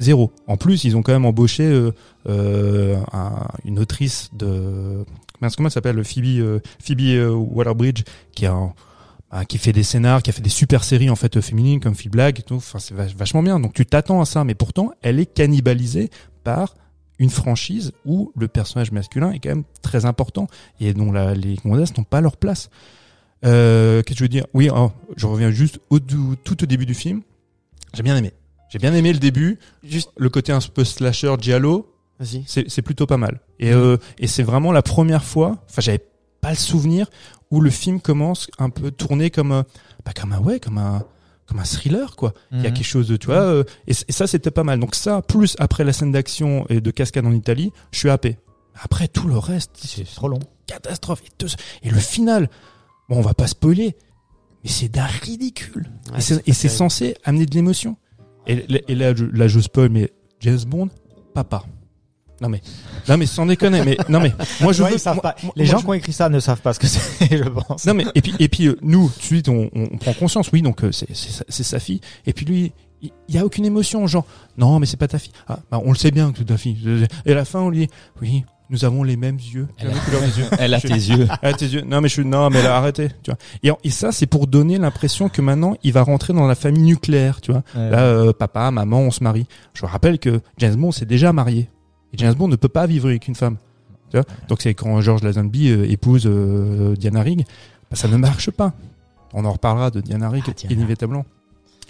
[0.00, 0.32] zéro.
[0.46, 1.92] En plus, ils ont quand même embauché euh,
[2.28, 5.04] euh, un- une autrice de...
[5.56, 8.72] Comment elle s'appelle Phoebe, euh, Phoebe Waller-Bridge, qui a un-
[9.48, 12.10] qui fait des scénars, qui a fait des super séries en fait féminines comme Phil
[12.10, 12.56] Black et tout.
[12.56, 13.58] Enfin, c'est vach- vachement bien.
[13.60, 16.10] Donc tu t'attends à ça, mais pourtant elle est cannibalisée
[16.44, 16.74] par
[17.18, 20.48] une franchise où le personnage masculin est quand même très important
[20.80, 22.68] et dont la, les gonzesses n'ont pas leur place.
[23.44, 24.46] Euh, Qu'est-ce que je veux dire?
[24.54, 27.22] Oui, oh, je reviens juste au tout au début du film.
[27.94, 28.32] J'ai bien aimé.
[28.68, 31.94] J'ai bien aimé le début, Juste, le côté un peu slasher giallo,
[32.46, 33.40] c'est plutôt pas mal.
[33.58, 36.00] Et, euh, et c'est vraiment la première fois, enfin j'avais
[36.40, 37.10] pas le souvenir
[37.52, 39.62] où le film commence un peu tourné comme euh,
[40.04, 41.04] bah comme un ouais comme un
[41.46, 42.32] comme un thriller quoi.
[42.50, 42.74] Il y a Mhm.
[42.74, 44.80] quelque chose de tu vois euh, et, ça c'était pas mal.
[44.80, 48.38] Donc ça plus après la scène d'action et de cascade en Italie, je suis happé.
[48.82, 50.40] Après tout le reste, C'est trop long.
[50.66, 51.48] catastrophe et, deux-
[51.82, 52.48] et le final.
[53.08, 53.94] Bon, on va pas spoiler,
[54.64, 55.90] mais c'est d'un ridicule.
[56.12, 57.96] Ouais, et c'est censé amener de l'émotion.
[58.46, 60.88] Et, et là, je, là, je spoil, mais James Bond,
[61.34, 61.64] papa.
[62.42, 62.60] Non mais,
[63.08, 64.96] non mais sans déconner, mais non mais, moi je Ouais, veux.
[64.96, 65.36] ils savent moi- pas.
[65.42, 67.28] moi- Les moi, gens je- qui ont écrit ça ne savent pas ce que c'est,
[67.38, 67.86] je pense.
[67.86, 70.12] non mais et puis et puis euh, nous tout de suite on, on, on prend
[70.12, 72.72] conscience oui donc euh, c'est c'est sa- c'est sa fille et puis lui
[73.02, 74.26] il y a aucune émotion genre
[74.58, 76.56] non mais c'est pas ta fille ah bah, on le sait bien que c'est ta
[76.56, 76.76] fille
[77.26, 77.88] et à la fin on lui dit
[78.20, 80.94] oui nous avons les mêmes yeux Elle a- couleur des yeux Elle a Je- tes
[80.94, 81.28] yeux.
[81.58, 84.26] tes yeux non mais je suis non mais là arrêtez tu vois et, ça c'est
[84.26, 87.90] pour donner l'impression que maintenant il va rentrer dans la famille nucléaire tu vois Ouais.
[87.90, 91.68] là euh, papa maman on se marie je rappelle que James Bond s'est déjà marié
[92.12, 93.56] et James Bond ne peut pas vivre avec une femme
[94.10, 97.44] tu vois donc c'est quand George Lazenby euh, épouse euh, Diana Rigg
[97.90, 98.72] bah, ça ne marche pas
[99.32, 100.74] on en reparlera de Diana Rigg Ah, Diana.
[100.74, 101.24] inévitablement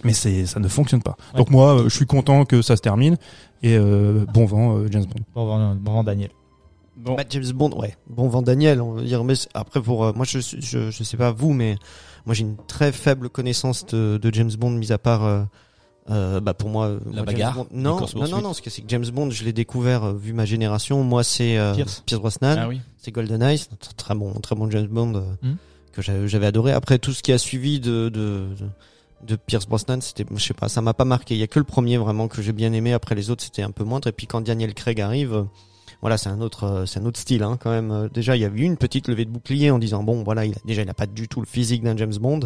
[0.04, 2.82] mais c'est ça ne fonctionne pas donc moi euh, je suis content que ça se
[2.82, 3.16] termine
[3.62, 6.30] et euh, bon vent euh, James Bond Bon, bon, bon, bon, Daniel.
[6.96, 7.14] Bon.
[7.16, 7.96] Bah, James Bond, ouais.
[8.08, 9.24] Bon, Van Daniel, on va dire.
[9.24, 11.76] Mais après, pour euh, moi, je, je, je sais pas vous, mais
[12.26, 15.46] moi, j'ai une très faible connaissance de, de James Bond, mis à part.
[16.11, 18.82] Euh, bah pour moi, moi, James bagarre, Bond- non, non, non, non, ce que c'est
[18.82, 21.03] que James Bond, je l'ai découvert euh, vu ma génération.
[21.05, 22.03] Moi, c'est euh, Pierce.
[22.12, 22.80] Brosnan, Ah oui.
[22.98, 23.61] c'est GoldenEye,
[23.96, 25.57] très bon, très bon James Bond euh, Hmm.
[25.92, 26.72] que j'avais adoré.
[26.72, 28.66] Après, tout ce qui a suivi de de, de,
[29.26, 31.34] de Pierce Brosnan, c'était, je sais pas, ça m'a pas marqué.
[31.34, 32.92] Il y a que le premier vraiment que j'ai bien aimé.
[32.92, 34.09] Après les autres, c'était un peu moindre.
[34.09, 35.44] Et puis quand Daniel Craig arrive.
[36.03, 37.92] Voilà, c'est un autre, euh, c'est un autre style hein, quand même.
[37.92, 40.44] Euh, Déjà, il y a eu une petite levée de bouclier en disant bon, voilà,
[40.44, 42.40] il a, déjà, il a pas du tout le physique d'un James Bond.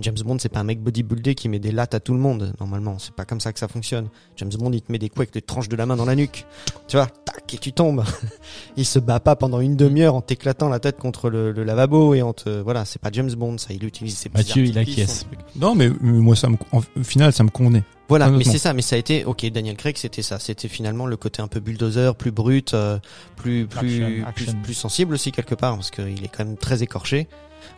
[0.00, 2.52] James Bond, c'est pas un mec bodybuildé qui met des lattes à tout le monde.
[2.60, 4.08] Normalement, c'est pas comme ça que ça fonctionne.
[4.36, 6.14] James Bond, il te met des coups avec les tranches de la main dans la
[6.14, 6.44] nuque.
[6.88, 8.04] Tu vois, tac, et tu tombes.
[8.76, 12.12] il se bat pas pendant une demi-heure en t'éclatant la tête contre le, le lavabo
[12.12, 13.72] et en te, voilà, c'est pas James Bond, ça.
[13.72, 15.24] Il utilise ses petits Mathieu, il acquiesce.
[15.56, 18.82] non mais moi ça me au final ça me convenait Voilà, mais c'est ça, mais
[18.82, 22.14] ça a été, ok, Daniel Craig, c'était ça, c'était finalement le côté un peu bulldozer,
[22.16, 22.98] plus brut, euh,
[23.36, 24.52] plus plus Action, action.
[24.52, 27.28] plus plus sensible aussi quelque part, parce qu'il est quand même très écorché.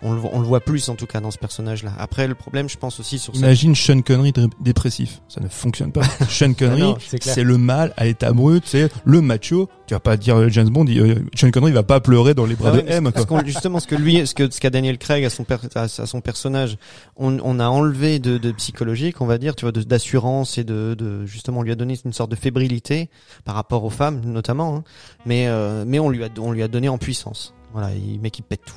[0.03, 1.93] On le, voit- on le voit plus en tout cas dans ce personnage-là.
[1.99, 3.41] Après, le problème, je pense aussi sur ça.
[3.41, 6.03] Imagine Sean Connery dé- dépressif, ça ne fonctionne pas.
[6.29, 9.69] Sean Connery, c'est le mal à l'état brut, c'est le macho.
[9.87, 12.35] Tu vas pas dire euh, James Bond, il- euh, Sean Connery il va pas pleurer
[12.35, 13.13] dans les bras Ah ouais, de M.
[13.29, 13.45] Quoi.
[13.45, 15.89] justement, ce que lui, ce que ce qu'a Daniel Craig à son per- à, à
[15.89, 16.77] son personnage,
[17.17, 20.95] on, on a enlevé de, de psychologique, on va dire, tu vois, d'assurance et de,
[20.99, 23.11] de justement, on lui a donné une sorte de fébrilité
[23.45, 24.77] par rapport aux femmes, notamment.
[24.77, 24.85] hein.
[25.27, 27.55] mais euh, mais on lui a on lui a donné en puissance.
[27.73, 28.75] Voilà, il mec il pète tout.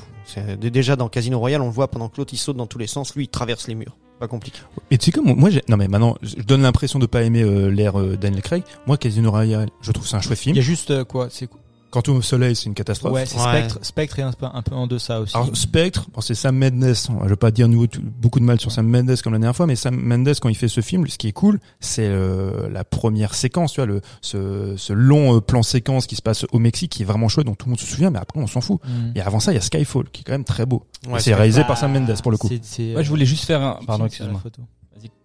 [0.59, 2.78] Dé- Déjà dans Casino Royale, on le voit pendant que l'autre il saute dans tous
[2.78, 3.95] les sens, lui il traverse les murs.
[4.19, 4.59] Pas compliqué.
[4.91, 7.41] Et tu sais comme moi, j'ai- non mais maintenant, je donne l'impression de pas aimer
[7.43, 8.63] euh, l'ère euh, Daniel Craig.
[8.88, 10.55] Moi, Casino Royale, je trouve c'est un chouette Il film.
[10.55, 11.59] y a juste euh, quoi C'est quoi?
[11.96, 13.14] Quantum of Soleil, c'est une catastrophe.
[13.14, 13.43] Ouais, c'est Ouais.
[13.43, 13.80] Spectre.
[13.82, 15.34] Spectre est un peu, un peu en deçà aussi.
[15.34, 16.93] Alors Spectre, bon, c'est Sam Mendes.
[17.24, 17.88] Je vais pas dire nouveau
[18.22, 20.56] beaucoup de mal sur Sam Mendes comme la dernière fois, mais Sam Mendes quand il
[20.56, 24.02] fait ce film, ce qui est cool, c'est euh, la première séquence, tu vois, le
[24.20, 27.46] ce, ce long euh, plan séquence qui se passe au Mexique, qui est vraiment chouette,
[27.46, 28.82] dont tout le monde se souvient, mais après on s'en fout.
[28.86, 29.12] Mm.
[29.16, 30.84] Et avant ça, il y a Skyfall, qui est quand même très beau.
[31.08, 32.50] Ouais, c'est réalisé Bah, par Sam Mendes pour le coup.
[32.50, 33.80] Moi, je euh, voulais juste faire un.
[33.88, 34.41] Pardon, excuse-moi.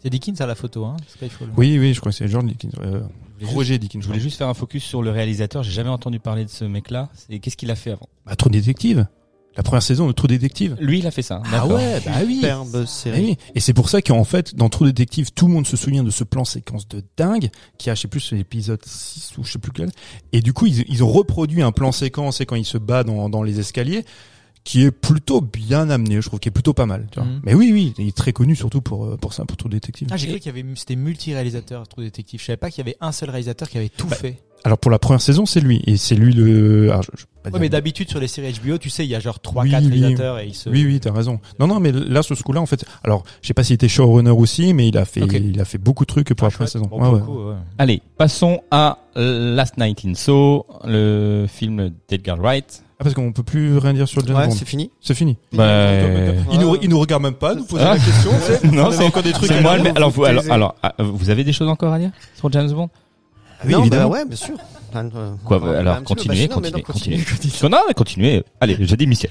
[0.03, 1.49] C'est Dickens à la photo, hein Skyfall.
[1.57, 2.73] Oui, oui, je crois que c'est George Dickens.
[2.81, 3.01] Euh,
[3.43, 4.03] Roger Dickens.
[4.03, 5.63] Je voulais juste faire un focus sur le réalisateur.
[5.63, 7.09] J'ai jamais entendu parler de ce mec-là.
[7.31, 8.09] Et qu'est-ce qu'il a fait avant?
[8.27, 9.07] Bah, True Détective.
[9.57, 10.77] La première saison de True Détective.
[10.79, 11.43] Lui, il a fait ça.
[11.53, 12.37] Ah ouais, bah oui.
[12.37, 13.21] Superbe Ah série.
[13.23, 13.37] oui.
[13.55, 16.11] Et c'est pour ça qu'en fait, dans True Détective, tout le monde se souvient de
[16.11, 19.59] ce plan séquence de dingue, qui a, je sais plus, l'épisode 6 ou je sais
[19.59, 19.91] plus quel.
[20.33, 23.03] Et du coup, ils, ils ont reproduit un plan séquence, et quand il se bat
[23.03, 24.05] dans, dans les escaliers,
[24.65, 27.07] qui est plutôt bien amené, je trouve, qui est plutôt pas mal.
[27.11, 27.29] Tu vois.
[27.29, 27.41] Mhm.
[27.45, 30.09] Mais oui, oui, il est très connu surtout pour, euh, pour ça, pour True Détective.
[30.11, 32.41] Ah, j'ai cru qu'il y avait c'était multi-réalisateur True Détective.
[32.41, 34.37] Je savais pas qu'il y avait un seul réalisateur qui avait tout Bah, fait.
[34.63, 36.91] Alors pour la première saison, c'est lui, et c'est lui le.
[36.91, 39.15] alors, je- je Ouais, dire- mais d'habitude sur les séries HBO, tu sais, il y
[39.15, 39.89] a genre 3 Oui, 4 oui.
[39.93, 41.41] réalisateurs et ils se Oui, oui, t'as raison.
[41.59, 43.89] Non, non, mais là, sur ce coup-là, en fait, alors, je sais pas s'il était
[43.89, 46.51] showrunner aussi, mais il a fait, il a fait beaucoup de trucs pour Ah, la
[46.51, 46.83] première chouette.
[46.83, 46.87] saison.
[46.95, 47.57] Bon, Ouais, ouais.
[47.79, 52.83] Allez, passons à Last Night in So, le film d'Edgar Wright.
[53.01, 54.55] Ah, parce qu'on peut plus rien dire sur James Ouais, Bond.
[54.55, 54.91] c'est fini.
[55.01, 55.39] C'est fini.
[55.55, 55.91] Bah,
[56.53, 57.95] Il nous, il nous regarde même pas, nous poser Ah.
[57.95, 58.69] la question, tu sais.
[58.77, 59.79] non, c'est encore des trucs moi.
[59.79, 59.97] mec.
[59.97, 62.91] alors, vous, alors, alors, ah, vous avez des choses encore à dire sur James Bond?
[63.65, 64.11] Oui, non, évidemment.
[64.11, 64.55] bah ouais, bien sûr.
[65.47, 67.53] Quoi, va- alors, continuez, Bah, non, mais continuez, continue, continue.
[67.63, 68.43] Non, non, continuez.
[68.61, 69.31] Allez, j'ai dit Michel.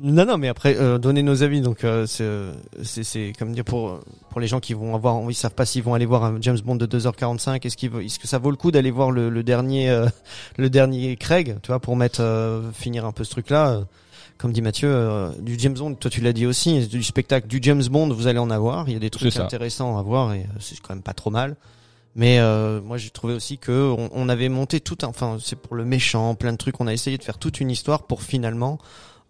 [0.00, 3.52] Non, non, mais après, euh, donner nos avis, donc euh, c'est, euh, c'est, c'est comme
[3.52, 6.24] dire pour pour les gens qui vont avoir, ils savent pas s'ils vont aller voir
[6.24, 7.66] un James Bond de 2h45.
[7.66, 10.06] Est-ce qu'il, est-ce que ça vaut le coup d'aller voir le, le dernier, euh,
[10.56, 13.70] le dernier Craig, tu vois, pour mettre euh, finir un peu ce truc-là.
[13.70, 13.84] euh,
[14.36, 17.58] comme dit Mathieu, euh, du James Bond, toi tu l'as dit aussi, du spectacle du
[17.60, 18.88] James Bond, vous allez en avoir.
[18.88, 21.56] Il y a des trucs intéressants à voir et c'est quand même pas trop mal.
[22.14, 25.56] Mais euh, moi j'ai trouvé aussi que on, on avait monté tout, un, enfin c'est
[25.56, 26.80] pour le méchant, plein de trucs.
[26.80, 28.78] On a essayé de faire toute une histoire pour finalement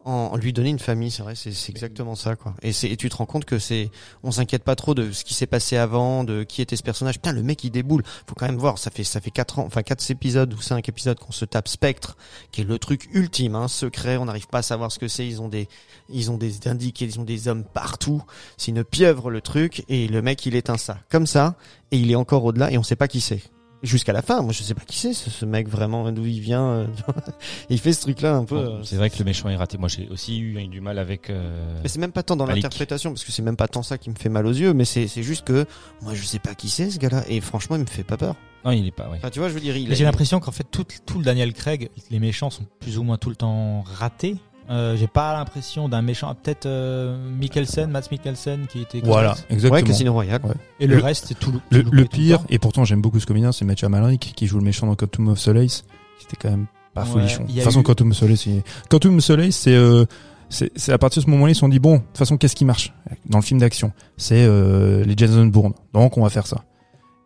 [0.04, 2.54] en lui donner une famille, c'est vrai, c'est exactement ça quoi.
[2.62, 3.90] Et et tu te rends compte que c'est
[4.22, 7.16] on s'inquiète pas trop de ce qui s'est passé avant, de qui était ce personnage.
[7.16, 8.02] Putain, le mec il déboule.
[8.26, 10.88] Faut quand même voir, ça fait ça fait quatre ans, enfin quatre épisodes ou cinq
[10.88, 12.16] épisodes qu'on se tape Spectre,
[12.52, 15.26] qui est le truc ultime, hein, secret, on n'arrive pas à savoir ce que c'est,
[15.26, 15.68] ils ont des
[16.08, 18.22] ils ont des indiqués, ils ont des hommes partout.
[18.56, 21.56] C'est une pieuvre le truc et le mec il éteint ça comme ça
[21.90, 23.42] et il est encore au-delà et on sait pas qui c'est
[23.82, 24.42] jusqu'à la fin.
[24.42, 26.64] Moi, je sais pas qui c'est ce, ce mec vraiment d'où il vient.
[26.68, 26.86] euh,
[27.70, 28.56] il fait ce truc-là un peu.
[28.56, 29.78] Bon, euh, c'est vrai que le méchant est raté.
[29.78, 31.30] Moi, j'ai aussi eu du mal avec.
[31.30, 33.98] euh, Mais c'est même pas tant dans l'interprétation parce que c'est même pas tant ça
[33.98, 35.64] qui me fait mal aux yeux, mais c'est c'est juste que
[36.02, 38.34] moi je sais pas qui c'est ce gars-là et franchement il me fait pas peur.
[38.64, 39.08] Non, il est pas.
[39.14, 41.24] Enfin tu vois, je veux dire, il Mais J'ai l'impression qu'en fait tout, tout le
[41.24, 44.36] Daniel Craig, les méchants sont plus ou moins tout le temps ratés.
[44.70, 49.46] Euh, J'ai pas l'impression d'un méchant, peut-être euh, Mikkelsen, Matt Mikkelsen qui était Voilà, correct.
[49.50, 49.80] exactement.
[49.80, 50.40] Ouais, Casino Royale.
[50.44, 50.54] Ouais.
[50.80, 51.52] Et le, Le- reste c'est tout.
[51.70, 54.64] Le, le pire, et pourtant j'aime beaucoup ce comédien, c'est Mathieu Amalric qui joue le
[54.64, 55.84] méchant dans Quantum of Solace.
[56.20, 57.44] C'était quand même pas Ouais, folichon.
[57.44, 58.62] De toute façon, eu- Quantum of Solace, c'est...
[58.90, 60.04] Quantum of Solace, c'est, euh,
[60.50, 62.36] c'est, c'est à partir de ce moment-là, ils se sont dit, bon, de toute façon,
[62.36, 62.92] qu'est-ce qui marche?
[63.26, 65.72] Dans le film d'action C'est euh, les Jason Bourne.
[65.94, 66.64] Donc, on va faire ça.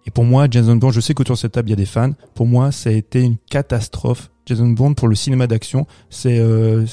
[0.07, 1.87] Et pour moi, Jason Bourne, je sais qu'autour de cette table, il y a des
[1.87, 2.11] fans.
[2.35, 4.31] Pour moi, ça a été une catastrophe.
[4.47, 6.85] Jason Bourne, pour le cinéma d'action, c'est, euh,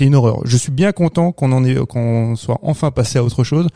[0.00, 0.40] une- horreur.
[0.44, 3.68] Je suis bien content qu'on en ait, qu'on soit enfin passé à autre chose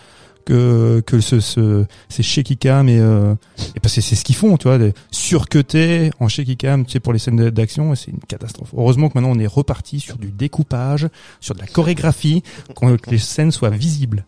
[0.45, 3.35] que que ce, ce ces shaky cam et, euh,
[3.77, 6.93] et parce que c'est ce qu'ils font, tu vois, des surcutés en shaky cam, tu
[6.93, 8.71] sais, pour les scènes d'action, c'est une catastrophe.
[8.77, 11.09] Heureusement que maintenant on est reparti sur du découpage,
[11.41, 12.43] sur de la chorégraphie,
[12.81, 14.25] que les scènes soient visibles.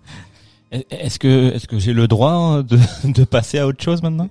[0.72, 4.28] Est-ce que est-ce que j'ai le droit de, de passer à autre chose maintenant?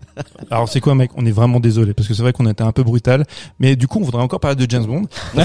[0.50, 1.12] Alors c'est quoi, mec?
[1.16, 3.26] On est vraiment désolé parce que c'est vrai qu'on a été un peu brutal,
[3.60, 5.06] mais du coup on voudrait encore parler de James Bond.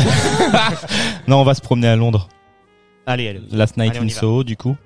[1.26, 2.28] Non, on va se promener à Londres.
[3.07, 3.40] Allez, allez.
[3.51, 4.09] Last Night Allez, in.
[4.09, 4.76] Soho, du coup.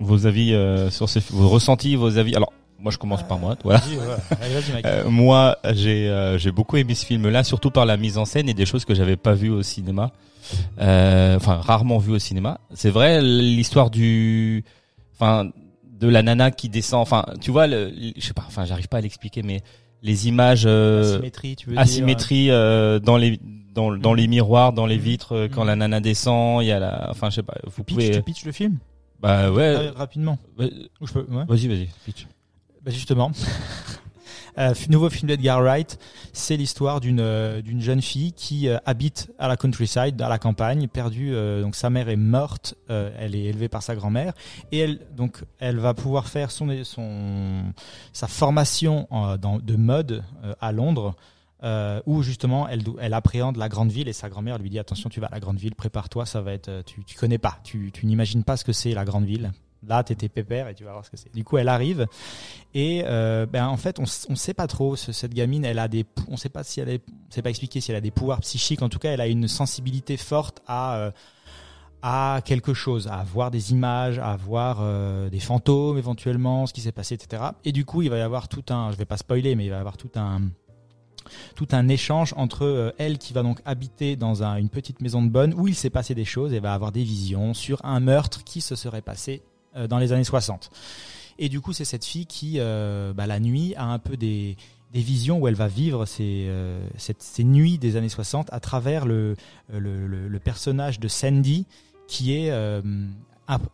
[0.00, 2.34] Vos avis euh, sur ces, vos ressentis, vos avis.
[2.34, 3.56] Alors, moi, je commence par moi.
[3.64, 3.80] Voilà.
[3.80, 4.04] Vas-y, ouais.
[4.42, 4.86] Allez, vas-y, mec.
[4.86, 8.48] Euh, moi, j'ai euh, j'ai beaucoup aimé ce film-là, surtout par la mise en scène
[8.48, 10.12] et des choses que j'avais pas vues au cinéma.
[10.80, 12.60] Euh, Enfin, rarement vues au cinéma.
[12.74, 14.64] C'est vrai, l'histoire du,
[15.18, 15.50] enfin,
[15.84, 17.00] de la nana qui descend.
[17.02, 18.44] Enfin, tu vois, le, je sais pas.
[18.46, 19.62] Enfin, j'arrive pas à l'expliquer, mais
[20.02, 20.64] les images.
[20.66, 23.40] euh, asymétrie, tu veux dire asymétrie euh, dans les
[23.74, 25.02] dans, dans les miroirs, dans les Mhm.
[25.02, 25.66] vitres euh, quand Mhm.
[25.68, 28.22] la nana descend, il y a la enfin je sais pas, vous Pitch, pouvez tu
[28.22, 28.78] pitches le film?
[29.20, 30.38] Bah ouais, Euh, rapidement.
[30.58, 31.44] ouais, Ou je peux, ouais.
[31.48, 32.26] vas-y vas-y, pitch.
[32.84, 33.30] Bah justement,
[34.58, 35.98] euh, nouveau film d'Edgar Wright,
[36.32, 40.38] c'est l'histoire d'une euh, d'une jeune fille qui euh, habite à la countryside, à la
[40.38, 41.32] campagne, perdue.
[41.60, 44.32] donc sa mère est morte, elle est élevée par sa grand-mère
[44.72, 47.62] et elle donc elle va pouvoir faire son son
[48.12, 49.06] sa formation
[49.40, 50.24] dans, de mode
[50.60, 51.14] à Londres.
[52.06, 55.18] Où justement elle, elle appréhende la grande ville et sa grand-mère lui dit attention tu
[55.20, 58.06] vas à la grande ville prépare-toi ça va être tu, tu connais pas tu, tu
[58.06, 59.50] n'imagines pas ce que c'est la grande ville
[59.86, 61.32] là t'étais pépère et tu vas voir ce que c'est.
[61.34, 62.06] Du coup elle arrive
[62.74, 64.96] et euh, ben en fait on on sait pas trop.
[64.96, 67.80] Ce- cette gamine elle a des on sait pas si elle est sait pas expliquer
[67.80, 68.82] si elle a des pouvoirs psychiques.
[68.82, 71.10] En tout cas elle a une sensibilité forte à euh,
[72.00, 76.80] à quelque chose, à voir des images, à voir euh, des fantômes éventuellement, ce qui
[76.80, 77.42] s'est passé, etc.
[77.64, 79.70] Et du coup, il va y avoir tout un, je vais pas spoiler, mais il
[79.70, 80.42] va y avoir tout un,
[81.56, 85.28] tout un échange entre elle qui va donc habiter dans un- une petite maison de
[85.28, 88.44] bonne où il s'est passé des choses et va avoir des visions sur un meurtre
[88.44, 89.42] qui se serait passé
[89.88, 90.70] dans les années 60.
[91.38, 94.56] Et du coup, c'est cette fille qui, euh, bah, la nuit, a un peu des,
[94.92, 98.58] des visions où elle va vivre ces, euh, cette- ces nuits des années 60 à
[98.60, 99.36] travers le,
[99.72, 101.66] le, le- le personnage de Sandy
[102.08, 102.80] qui est euh,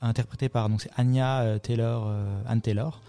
[0.03, 3.01] interprété par donc c'est Anya euh, Taylor, euh, Anne Taylor.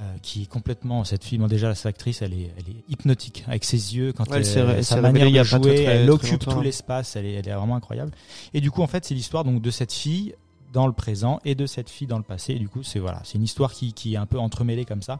[0.00, 3.44] euh, qui est complètement cette fille bon, déjà cette actrice elle est elle est hypnotique
[3.46, 6.10] avec ses yeux quand Ouais, elle elle, ré- sa manière de jouer très, très- elle
[6.10, 8.12] occupe tout l'espace elle est elle est vraiment incroyable
[8.52, 10.34] et du coup en fait c'est l'histoire donc de cette fille
[10.76, 13.20] dans le présent et de cette fille dans le passé et du coup c'est voilà
[13.24, 15.18] c'est une histoire qui, qui est un peu entremêlée comme ça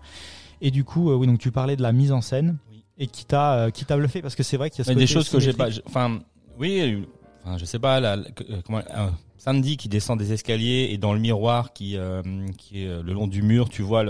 [0.60, 2.82] et du coup euh, oui donc tu parlais de la mise en scène Oui.
[2.98, 4.98] et qui t'a euh, qui t'a bluffé parce que c'est vrai qu'il y a ce
[4.98, 6.18] des choses que j'ai pas enfin
[6.58, 7.04] oui,
[7.44, 10.98] enfin je sais pas la, la- euh, comment euh, Sandy qui descend des escaliers et
[10.98, 12.22] dans le miroir qui euh,
[12.58, 14.04] qui est le long du mur, tu vois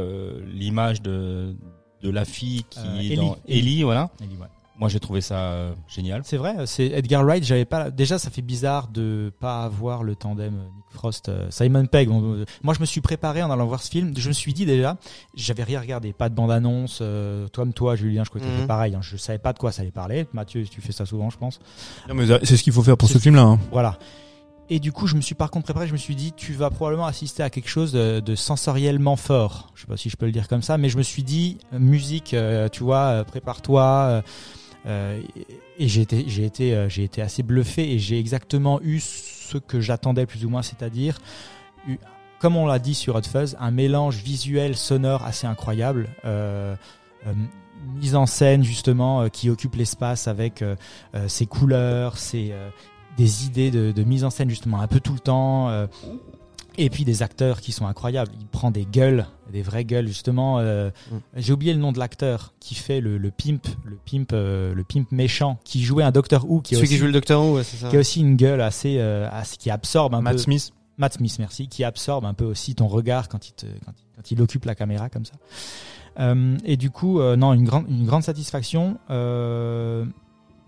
[0.62, 1.55] l'image de
[2.03, 3.16] de la fille qui Euh, est Ellie.
[3.16, 4.11] dans Ellie, voilà.
[4.20, 4.26] Ouais.
[4.78, 6.20] Moi j'ai trouvé ça euh, génial.
[6.24, 7.42] C'est vrai, c'est Edgar Wright.
[7.42, 7.90] J'avais pas.
[7.90, 12.08] Déjà, ça fait bizarre de pas avoir le tandem euh, Nick Frost, euh, Simon Pegg.
[12.10, 14.12] Bon, euh, moi, je me suis préparé en allant voir ce film.
[14.16, 14.98] Je me suis dit déjà,
[15.34, 16.98] j'avais rien regardé, pas de bande annonce.
[17.00, 18.94] Euh, toi, toi, Julien, je crois que c'était pareil.
[18.94, 19.00] hein.
[19.00, 20.26] je savais pas de quoi ça allait parler.
[20.34, 21.58] Mathieu, tu fais ça souvent, je pense.
[22.08, 23.42] Non, mais c'est ce qu'il faut faire pour ce film-là.
[23.42, 23.58] Hein.
[23.72, 23.98] Voilà.
[24.68, 25.86] Et du coup, je me suis par contre préparé.
[25.86, 29.70] Je me suis dit, tu vas probablement assister à quelque chose de, de sensoriellement fort.
[29.74, 31.58] Je sais pas si je peux le dire comme ça, mais je me suis dit,
[31.72, 33.82] euh, musique, euh, tu vois, euh, prépare-toi.
[33.82, 34.22] euh,
[34.87, 35.20] euh,
[35.78, 39.58] et j'ai été, j'ai été, euh, j'ai été assez bluffé et j'ai exactement eu ce
[39.58, 41.18] que j'attendais plus ou moins, c'est-à-dire,
[42.38, 46.08] comme on l'a dit sur Hot Fuzz, un mélange visuel, sonore assez incroyable.
[46.25, 46.75] Euh,
[47.96, 50.64] mise en scène justement qui occupe l'espace avec
[51.26, 52.54] ses couleurs, ses,
[53.17, 55.88] des idées de mise en scène justement un peu tout le temps.
[56.78, 58.30] Et puis des acteurs qui sont incroyables.
[58.40, 60.58] Il prend des gueules, des vraies gueules justement.
[60.58, 61.16] euh, Mm.
[61.36, 64.84] J'ai oublié le nom de l'acteur qui fait le, le pimp, le pimp, euh, le
[64.84, 67.42] pimp méchant, qui jouait un Doctor Who, qui, a Celui aussi, qui joue le Docteur
[67.42, 67.88] Who, ouais, c'est ça.
[67.88, 70.38] qui a aussi une gueule assez, euh, assez qui absorbe un Matt peu.
[70.38, 70.72] Smith.
[70.98, 74.16] Matt Smith, merci, qui absorbe un peu aussi ton regard quand il, te, quand, il-
[74.16, 75.34] quand il occupe la caméra comme ça.
[76.18, 78.96] Euh, et du coup, euh, non, une grande, une grande satisfaction.
[79.11, 80.04] euh,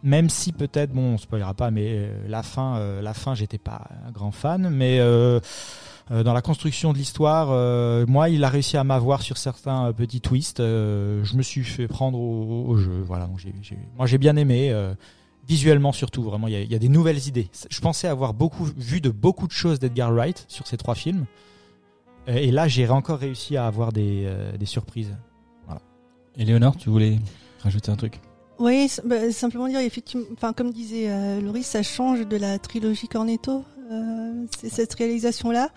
[0.04, 3.58] même si peut-être, bon, on spoilera pas, mais euh, la fin, euh, la fin, j'étais
[3.58, 4.98] pas un grand fan, mais
[6.10, 9.92] dans la construction de l'histoire, euh, moi, il a réussi à m'avoir sur certains euh,
[9.92, 10.60] petits twists.
[10.60, 13.26] euh, je me suis fait prendre au, jeu, voilà.
[13.26, 14.70] Moi, j'ai bien aimé.
[14.70, 14.94] euh,
[15.48, 17.48] visuellement surtout, vraiment, il y a, des nouvelles idées.
[17.70, 21.24] Je pensais avoir beaucoup vu de beaucoup de choses d'Edgar Wright sur ces trois films,
[22.28, 25.16] Euh, et là, j'ai encore réussi à avoir des, euh, des surprises.
[26.36, 27.18] Éléonore, tu voulais
[27.62, 28.20] rajouter un truc?
[28.58, 33.06] Oui, bah, simplement dire effectivement, enfin comme disait euh, Laurie, ça change de la trilogie
[33.06, 35.70] Cornetto, euh, c'est cette réalisation-là.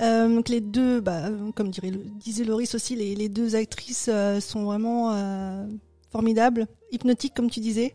[0.00, 4.40] Euh, donc les deux, bah, comme dirait, disait Loris aussi, les, les deux actrices euh,
[4.40, 5.64] sont vraiment euh,
[6.10, 7.94] formidables, hypnotiques comme tu disais.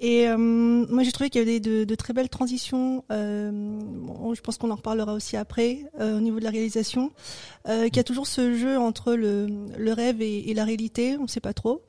[0.00, 3.04] Et euh, moi j'ai trouvé qu'il y avait de, de très belles transitions.
[3.12, 7.12] Euh, bon, je pense qu'on en reparlera aussi après euh, au niveau de la réalisation.
[7.68, 9.46] Euh, qu'il y a toujours ce jeu entre le,
[9.78, 11.82] le rêve et, et la réalité, on ne sait pas trop.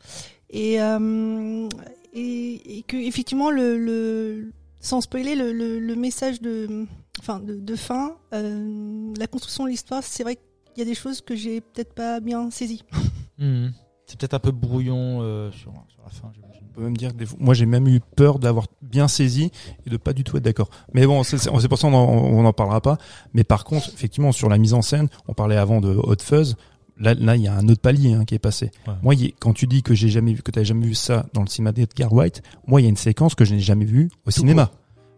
[0.49, 1.67] Et, euh,
[2.13, 6.85] et, et que effectivement le, le sans spoiler le, le, le message de
[7.19, 10.95] enfin de, de fin, euh, la construction de l'histoire, c'est vrai qu'il y a des
[10.95, 12.83] choses que j'ai peut-être pas bien saisies.
[14.07, 16.61] C'est peut-être un peu brouillon euh, sur, sur la fin, j'imagine.
[16.69, 19.49] On peut même dire que des fois- moi j'ai même eu peur d'avoir bien saisi
[19.85, 20.69] et de pas du tout être d'accord.
[20.93, 22.97] Mais bon, c'est pour ça on en parlera pas.
[23.33, 26.55] Mais par contre, effectivement, sur la mise en scène, on parlait avant de Hot Fuzz.
[26.97, 28.71] Là, là, il y a un autre palier hein, qui est passé.
[28.87, 28.93] Ouais.
[29.03, 30.95] Moi, il y a- quand tu dis que j'ai jamais vu, que t'as jamais vu
[30.95, 33.59] ça dans le cinéma d'Edgar White, moi, il y a une séquence que je n'ai
[33.59, 34.71] jamais vue au cinéma.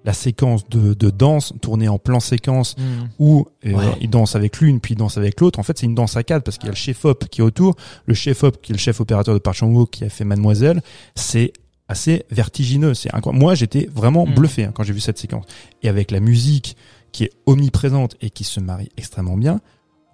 [0.06, 2.76] La séquence de, de danse tournée en plan séquence
[3.20, 3.84] où euh, Ouais.
[3.99, 5.60] il danse avec l'une puis il danse avec l'autre.
[5.60, 7.41] En fait, c'est une danse à quatre parce qu'il y a le chef op qui
[7.41, 7.76] est autour,
[8.06, 10.82] le chef op qui est le chef opérateur de Park Chan-wook qui a fait Mademoiselle.
[11.16, 11.52] C'est
[11.90, 12.94] assez vertigineux.
[12.94, 13.41] C'est incroyable.
[13.44, 14.34] Moi, j'étais vraiment Mm.
[14.34, 15.45] bluffé hein, quand j'ai vu cette séquence.
[15.84, 16.78] Et avec la musique
[17.12, 19.60] qui est omniprésente et qui se marie extrêmement bien.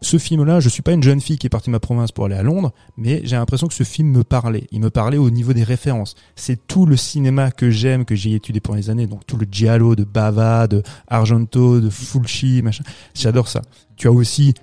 [0.04, 2.26] Ce film-là, je suis pas une jeune fille qui est partie de ma province pour
[2.26, 4.68] aller à Londres, mais j'ai l'impression que ce film me parlait.
[4.72, 6.16] Il me parlait au niveau des références.
[6.36, 9.08] C'est tout le cinéma que j'aime, que j'ai étudié pendant les années.
[9.08, 12.84] Donc tout le giallo de Bava, de Argento, de Fulci, machin.
[13.14, 13.62] J'adore ça.
[13.96, 14.54] Tu as aussi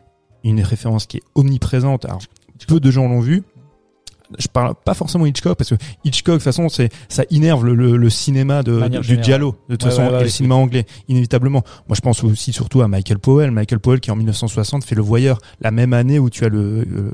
[0.44, 2.04] une référence qui est omniprésente.
[2.04, 2.20] Alors,
[2.68, 3.42] peu de gens l'ont vu.
[4.38, 5.74] Je parle pas forcément Hitchcock parce que
[6.04, 9.56] Hitchcock de toute façon c'est ça innerve le, le, le cinéma de, Manière du giallo
[9.68, 11.62] de toute Ouais, façon ouais, ouais, et le cinéma anglais inévitablement.
[11.88, 15.02] Moi je pense aussi surtout à Michael Powell, Michael Powell qui en 1960 fait Le
[15.02, 17.12] Voyeur la même année où tu as le euh,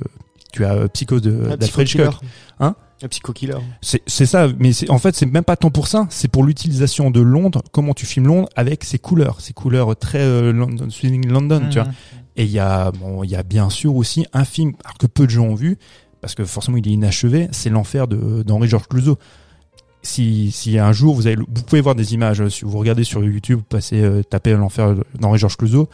[0.53, 1.87] tu as euh, Psycho de d'Alfred.
[1.89, 2.15] Hitchcock.
[2.61, 2.75] Hein?
[3.03, 3.59] Un psycho-killer.
[3.83, 6.45] C'est c'est ça, mais c'est en fait c'est même pas tant pour ça, c'est pour
[6.45, 10.89] l'utilisation de Londres, comment tu filmes Londres avec ses couleurs, ses couleurs très euh, London,
[10.89, 11.89] Swinging London, tu vois.
[12.37, 15.07] Et il y a bon, il y a bien sûr aussi un film alors que
[15.07, 15.77] peu de gens ont vu
[16.21, 19.19] parce que forcément il est inachevé, c'est l'enfer de d'Henri Georges Clouzot.
[20.03, 23.25] Si si un jour vous avez vous pouvez voir des images si vous regardez sur
[23.25, 25.89] YouTube, passez euh, tapez l'enfer d'Henri Georges Clouzot,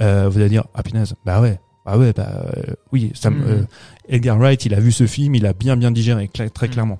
[0.00, 3.64] euh, vous allez dire ah punaise, bah ouais, bah ouais, bah euh, oui, ça euh,
[4.08, 6.72] Edgar Wright, il a vu ce film, il a bien bien digéré très Mhm.
[6.72, 6.98] clairement.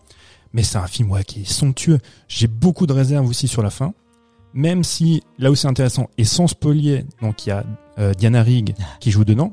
[0.52, 1.98] Mais c'est un film ouais, qui est somptueux.
[2.28, 3.92] J'ai beaucoup de réserves aussi sur la fin.
[4.54, 7.64] Même si, là où c'est intéressant, et sans spolier, donc il y a
[7.98, 9.52] euh, Diana Rigg qui joue dedans.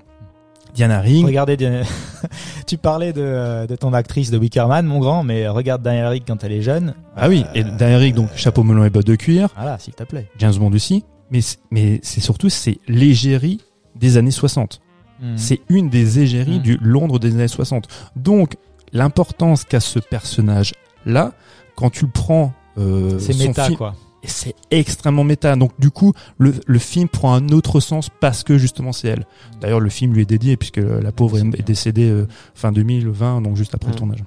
[0.73, 1.83] Diana Rigg, Regardez, Diana-
[2.67, 6.23] tu parlais de, euh, de ton actrice de Wickerman, mon grand, mais regarde Daniel Rick
[6.27, 6.95] quand elle est jeune.
[7.15, 9.93] ah oui, et Euh, Diana Rigg, donc chapeau melon et bottes de cuir, Voilà, s'il
[9.93, 10.29] te plaît.
[10.39, 13.59] James Bond aussi, mais c'est- mais c'est surtout c'est l'égérie
[13.95, 14.81] des années 60.
[15.21, 15.37] Mhm.
[15.37, 16.63] C'est une des égéries Mhm.
[16.63, 17.87] du Londres des années 60.
[18.15, 18.55] Donc
[18.91, 20.73] l'importance qu'a ce personnage
[21.05, 21.33] là,
[21.75, 23.93] quand tu le prends, euh, c'est méta, film- quoi.
[24.23, 25.55] Et c'est extrêmement méta.
[25.55, 29.25] Donc du coup, le, le film prend un autre sens parce que justement c'est elle.
[29.61, 33.41] D'ailleurs, le film lui est dédié puisque la pauvre est, est décédée euh, fin 2020,
[33.41, 33.97] donc juste après le Mm.
[33.97, 34.23] tournage.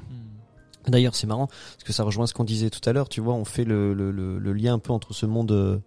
[0.86, 3.08] D'ailleurs, c'est marrant parce que ça rejoint ce qu'on disait tout à l'heure.
[3.08, 5.78] Tu vois, on fait le, le, le, le lien un peu entre ce monde euh,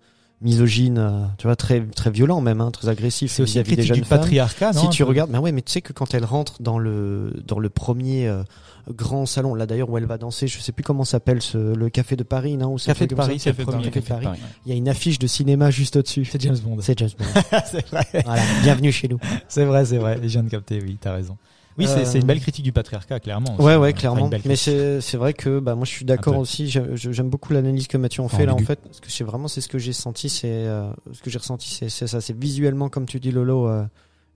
[0.41, 3.31] misogyne, euh, tu vois, très très violent même, hein, très agressif.
[3.31, 5.81] C'est aussi des critique du patriarcat, non Si tu regardes, mais ouais, mais tu sais
[5.81, 8.43] que quand elle rentre dans le dans le premier euh,
[8.89, 11.89] grand salon, là d'ailleurs où elle va danser, je sais plus comment s'appelle ce, le
[11.89, 13.83] café de Paris, non Café de Paris, c'est le premier.
[13.85, 14.27] Café de Paris.
[14.65, 16.25] Il y a une affiche de cinéma juste au-dessus.
[16.25, 16.77] C'est James Bond.
[16.81, 17.25] C'est James Bond.
[17.65, 18.05] c'est vrai.
[18.23, 19.19] voilà, bienvenue chez nous.
[19.47, 20.19] C'est vrai, c'est vrai.
[20.21, 21.37] Je viens de capter, oui, t'as raison.
[21.79, 23.55] Oui, c'est Euh, une belle critique du patriarcat, clairement.
[23.59, 24.29] Ouais, ouais, clairement.
[24.45, 26.69] Mais c'est vrai que bah moi je suis d'accord aussi.
[26.69, 29.61] J'aime beaucoup l'analyse que Mathieu en fait là en fait parce que c'est vraiment c'est
[29.61, 33.05] ce que j'ai senti, c'est euh, ce que j'ai ressenti, c'est ça, c'est visuellement comme
[33.05, 33.67] tu dis Lolo.
[33.67, 33.83] euh,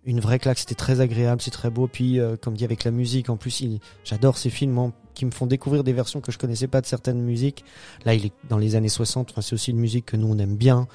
[0.05, 1.87] une vraie claque, c'était très agréable, c'est très beau.
[1.87, 3.63] Puis, euh, comme dit avec la musique, en plus,
[4.03, 4.73] j'adore ces films.
[4.73, 7.63] Moi, qui me font découvrir des versions que je connaissais pas de certaines musiques.
[8.05, 9.31] Là, il est dans les années 60.
[9.31, 10.87] Enfin, c'est aussi une musique que nous on aime bien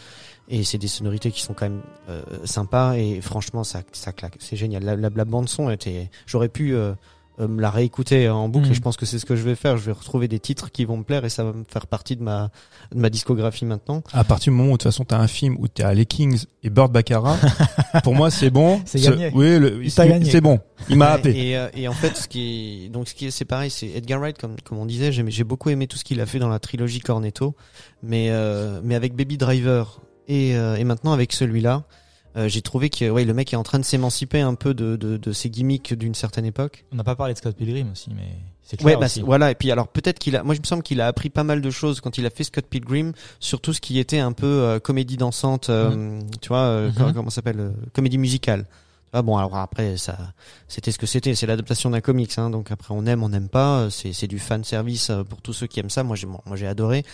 [0.49, 4.37] et c'est des sonorités qui sont quand même euh, sympas et franchement ça claque.
[4.39, 4.83] C'est génial.
[4.85, 6.11] La bande son était.
[6.27, 6.95] J'aurais pu euh,
[7.41, 9.55] euh, me la réécouter en boucle et je pense que c'est ce que je vais
[9.55, 9.77] faire.
[9.77, 12.17] Je vais retrouver des titres qui vont me plaire et ça va me faire partie
[12.17, 12.51] de ma
[12.93, 14.03] de ma discographie maintenant.
[14.13, 16.45] À partir du moment où de toute façon t'as un film où t'as les Kings
[16.63, 17.37] et Bird Baccarat,
[18.05, 18.81] pour moi c'est bon.
[18.85, 19.31] C'est Ce- gagné.
[19.35, 20.59] Oui, le- c'est bon.
[20.89, 21.31] Il m'a happé.
[21.31, 23.89] Et, euh, et en fait, ce qui est, donc ce qui est, c'est pareil, c'est
[23.89, 26.39] Edgar Wright, comme, comme on disait, j'ai, j'ai beaucoup aimé tout ce qu'il a fait
[26.39, 27.55] dans la trilogie Cornetto,
[28.03, 31.83] mais, euh, mais avec Baby Driver et, euh, et maintenant avec celui-là,
[32.39, 34.97] euh, j'ai trouvé que, ouais, le mec est en train de s'émanciper un peu de,
[34.97, 36.85] de, de ses gimmicks d'une certaine époque.
[36.93, 38.29] On n'a pas parlé de Scott Pilgrim aussi, mais
[38.63, 39.21] c'est clair Ouais, bah, aussi.
[39.23, 39.51] voilà.
[39.51, 41.61] Et puis alors peut-être qu'il a, moi je me semble qu'il a appris pas mal
[41.61, 44.47] de choses quand il a fait Scott Pilgrim, sur tout ce qui était un peu
[44.47, 46.95] euh, comédie dansante, euh, tu vois, euh, Mhm.
[46.97, 48.67] comment, comment ça s'appelle, euh, comédie musicale.
[49.15, 50.19] Ah bon, alors après ça,
[50.69, 53.49] c'était ce que c'était, c'est l'adaptation d'un comics, hein, donc après on aime, on n'aime
[53.49, 56.03] pas, c'est c'est du fan service pour tous ceux qui aiment ça.
[56.05, 57.05] Moi j'ai, moi j'ai adoré,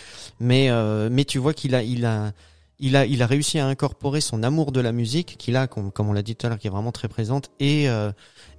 [0.41, 2.33] mais euh, mais tu vois qu'il a, il a
[2.81, 5.93] il a, il a réussi à incorporer son amour de la musique qu'il a, comme,
[5.93, 8.13] comme on l'a dit tout à l'heure, qui est vraiment très présente, et, euh,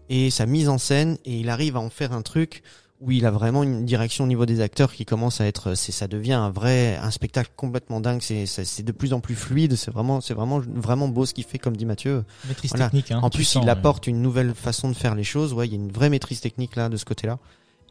[0.09, 2.63] et sa mise en scène, et il arrive à en faire un truc
[3.01, 5.91] où il a vraiment une direction au niveau des acteurs qui commence à être, c'est,
[5.91, 8.21] ça devient un vrai, un spectacle complètement dingue.
[8.21, 9.75] C'est, c'est, c'est de plus en plus fluide.
[9.75, 12.23] C'est vraiment, c'est vraiment, vraiment beau ce qu'il fait, comme dit Mathieu.
[12.47, 12.85] Maîtrise Voilà.
[12.85, 13.11] technique.
[13.11, 13.71] Hein, en plus, sens, il ouais.
[13.71, 15.51] apporte une nouvelle façon de faire les choses.
[15.51, 17.37] Ouais, il y a une vraie maîtrise technique là de ce côté-là.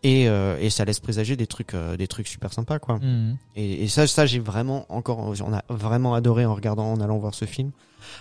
[0.05, 2.99] Et, euh, et ça laisse présager des trucs, euh, des trucs super sympas, quoi.
[2.99, 3.37] Mhm.
[3.57, 7.19] Et, et ça, ça j'ai vraiment encore, on a vraiment adoré en regardant, en allant
[7.19, 7.71] voir ce film.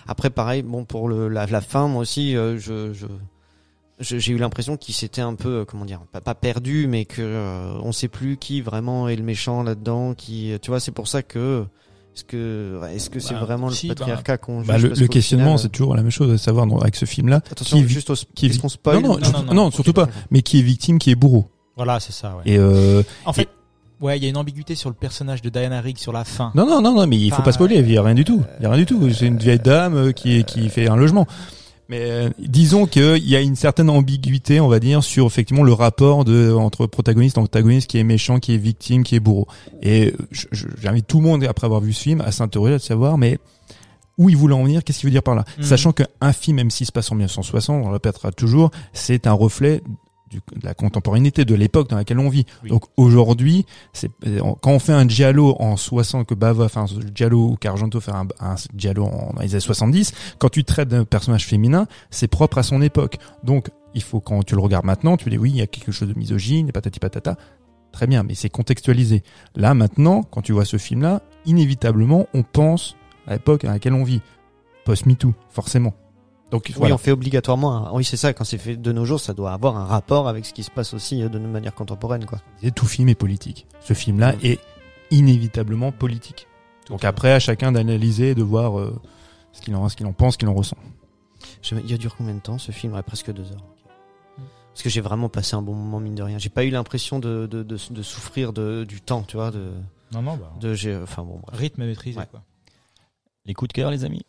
[0.08, 3.06] Après, pareil, bon pour le la, la fin, moi aussi, euh, je, je
[4.00, 7.22] j'ai eu l'impression qu'il s'était un peu, euh, comment dire, pas, pas perdu, mais que
[7.22, 10.14] euh, on sait plus qui vraiment est le méchant là-dedans.
[10.14, 11.64] Qui, tu vois, c'est pour ça que
[12.16, 15.06] est-ce que est-ce que c'est Bah, vraiment si, le bah, patriarcat qu'on Bah, le, le
[15.06, 17.36] questionnement, c'est toujours la même chose, de savoir avec ce film-là.
[17.50, 19.44] Attention, qui est- juste au, qui est- est-ce qu'on spoil non, non, Non, surtout- non,
[19.46, 19.54] non.
[19.54, 20.08] non, Ok, surtout pas.
[20.30, 21.48] Mais qui est victime, qui est bourreau.
[21.76, 22.36] Voilà, c'est ça.
[22.36, 22.42] Ouais.
[22.52, 23.48] Et euh, En fait,
[24.00, 26.52] ouais, il y a une ambiguïté sur le personnage de Diana Rigg sur la fin.
[26.54, 27.76] non, non, non, non, mais il faut pas spoiler.
[27.80, 28.42] Il y a rien du tout.
[28.60, 29.00] Il y a rien du tout.
[29.02, 31.26] euh, C'est une vieille dame euh, qui qui fait un logement.
[31.90, 35.74] Mais euh, disons qu'il y a une certaine ambiguïté, on va dire, sur effectivement le
[35.74, 39.46] rapport de entre protagoniste et antagoniste, qui est méchant, qui est victime, qui est bourreau.
[39.82, 40.14] Et
[40.80, 43.38] j'invite tout le monde après avoir vu ce film à s'interroger, à savoir, mais
[44.16, 45.64] où il voulait en venir, qu'est-ce qu'il veut dire par là, Mhm.
[45.64, 49.32] sachant qu'un film, même s'il se passe en 1960, on le répétera toujours, c'est un
[49.32, 49.82] reflet
[50.30, 52.46] du- de la contemporanéité de l'époque dans laquelle on vit.
[52.62, 52.70] Oui.
[52.70, 54.10] Donc aujourd'hui, c'est
[54.60, 58.12] quand on fait un giallo en 60 que Bava fait un giallo ou qu'Argento fait
[58.12, 62.28] un, un giallo en, dans les années 70, quand tu traites d'un personnage féminin, c'est
[62.28, 63.18] propre à son époque.
[63.42, 65.92] Donc il faut quand tu le regardes maintenant, tu dis oui, il y a quelque
[65.92, 67.36] chose de misogyne, patati patata.
[67.92, 69.22] Très bien, mais c'est contextualisé.
[69.54, 72.96] Là maintenant, quand tu vois ce film-là, inévitablement, on pense
[73.28, 74.20] à l'époque à laquelle on vit.
[74.84, 75.94] Post-MeToo, forcément.
[76.54, 76.94] Donc Oui, voilà.
[76.94, 77.88] on fait obligatoirement.
[77.88, 78.32] un- Oui, c'est ça.
[78.32, 80.70] Quand c'est fait de nos jours, ça doit avoir un rapport avec ce qui se
[80.70, 82.38] passe aussi euh, de manière contemporaine, quoi.
[82.62, 83.66] Et tout film est politique.
[83.80, 84.38] Ce film-là Mm.
[84.44, 84.60] est
[85.10, 86.46] inévitablement politique.
[86.88, 88.94] Donc après, à chacun d'analyser et de voir euh,
[89.52, 90.76] ce qu'il en, ce qu'il en pense, ce qu'il en ressent.
[91.60, 92.94] Je- Il a duré combien de temps ce film?
[92.94, 93.64] Ouais, Presque deux heures.
[93.64, 93.90] ok.
[94.72, 96.38] Parce que j'ai vraiment passé un bon moment mine de rien.
[96.38, 99.50] J'ai pas eu l'impression de, de, de, de souffrir de, du temps, tu vois.
[99.50, 99.72] De,
[100.12, 101.40] Non, non, bah, de j'ai, enfin bon.
[101.42, 101.58] bref.
[101.58, 102.18] rythme maîtrisé.
[102.20, 102.26] Ouais.
[102.30, 102.42] Quoi.
[103.44, 104.22] Les coups de cœur, les amis?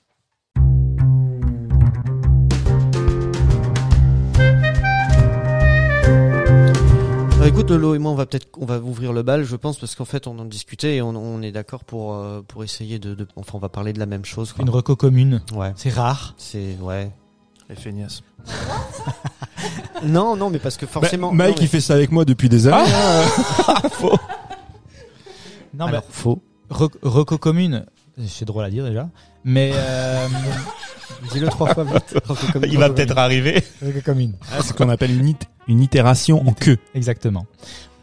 [7.45, 9.95] Écoute, Lolo et moi, on va peut-être, on va ouvrir le bal, je pense, parce
[9.95, 13.13] qu'en fait, on en discutait et on, on est d'accord pour euh, pour essayer de,
[13.13, 14.51] de, enfin, on va parler de la même chose.
[14.53, 14.63] quoi.
[14.63, 15.41] Une reco commune.
[15.53, 15.71] Ouais.
[15.75, 16.33] C'est rare.
[16.37, 17.11] C'est ouais.
[17.69, 18.21] Les feignasses.
[20.05, 21.29] Non, non, mais parce que forcément.
[21.31, 22.83] Bah, Mike, non, mais- il fait ça avec moi depuis des années.
[25.73, 26.41] Non, Alors, mais faux.
[26.69, 27.85] re- reco commune,
[28.27, 29.09] c'est drôle à dire déjà.
[29.45, 30.27] Mais euh,
[31.31, 32.15] Dis-le trois fois vite.
[32.71, 33.63] Il va peut-être arriver.
[33.83, 33.87] Ah,
[34.61, 36.77] c'est ce qu'on appelle une, it- une itération en queue.
[36.93, 37.45] Exactement.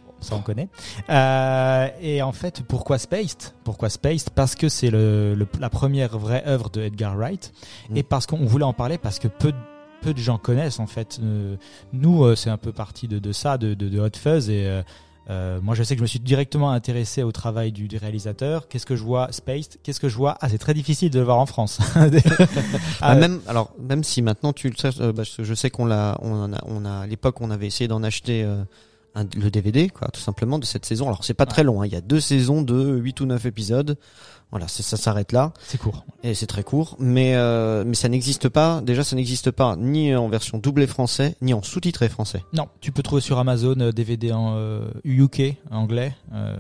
[0.07, 0.69] Bon, ça on connaît.
[1.11, 3.53] Euh, et en fait, pourquoi Spaced?
[3.65, 4.31] Pourquoi Spaced?
[4.31, 7.53] Parce que c'est le, le- la première vraie œuvre de Edgar Wright,
[7.91, 7.97] Mm.
[7.97, 9.57] et parce qu'on voulait en parler parce que peu de,
[10.01, 11.19] peu de gens connaissent en fait.
[11.23, 11.57] Euh,
[11.93, 14.67] nous, euh, c'est un peu parti de, de ça, de, de, de Hot Fuzz, et
[15.31, 18.69] euh, moi je sais que je me suis directement intéressé au travail du, réalisateur.
[18.69, 19.79] Qu'est-ce que je vois Spaced?
[19.83, 20.37] Qu'est-ce que je vois?
[20.41, 21.79] Ah, c'est très difficile de le voir en France.
[23.01, 25.85] Ah, Ah, même alors même si maintenant tu le sais, euh, que je sais qu'on
[25.85, 28.65] l'a, on a, on a à l'époque on avait essayé d'en acheter euh,
[29.15, 31.07] un- le DVD quoi, tout simplement de cette saison.
[31.07, 33.45] Alors c'est pas très long, hein, il y a deux saisons de 8 ou 9
[33.47, 33.97] épisodes.
[34.51, 36.05] Voilà, c'est- ça s'arrête là c'est court.
[36.23, 38.81] et c'est très court, mais euh, mais ça n'existe pas.
[38.83, 42.45] Déjà ça n'existe pas ni en version doublée français ni en sous-titré français.
[42.53, 46.15] Non, tu peux trouver sur Amazon euh, DVD en euh, UK, anglais.
[46.35, 46.55] Euh,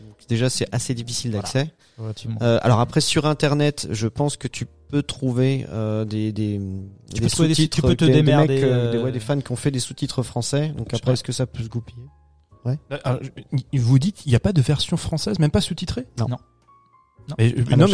[0.00, 1.70] Donc, déjà c'est assez difficile d'accès.
[1.98, 2.38] relativement.
[2.42, 6.60] Euh, alors après sur internet, je pense que tu peux trouver euh, des des,
[7.08, 8.98] Tu des peux trouver des- sous-titres, tu peux te des- des démerder, mecs, euh, des,
[8.98, 10.68] euh, ouais, des fans qui ont fait des sous-titres français.
[10.76, 12.06] Donc après est-ce que ça peut se goupiller?
[13.04, 16.04] Alors, je- vous dites, il n'y a pas de version française, même pas sous-titrée?
[16.18, 16.26] Non.
[16.28, 16.36] Non.
[17.28, 17.34] Non.
[17.38, 17.86] Mais, je- Ah, non,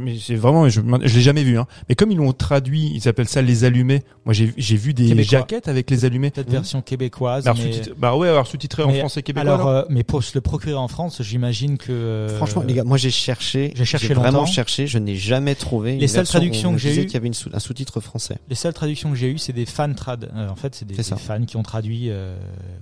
[0.00, 1.58] mais, c'est vraiment, je, je l'ai jamais vu.
[1.58, 1.66] Hein.
[1.88, 4.02] Mais comme ils l'ont traduit, ils appellent ça les allumés.
[4.24, 5.38] Moi, j'ai j'ai vu des Québécois.
[5.40, 6.30] jaquettes avec les allumés.
[6.30, 6.52] Peut-être Mmh.
[6.52, 7.46] version québécoise.
[7.46, 7.72] Alors, mais...
[7.72, 9.52] sous-titré- bah ouais, alors sous-titré en français québécois.
[9.54, 11.92] alors, euh, mais pour se le procurer en France, j'imagine que.
[11.92, 14.46] euh, Franchement, les gars, moi j'ai cherché, j'ai cherché vraiment longtemps.
[14.46, 15.96] cherché, je n'ai jamais trouvé.
[15.96, 18.00] Les une seules traductions on que j'ai eues- qu'il y avait une sous- un sous-titre
[18.00, 18.36] français.
[18.48, 20.30] Les seules traductions que j'ai eues, c'est des fan trad.
[20.34, 22.36] Euh, en fait, c'est des, des fans qui ont traduit euh,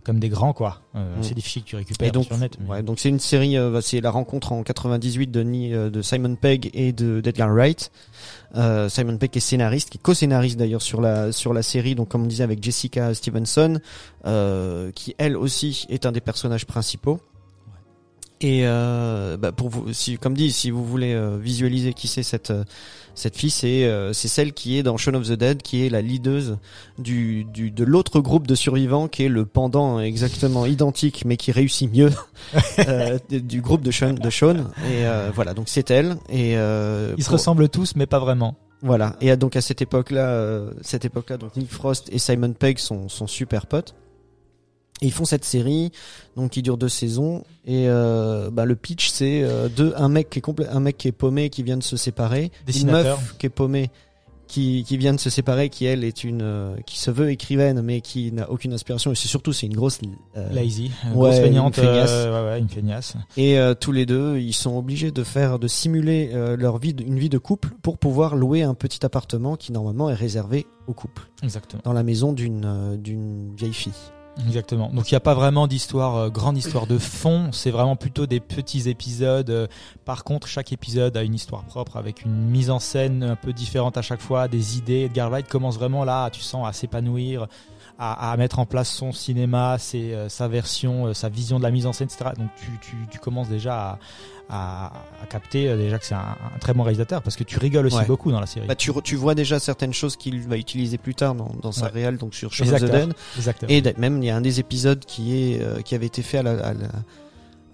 [0.04, 0.80] comme des grands, quoi.
[0.94, 1.22] Euh, Mm.
[1.22, 2.56] C'est difficile que tu récupères Et donc, sur net.
[2.84, 6.02] donc c'est une série, euh, bah, c'est la rencontre en 98 de, Ni- euh, de
[6.02, 7.90] Simon Pegg et de d'Edgar Wright.
[8.54, 12.08] Euh, Simon Pegg est scénariste, qui est co-scénariste d'ailleurs sur la sur la série, donc
[12.08, 13.80] comme on disait avec Jessica Stevenson,
[14.26, 17.20] euh, qui elle aussi est un des personnages principaux.
[18.42, 22.22] Et euh, bah, pour vous, si, comme dit, si vous voulez euh, visualiser qui c'est
[22.24, 22.64] cette euh,
[23.14, 25.88] cette fille, c'est euh, c'est celle qui est dans Shaun of the Dead, qui est
[25.90, 26.56] la leaduse
[26.98, 31.52] du, du de l'autre groupe de survivants, qui est le pendant exactement identique, mais qui
[31.52, 32.10] réussit mieux
[32.88, 34.14] euh, du- groupe de Shaun.
[34.14, 34.70] De Shaun.
[34.90, 36.16] Et euh, voilà, donc c'est elle.
[36.28, 38.56] Et euh, Ils se ressemblent tous, mais pas vraiment.
[38.82, 39.14] voilà.
[39.20, 43.26] Et donc à cette époque-là, cette époque-là, donc Nick Frost et Simon Pegg sont, sont
[43.28, 43.94] super potes.
[45.02, 45.90] Et ils font cette série,
[46.36, 47.44] donc qui dure deux saisons.
[47.66, 50.96] Et euh, bah, le pitch, c'est euh, deux, un mec qui est complè- un mec
[50.96, 52.50] qui est paumé, qui vient de se séparer,
[52.80, 53.90] une meuf qui est paumée,
[54.46, 57.80] qui, qui vient de se séparer, qui elle est une, euh, qui se veut écrivaine,
[57.82, 59.10] mais qui n'a aucune inspiration.
[59.10, 59.98] Et c'est surtout, c'est une grosse.
[60.36, 62.10] euh, Lazy, ouais, grosse feignante, une feignasse.
[62.26, 63.14] ouais, ouais, une feignasse.
[63.36, 67.28] et tous les deux, ils sont obligés de faire, de simuler leur vie, une vie
[67.30, 71.80] de couple, pour pouvoir louer un petit appartement qui normalement est réservé au couple, Exactement.
[71.84, 73.92] dans la maison d'une d'une vieille fille.
[74.46, 74.88] Exactement.
[74.88, 77.50] Donc il n'y a pas vraiment d'histoire, euh, grande histoire de fond.
[77.52, 79.50] C'est vraiment plutôt des petits épisodes.
[79.50, 79.66] Euh,
[80.04, 83.52] Par contre, chaque épisode a une histoire propre avec une mise en scène un peu
[83.52, 85.02] différente à chaque fois, des idées.
[85.02, 87.46] Edgar Wright commence vraiment là, tu sens, à s'épanouir,
[87.98, 91.62] à, à mettre en place son cinéma, ses, euh, sa version, euh, sa vision de
[91.62, 92.30] la mise en scène, etc.
[92.38, 93.98] Donc tu, tu, tu commences déjà à,
[94.52, 94.92] à,
[95.22, 97.86] à capter euh, déjà que c'est un, un très bon réalisateur parce que tu rigoles
[97.86, 98.06] aussi Ouais.
[98.06, 98.66] beaucoup dans la série.
[98.66, 101.92] Bah, tu, vois déjà certaines choses qu'il va utiliser plus tard dans, dans sa Ouais.
[101.92, 102.84] réal, donc sur Shaun of the.
[102.84, 103.12] Dead.
[103.36, 103.70] Exactement.
[103.72, 106.38] Et même il y a un des épisodes qui est euh, qui avait été fait
[106.38, 106.88] à la, à la-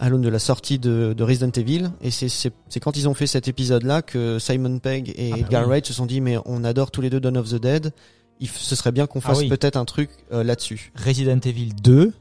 [0.01, 3.27] à l'aune de la sortie de, de Resident Evil et c'est quand ils ont fait
[3.27, 5.69] cet épisode là que Simon Pegg et Ah bah Edgar oui.
[5.71, 7.93] Wright se sont dit mais on adore tous les deux Dawn of the Dead
[8.39, 9.49] il ce serait bien qu'on Ah fasse oui.
[9.49, 12.13] peut-être un truc euh, là-dessus Resident Evil 2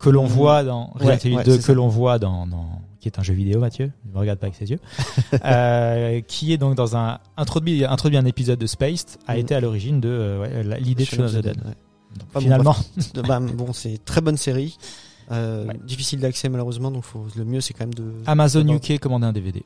[0.00, 0.28] que l'on Mhm.
[0.30, 3.18] voit dans Resident Ouais, Evil ouais, 2 c'est que l'on voit dans, dans qui est
[3.18, 3.92] un jeu vidéo Mathieu.
[4.06, 4.80] Ne me regarde pas avec ses yeux.
[5.44, 9.38] Euh, qui est donc dans un introduit introduit un épisode de Spaced a Mhm.
[9.40, 11.56] été à l'origine de euh, ouais, l'idée de Shaun of the Dead.
[11.56, 12.74] Donc, bon, finalement
[13.14, 14.76] De- bah, bon c'est très bonne série.
[15.30, 19.26] Euh, difficile d'accès malheureusement donc faut, le mieux c'est quand même de Amazon UK commandait
[19.26, 19.62] un DVD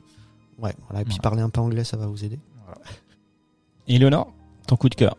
[0.59, 2.37] ouais voilà et puis parler un peu anglais ça va vous aider.
[3.87, 4.31] Eleonore,
[4.67, 5.15] ton coup de cœur.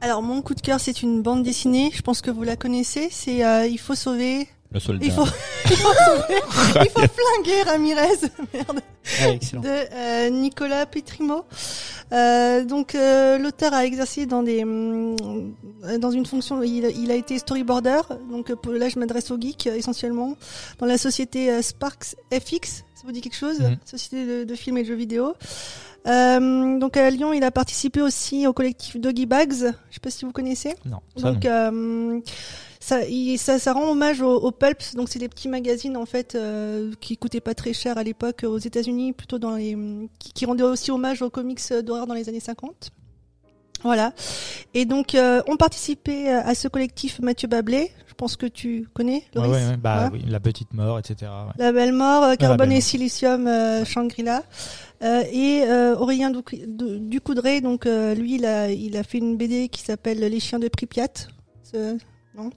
[0.00, 1.90] Alors mon coup de cœur, c'est une bande dessinée.
[1.94, 3.08] Je pense que vous la connaissez.
[3.10, 4.48] C'est euh, il faut sauver.
[4.72, 5.04] Le soldat.
[5.04, 5.26] Il faut,
[5.70, 6.40] il faut sauver.
[6.84, 7.00] il faut
[7.44, 8.28] flinguer Ramirez.
[8.54, 8.80] Merde.
[9.22, 11.44] ouais, excellent de euh, Nicolas Petrimo.
[12.12, 15.16] Euh, donc euh, l'auteur a exercé dans des hum,
[15.98, 16.62] dans une fonction.
[16.62, 18.00] Il, il a été storyboarder.
[18.30, 20.36] Donc euh, pour, là, je m'adresse aux geeks euh, essentiellement
[20.78, 22.84] dans la société euh, Sparks FX.
[22.94, 23.60] Ça vous dit quelque chose?
[23.60, 23.76] Mhm.
[23.84, 25.34] Société de, de films et de jeux vidéo.
[26.06, 29.52] Euh, donc à Lyon, il a participé aussi au collectif Doggy Bags.
[29.52, 30.74] Je sais pas si vous connaissez.
[30.86, 31.50] non ça Donc non.
[31.50, 32.20] euh,
[32.80, 34.94] ça, il- ça, ça rend hommage aux, aux pulps.
[34.94, 38.44] Donc c'est des petits magazines en fait euh, qui coûtaient pas très cher à l'époque
[38.48, 39.76] aux États-Unis, plutôt dans les
[40.18, 42.90] qui, qui rendaient aussi hommage aux comics d'horreur dans les années 50.
[43.82, 44.12] Voilà.
[44.74, 47.90] Et donc euh, ont participé à ce collectif Mathieu Bablé.
[48.20, 49.50] Je pense que tu connais Loris.
[49.50, 51.30] ouais, ouais, bah oui la petite mort etc.
[51.56, 52.80] La Belle Mort, euh, Carbone et.
[52.82, 54.42] Silicium, euh, Shangri-La.
[55.02, 59.16] Euh, et euh, Aurélien Duc- Du- Ducoudray, donc euh, lui, il a, il a fait
[59.16, 61.08] une BD qui s'appelle Les chiens de Pripyat.
[62.36, 62.50] Non.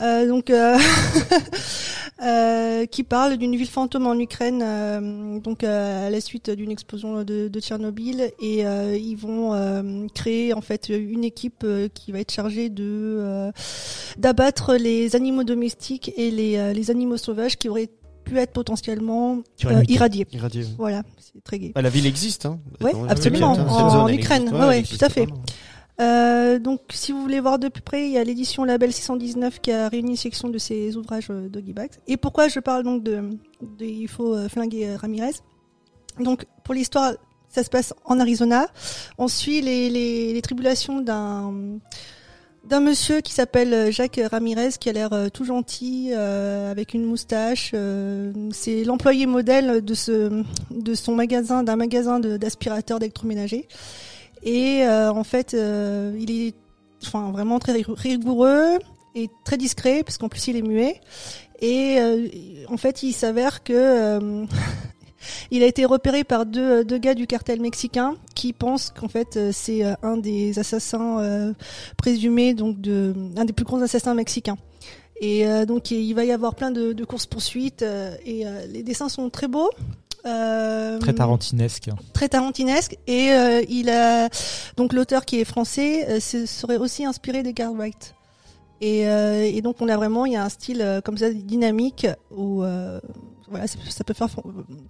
[0.00, 0.76] Euh, donc, euh,
[2.22, 6.70] euh, qui parle d'une ville fantôme en Ukraine, euh, donc euh, à la suite d'une
[6.70, 12.12] explosion de, de Tchernobyl, et euh, ils vont euh, créer en fait une équipe qui
[12.12, 13.50] va être chargée de euh,
[14.18, 17.90] d'abattre les animaux domestiques et les, euh, les animaux sauvages qui auraient
[18.24, 20.26] pu être potentiellement euh, irradiés.
[20.32, 21.72] irradié Voilà, c'est très gai.
[21.74, 25.26] bah, la ville existe hein Ouais, absolument, en- en Ukraine, ouais, ouais, tout à fait.
[25.26, 25.42] vraiment.
[26.00, 29.60] Euh, donc, si vous voulez voir de plus près, il y a l'édition Label 619
[29.60, 31.92] qui a réuni une section de ces ouvrages euh, Doggy Bags.
[32.08, 33.30] Et pourquoi je parle donc de,
[33.62, 35.34] de il faut euh, flinguer euh, Ramirez?
[36.18, 37.12] Donc, pour l'histoire,
[37.48, 38.66] ça se passe en Arizona.
[39.18, 41.78] On suit les, les, les tribulations d'un
[42.64, 47.72] d'un monsieur qui s'appelle Jacques Ramirez qui a l'air tout gentil euh, avec une moustache.
[47.74, 53.68] euh, c'est l'employé modèle de ce de son magasin d'un magasin d'aspirateurs d'électroménager.
[54.44, 56.54] Et euh, en fait, euh, il est
[57.02, 58.78] enfin vraiment très rigoureux
[59.14, 61.00] et très discret parce qu'en plus il est muet.
[61.60, 62.28] Et euh,
[62.68, 64.44] en fait, il s'avère que
[65.50, 69.50] il a été repéré par deux, deux gars du cartel mexicain qui pensent qu'en fait
[69.52, 71.54] c'est un des assassins
[71.96, 74.58] présumés, donc de un des plus grands assassins mexicains.
[75.20, 79.48] Et donc il va y avoir plein de, courses poursuites et les dessins sont très
[79.48, 79.70] beaux.
[80.26, 81.90] Euh, Très tarantinesque.
[82.14, 84.28] très tarantinesque et euh, il a
[84.76, 88.14] donc l'auteur qui est français euh, se serait aussi inspiré d'Edgar Wright
[88.80, 91.30] et, euh, et donc on a vraiment il y a un style euh, comme ça
[91.30, 93.00] dynamique où euh,
[93.50, 94.28] voilà ça, ça peut faire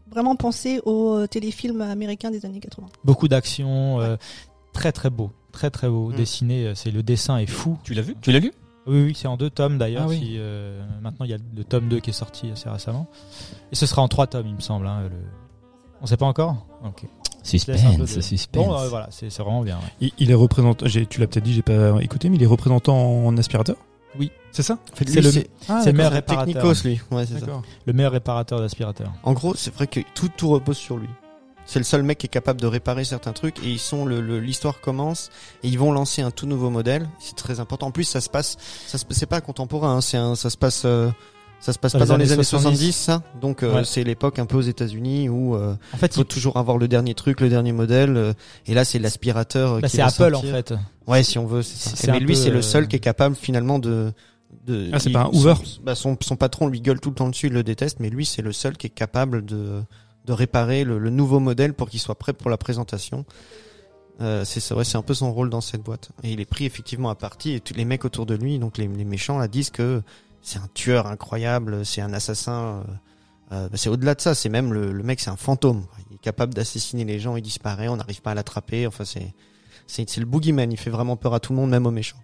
[0.08, 4.16] vraiment penser aux téléfilms américains des années 80 Beaucoup d'action, euh,
[4.72, 6.16] très très beau, très très beau Mm.
[6.16, 6.72] dessiné.
[6.76, 7.76] C'est le dessin est fou.
[7.82, 8.14] Tu l'as vu?
[8.20, 8.52] Tu l'as lu?
[8.86, 10.04] Oui, oui, c'est en deux tomes d'ailleurs.
[10.04, 10.18] Ah oui.
[10.18, 13.06] si, euh, maintenant, il y a le tome 2 qui est sorti assez récemment.
[13.72, 14.86] Et ce sera en trois tomes, il me semble.
[14.86, 15.10] Hein, le...
[16.02, 17.02] On sait pas encore Ok.
[17.04, 17.08] De-
[17.42, 17.82] Suspense,
[18.52, 19.76] Bon, euh, voilà, c'est c'est vraiment bien.
[19.76, 19.82] ouais.
[20.00, 20.86] Il, il est représentant.
[20.86, 22.96] Tu l'as peut-être dit, j'ai pas écouté, mais il est représentant
[23.26, 23.76] en aspirateur?
[24.18, 24.30] Oui.
[24.52, 24.78] C'est ça?
[24.94, 26.46] Fait, C'est le- meilleur réparateur.
[26.62, 27.00] technicos, lui.
[27.10, 27.34] Ouais, ça.
[27.86, 29.12] Le meilleur réparateur d'aspirateur.
[29.24, 31.08] En gros, c'est vrai que tout, tout repose sur lui.
[31.66, 34.20] C'est le seul mec qui est capable de réparer certains trucs et ils sont le,
[34.20, 35.30] le- l'histoire commence
[35.62, 37.08] et ils vont lancer un tout nouveau modèle.
[37.18, 37.86] C'est très important.
[37.86, 39.96] En plus, ça se passe, ça se, c'est pas contemporain.
[39.96, 41.10] hein, c'est un, ça se passe, euh,
[41.60, 43.22] ça se passe Dans pas les dans les années années 70, 70, ça.
[43.40, 43.84] Donc euh, Ouais.
[43.84, 46.76] c'est l'époque un peu aux États-Unis où euh, En fait, il faut il- toujours avoir
[46.76, 48.16] le dernier truc, le dernier modèle.
[48.18, 48.32] euh,
[48.66, 49.72] et là, c'est l'aspirateur.
[49.72, 50.38] euh, bah, qui c'est Apple sortir.
[50.38, 50.74] en fait.
[51.06, 51.62] Ouais, si on veut.
[51.62, 52.12] c'est ça.
[52.12, 54.12] Mais lui, peu, c'est le euh, seul qui est capable finalement de.
[54.66, 57.14] de Ah, c'est pas un Hoover son, bah, son, son patron lui gueule tout le
[57.14, 59.82] temps dessus, il le déteste, mais lui, c'est le seul qui est capable de,
[60.24, 63.24] de réparer le, le nouveau modèle pour qu'il soit prêt pour la présentation.
[64.20, 66.10] Euh, c'est vrai, c'est un peu son rôle dans cette boîte.
[66.22, 68.78] Et il est pris effectivement à partie et tous les mecs autour de lui, donc
[68.78, 70.02] les, les méchants, là, disent que
[70.40, 72.84] c'est un tueur incroyable, c'est un assassin.
[73.52, 75.84] euh, euh, bah, c'est au-delà de ça, c'est même le, le mec, c'est un fantôme.
[76.10, 78.86] Il est capable d'assassiner les gens, il disparaît, on n'arrive pas à l'attraper.
[78.86, 79.34] Enfin, c'est
[79.86, 80.70] c'est le boogeyman.
[80.72, 82.16] Il fait vraiment peur à tout le monde, même aux méchants.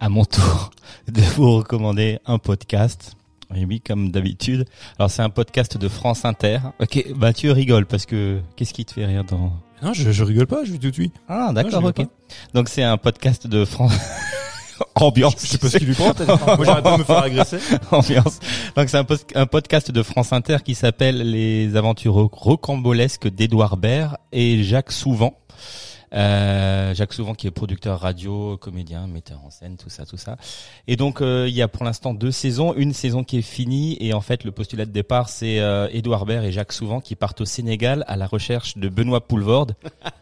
[0.00, 0.70] à mon tour
[1.08, 3.16] de vous recommander un podcast.
[3.54, 4.64] Et oui, comme d'habitude.
[4.98, 6.58] Alors c'est un podcast de France Inter.
[6.80, 9.52] Ok, bah tu rigoles parce que qu'est-ce qui te fait rire dans
[9.82, 11.14] Non, je, je rigole pas, je suis tout de suite.
[11.28, 12.06] Ah d'accord, ok.
[12.54, 13.92] Donc c'est un podcast de France
[14.96, 15.36] ambiance.
[15.40, 16.12] Je sais pas ce qu'il lui prend.
[16.56, 17.58] Moi, j'arrête pas de me faire agresser.
[17.90, 18.40] ambiance.
[18.76, 23.76] Donc c'est un, un podcast de France Inter qui s'appelle Les aventures ro- rocambolesques d'Édouard
[23.76, 25.38] Baird et Jacques Souvent.
[26.14, 30.36] Euh, Jacques Souvent qui est producteur radio, comédien, metteur en scène, tout ça, tout ça.
[30.86, 33.96] Et donc euh, il y a pour l'instant deux saisons, une saison qui est finie
[34.00, 37.16] et en fait le postulat de départ c'est euh, Édouard Baird et Jacques Souvent qui
[37.16, 39.74] partent au Sénégal à la recherche de Benoît Poulvorde.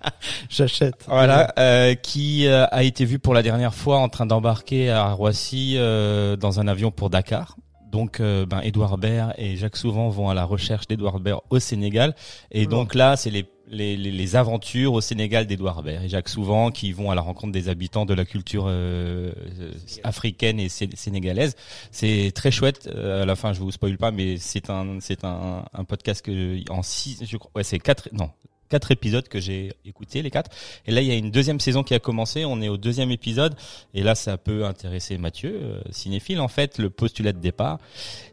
[0.49, 1.05] J'achète.
[1.07, 5.13] Voilà, euh, qui euh, a été vu pour la dernière fois en train d'embarquer à
[5.13, 7.57] Roissy euh, dans un avion pour Dakar.
[7.93, 11.59] Donc, euh, ben, Édouard Baird et Jacques Souvent vont à la recherche d'Édouard Baird au
[11.59, 12.15] Sénégal.
[12.51, 16.29] Et donc là, c'est les, les, les, les aventures au Sénégal d'Édouard Baird et Jacques
[16.29, 19.73] Souvent qui vont à la rencontre des habitants de la culture euh, euh,
[20.05, 21.55] africaine et sé- sénégalaise.
[21.91, 22.89] C'est très chouette.
[22.93, 26.25] Euh, à la fin, je vous spoil pas, mais c'est un, c'est un, un podcast
[26.25, 28.31] que en six, je crois, ouais, c'est quatre, non,
[28.69, 30.51] quatre épisodes que j'ai écoutés, les quatre.
[30.87, 32.45] Et là, il y a une deuxième saison qui a commencé.
[32.45, 33.55] On est au deuxième épisode.
[33.95, 36.41] Et là, ça peut intéresser Mathieu, euh, cinéphile.
[36.41, 37.79] En fait, le postulat de départ,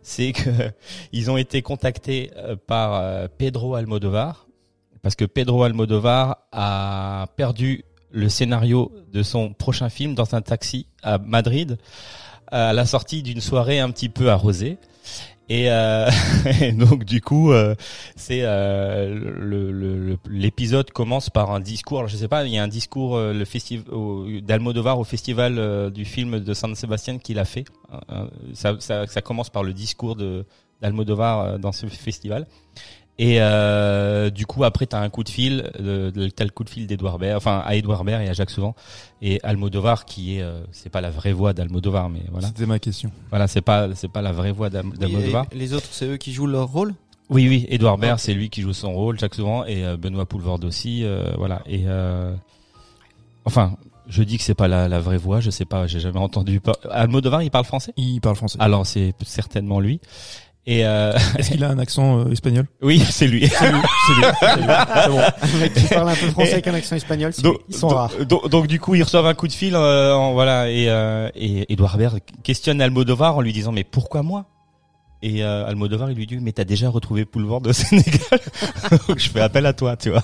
[0.02, 0.50] c'est que
[1.14, 4.48] ils ont été contactés euh, par Pedro Almodovar.
[5.02, 10.88] Parce que Pedro Almodovar a perdu le scénario de son prochain film dans un taxi
[11.04, 11.78] à Madrid
[12.52, 14.78] à la sortie d'une soirée un petit peu arrosée.
[15.52, 16.10] Et, euh,
[16.74, 17.74] donc du coup, euh,
[18.16, 19.08] c'est euh,
[19.40, 22.00] le- le- le- l'épisode commence par un discours.
[22.00, 23.84] Alors, je sais pas, il y a un discours euh, le festival
[24.44, 27.66] d'Almodovar au festival euh, du film de San Sebastian qu'il a fait.
[28.12, 30.46] Euh, ça, ça, ça commence par le discours de
[30.82, 32.46] d'Almodovar euh, dans ce festival.
[33.22, 36.70] Et euh, du coup, après, t'as un coup de fil, de- t'as le coup de
[36.70, 38.76] fil d'Edouard Baird, enfin à Edouard Baird et à Jacques Souvent,
[39.22, 42.80] et Almodovar qui est, euh, c'est pas la vraie voix d'Almodovar, mais voilà, C'était ma
[42.80, 43.12] question.
[43.30, 45.48] voilà, c'est pas, c'est pas la vraie voix d'Al- d'Almodovar.
[45.52, 46.94] Les autres, c'est eux qui jouent leur rôle?
[47.30, 50.26] Oui, oui, Edouard Baird, c'est lui qui joue son rôle, Jacques Souvent, et euh, Benoît
[50.26, 51.62] Poulvorde aussi, euh, voilà.
[51.68, 52.34] Et euh,
[53.46, 53.76] enfin,
[54.08, 56.60] je dis que c'est pas la, la vraie voix, je sais pas, j'ai jamais entendu.
[56.62, 57.94] par- Almodovar, il parle français?
[57.98, 58.58] Il parle français.
[58.62, 60.00] Alors c'est certainement lui.
[60.72, 62.68] Et euh, Est-ce qu'il a un accent euh, espagnol?
[62.84, 63.48] Oui, c'est lui.
[63.48, 63.80] C'est lui.
[64.40, 65.20] C'est bon.
[65.20, 67.98] Un mec qui parle un peu français avec un accent espagnol, donc, ils sont donc-
[67.98, 68.12] rares.
[68.28, 71.28] Donc, donc, du coup, ils reçoivent un coup de fil, euh, en- voilà, et, euh,
[71.34, 74.46] et Edouard Baird questionne Almodovar en lui disant mais pourquoi moi?
[75.24, 78.40] Et euh, Almodovar il lui dit mais t'as déjà retrouvé Poulvord au Sénégal,
[79.08, 80.24] donc je fais appel à toi, tu vois.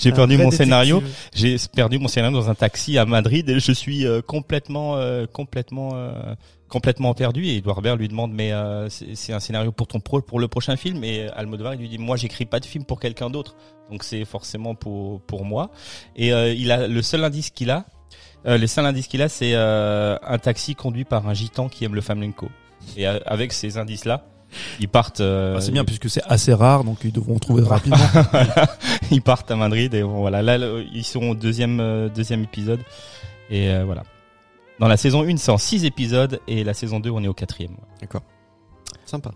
[0.00, 0.58] J'ai perdu mon détective.
[0.64, 1.02] scénario,
[1.32, 5.26] j'ai perdu mon scénario dans un taxi à Madrid et je suis euh, complètement, euh,
[5.32, 6.34] complètement, euh,
[6.70, 7.44] complètement perdu.
[7.46, 10.48] Et Edouard Baird lui demande mais euh, c'est un scénario pour ton pro, pour le
[10.48, 11.04] prochain film?
[11.04, 13.56] Et Almodovar il lui dit moi j'écris pas de film pour quelqu'un d'autre,
[13.90, 15.70] donc c'est forcément pour pour moi.
[16.16, 17.84] Et euh, il a le seul indice qu'il a,
[18.46, 21.84] euh, le seul indice qu'il a c'est euh, un taxi conduit par un gitan qui
[21.84, 22.48] aime le flamenco.
[22.96, 24.24] Et euh, avec ces indices-là,
[24.80, 25.20] ils partent.
[25.20, 27.98] euh, Ah, c'est bien puisque c'est assez rare, donc ils devront trouver rapidement.
[29.10, 30.40] ils partent à Madrid et bon, voilà.
[30.42, 30.56] Là,
[30.92, 32.80] ils sont au deuxième euh, deuxième épisode
[33.50, 34.02] et euh, voilà.
[34.80, 37.34] Dans la saison 1, c'est en 6 épisodes et la saison 2, on est au
[37.34, 37.76] quatrième.
[38.00, 38.22] D'accord.
[39.04, 39.30] Sympa.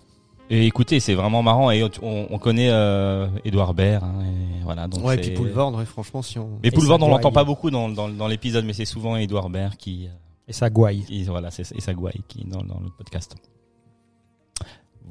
[0.51, 4.05] Et écoutez, c'est vraiment marrant et on, on connaît euh, Edouard Baird.
[4.05, 6.59] hein, et voilà, donc ouais, et puis Boulevard, ouais, franchement, si on.
[6.63, 9.49] Mais Et ça on l'entend pas beaucoup dans, dans, dans l'épisode, mais c'est souvent Edouard
[9.49, 10.11] Baird qui, euh,
[10.49, 11.03] Et ça gouaille.
[11.05, 13.37] qui voilà, c'est et ça gouaille qui dans, dans le podcast.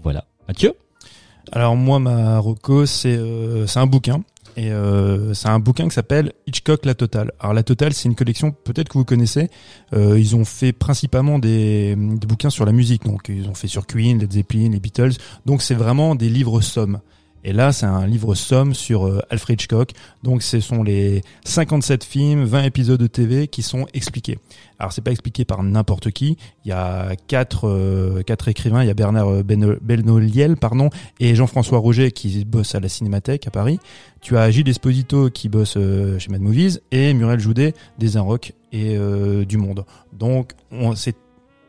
[0.03, 0.26] Voilà.
[0.47, 0.73] Mathieu?
[1.51, 4.23] Alors moi, ma reco, c'est euh, c'est un bouquin.
[4.56, 7.32] Et euh, c'est un bouquin qui s'appelle Hitchcock La Totale.
[7.40, 9.50] Alors La Totale, c'est une collection peut-être que vous connaissez.
[9.94, 13.04] Euh, ils ont fait principalement des, bouquins sur la musique.
[13.06, 15.14] Donc ils ont fait sur Queen, Led Zeppelin, les Beatles.
[15.46, 17.00] Donc c'est vraiment des livres sommes.
[17.45, 19.91] Et là, c'est un livre somme sur euh, Alfred Hitchcock.
[20.24, 24.40] Donc ce sont les 57 films, 20 épisodes de TV qui sont expliqués.
[24.80, 26.38] Alors c'est pas expliqué par n'importe qui.
[26.64, 28.82] Il y a quatre euh, quatre écrivains.
[28.82, 30.90] Il y a Bernard euh, Benoliel, pardon,
[31.20, 33.80] et Jean-François Roger qui bosse à la Cinémathèque à Paris.
[34.22, 38.98] Tu as Gilles Esposito qui bosse chez Mad Movies et Muriel Joudet des Inrocks et
[39.45, 39.84] du Monde.
[40.14, 41.18] Donc on c'est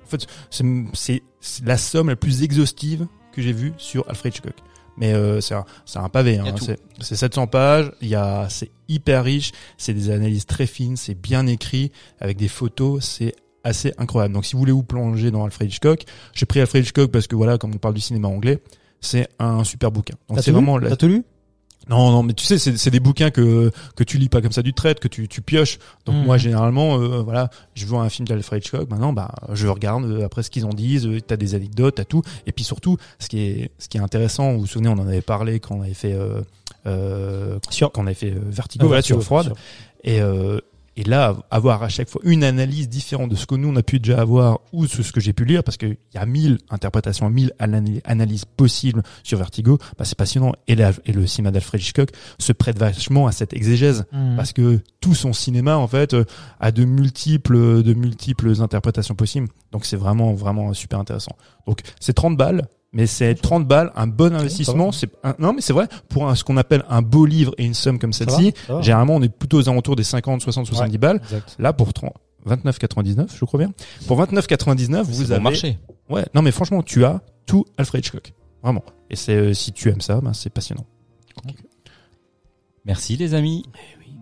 [0.05, 0.29] en fait
[0.93, 1.23] c'est
[1.65, 4.55] la somme la plus exhaustive que j'ai vue sur Alfred Hitchcock.
[4.97, 6.45] Mais euh, c'est un, c'est un pavé, hein.
[6.65, 10.97] c'est c'est 700 pages, il y a c'est hyper riche, c'est des analyses très fines,
[10.97, 11.91] c'est bien écrit
[12.21, 13.35] avec des photos, c'est
[13.65, 14.35] assez incroyable.
[14.35, 16.05] Donc si vous voulez vous plonger dans Alfred Hitchcock,
[16.35, 18.61] j'ai pris Alfred Hitchcock parce que voilà, comme on parle du cinéma anglais,
[19.01, 20.15] c'est un super bouquin.
[20.29, 21.25] Donc c'est vraiment la- T'as tout lu
[21.89, 24.53] non, non, mais tu sais, c'est c'est des bouquins que que tu lis pas comme
[24.53, 25.79] ça du trait, que tu tu pioches.
[26.07, 26.25] Donc Mhm.
[26.25, 30.25] moi généralement, euh, voilà, je vois un film d'Alfred Hitchcock, maintenant bah je regarde euh,
[30.25, 33.29] après ce qu'ils en disent, euh, t'as des anecdotes, t'as tout, et puis surtout ce
[33.29, 35.83] qui est ce qui est intéressant, vous vous souvenez, on en avait parlé quand on
[35.83, 36.41] avait fait euh,
[36.87, 39.53] euh, Sur- quand on avait fait Vertigo, voilà, sur Froide,
[40.03, 40.61] et euh,
[40.97, 43.83] et là, avoir à chaque fois une analyse différente de ce que nous on a
[43.83, 46.59] pu déjà avoir ou ce ce que j'ai pu lire, parce qu'il y a mille
[46.71, 50.53] interprétations, mille anal- analyses possibles sur Vertigo, bah c'est passionnant.
[50.69, 54.37] Et, la- et le cinéma d'Alfred Hitchcock se prête vachement à cette exégèse, Mhm.
[54.37, 56.25] parce que tout son cinéma en fait euh,
[56.61, 59.49] a de multiples, de multiples interprétations possibles.
[59.73, 61.37] Donc c'est vraiment, vraiment super intéressant.
[61.67, 62.67] Donc c'est 30 balles.
[62.95, 64.93] Mais c'est 30 balles, un bon investissement.
[64.93, 67.65] C'est un- non, mais c'est vrai pour un- ce qu'on appelle un beau livre et
[67.65, 68.53] une somme comme celle-ci.
[68.83, 71.21] Généralement, on est plutôt aux alentours des 50, 60, 70 balles.
[71.25, 71.57] Exact.
[71.59, 72.13] Là, pour 30
[72.47, 73.73] 29,99, je crois bien.
[74.07, 75.39] Pour 29,99, vous avez.
[75.39, 75.79] bon marché.
[76.11, 78.33] Ouais, non, mais franchement, tu as tout Alfred Hitchcock.
[78.63, 78.85] Vraiment.
[79.11, 80.85] Et c'est, euh, si tu aimes ça, ben, c'est passionnant.
[82.85, 83.65] Merci les amis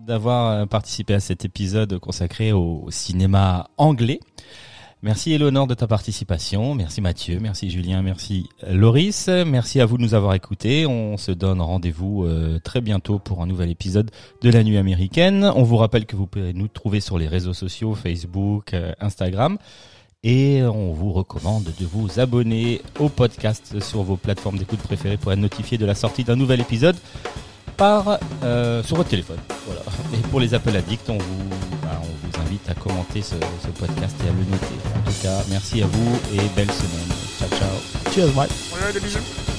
[0.07, 4.19] d'avoir euh, participé à cet épisode consacré au cinéma anglais.
[5.03, 10.01] Merci Eleonore de ta participation, merci Mathieu, merci Julien, merci Loris, merci à vous de
[10.01, 10.85] nous avoir écoutés.
[10.85, 14.11] On se donne rendez-vous euh, très bientôt pour un nouvel épisode
[14.41, 15.51] de la nuit américaine.
[15.57, 19.57] On vous rappelle que vous pouvez nous trouver sur les réseaux sociaux, Facebook, euh, Instagram.
[20.23, 25.33] Et on vous recommande de vous abonner au podcast sur vos plateformes d'écoute préférées pour
[25.33, 26.95] être notifié de la sortie d'un nouvel épisode
[27.77, 29.37] par euh, sur votre téléphone.
[29.65, 29.81] Voilà.
[30.13, 31.49] Et pour les appels addicts, on vous,
[31.81, 34.77] bah, on vous invite à commenter ce, ce podcast et à le noter.
[34.95, 37.09] En tout cas, merci à vous et belle semaine.
[37.39, 38.13] Ciao ciao.
[38.13, 38.49] Cheers, mate.
[38.73, 39.52] Ouais, des bisous.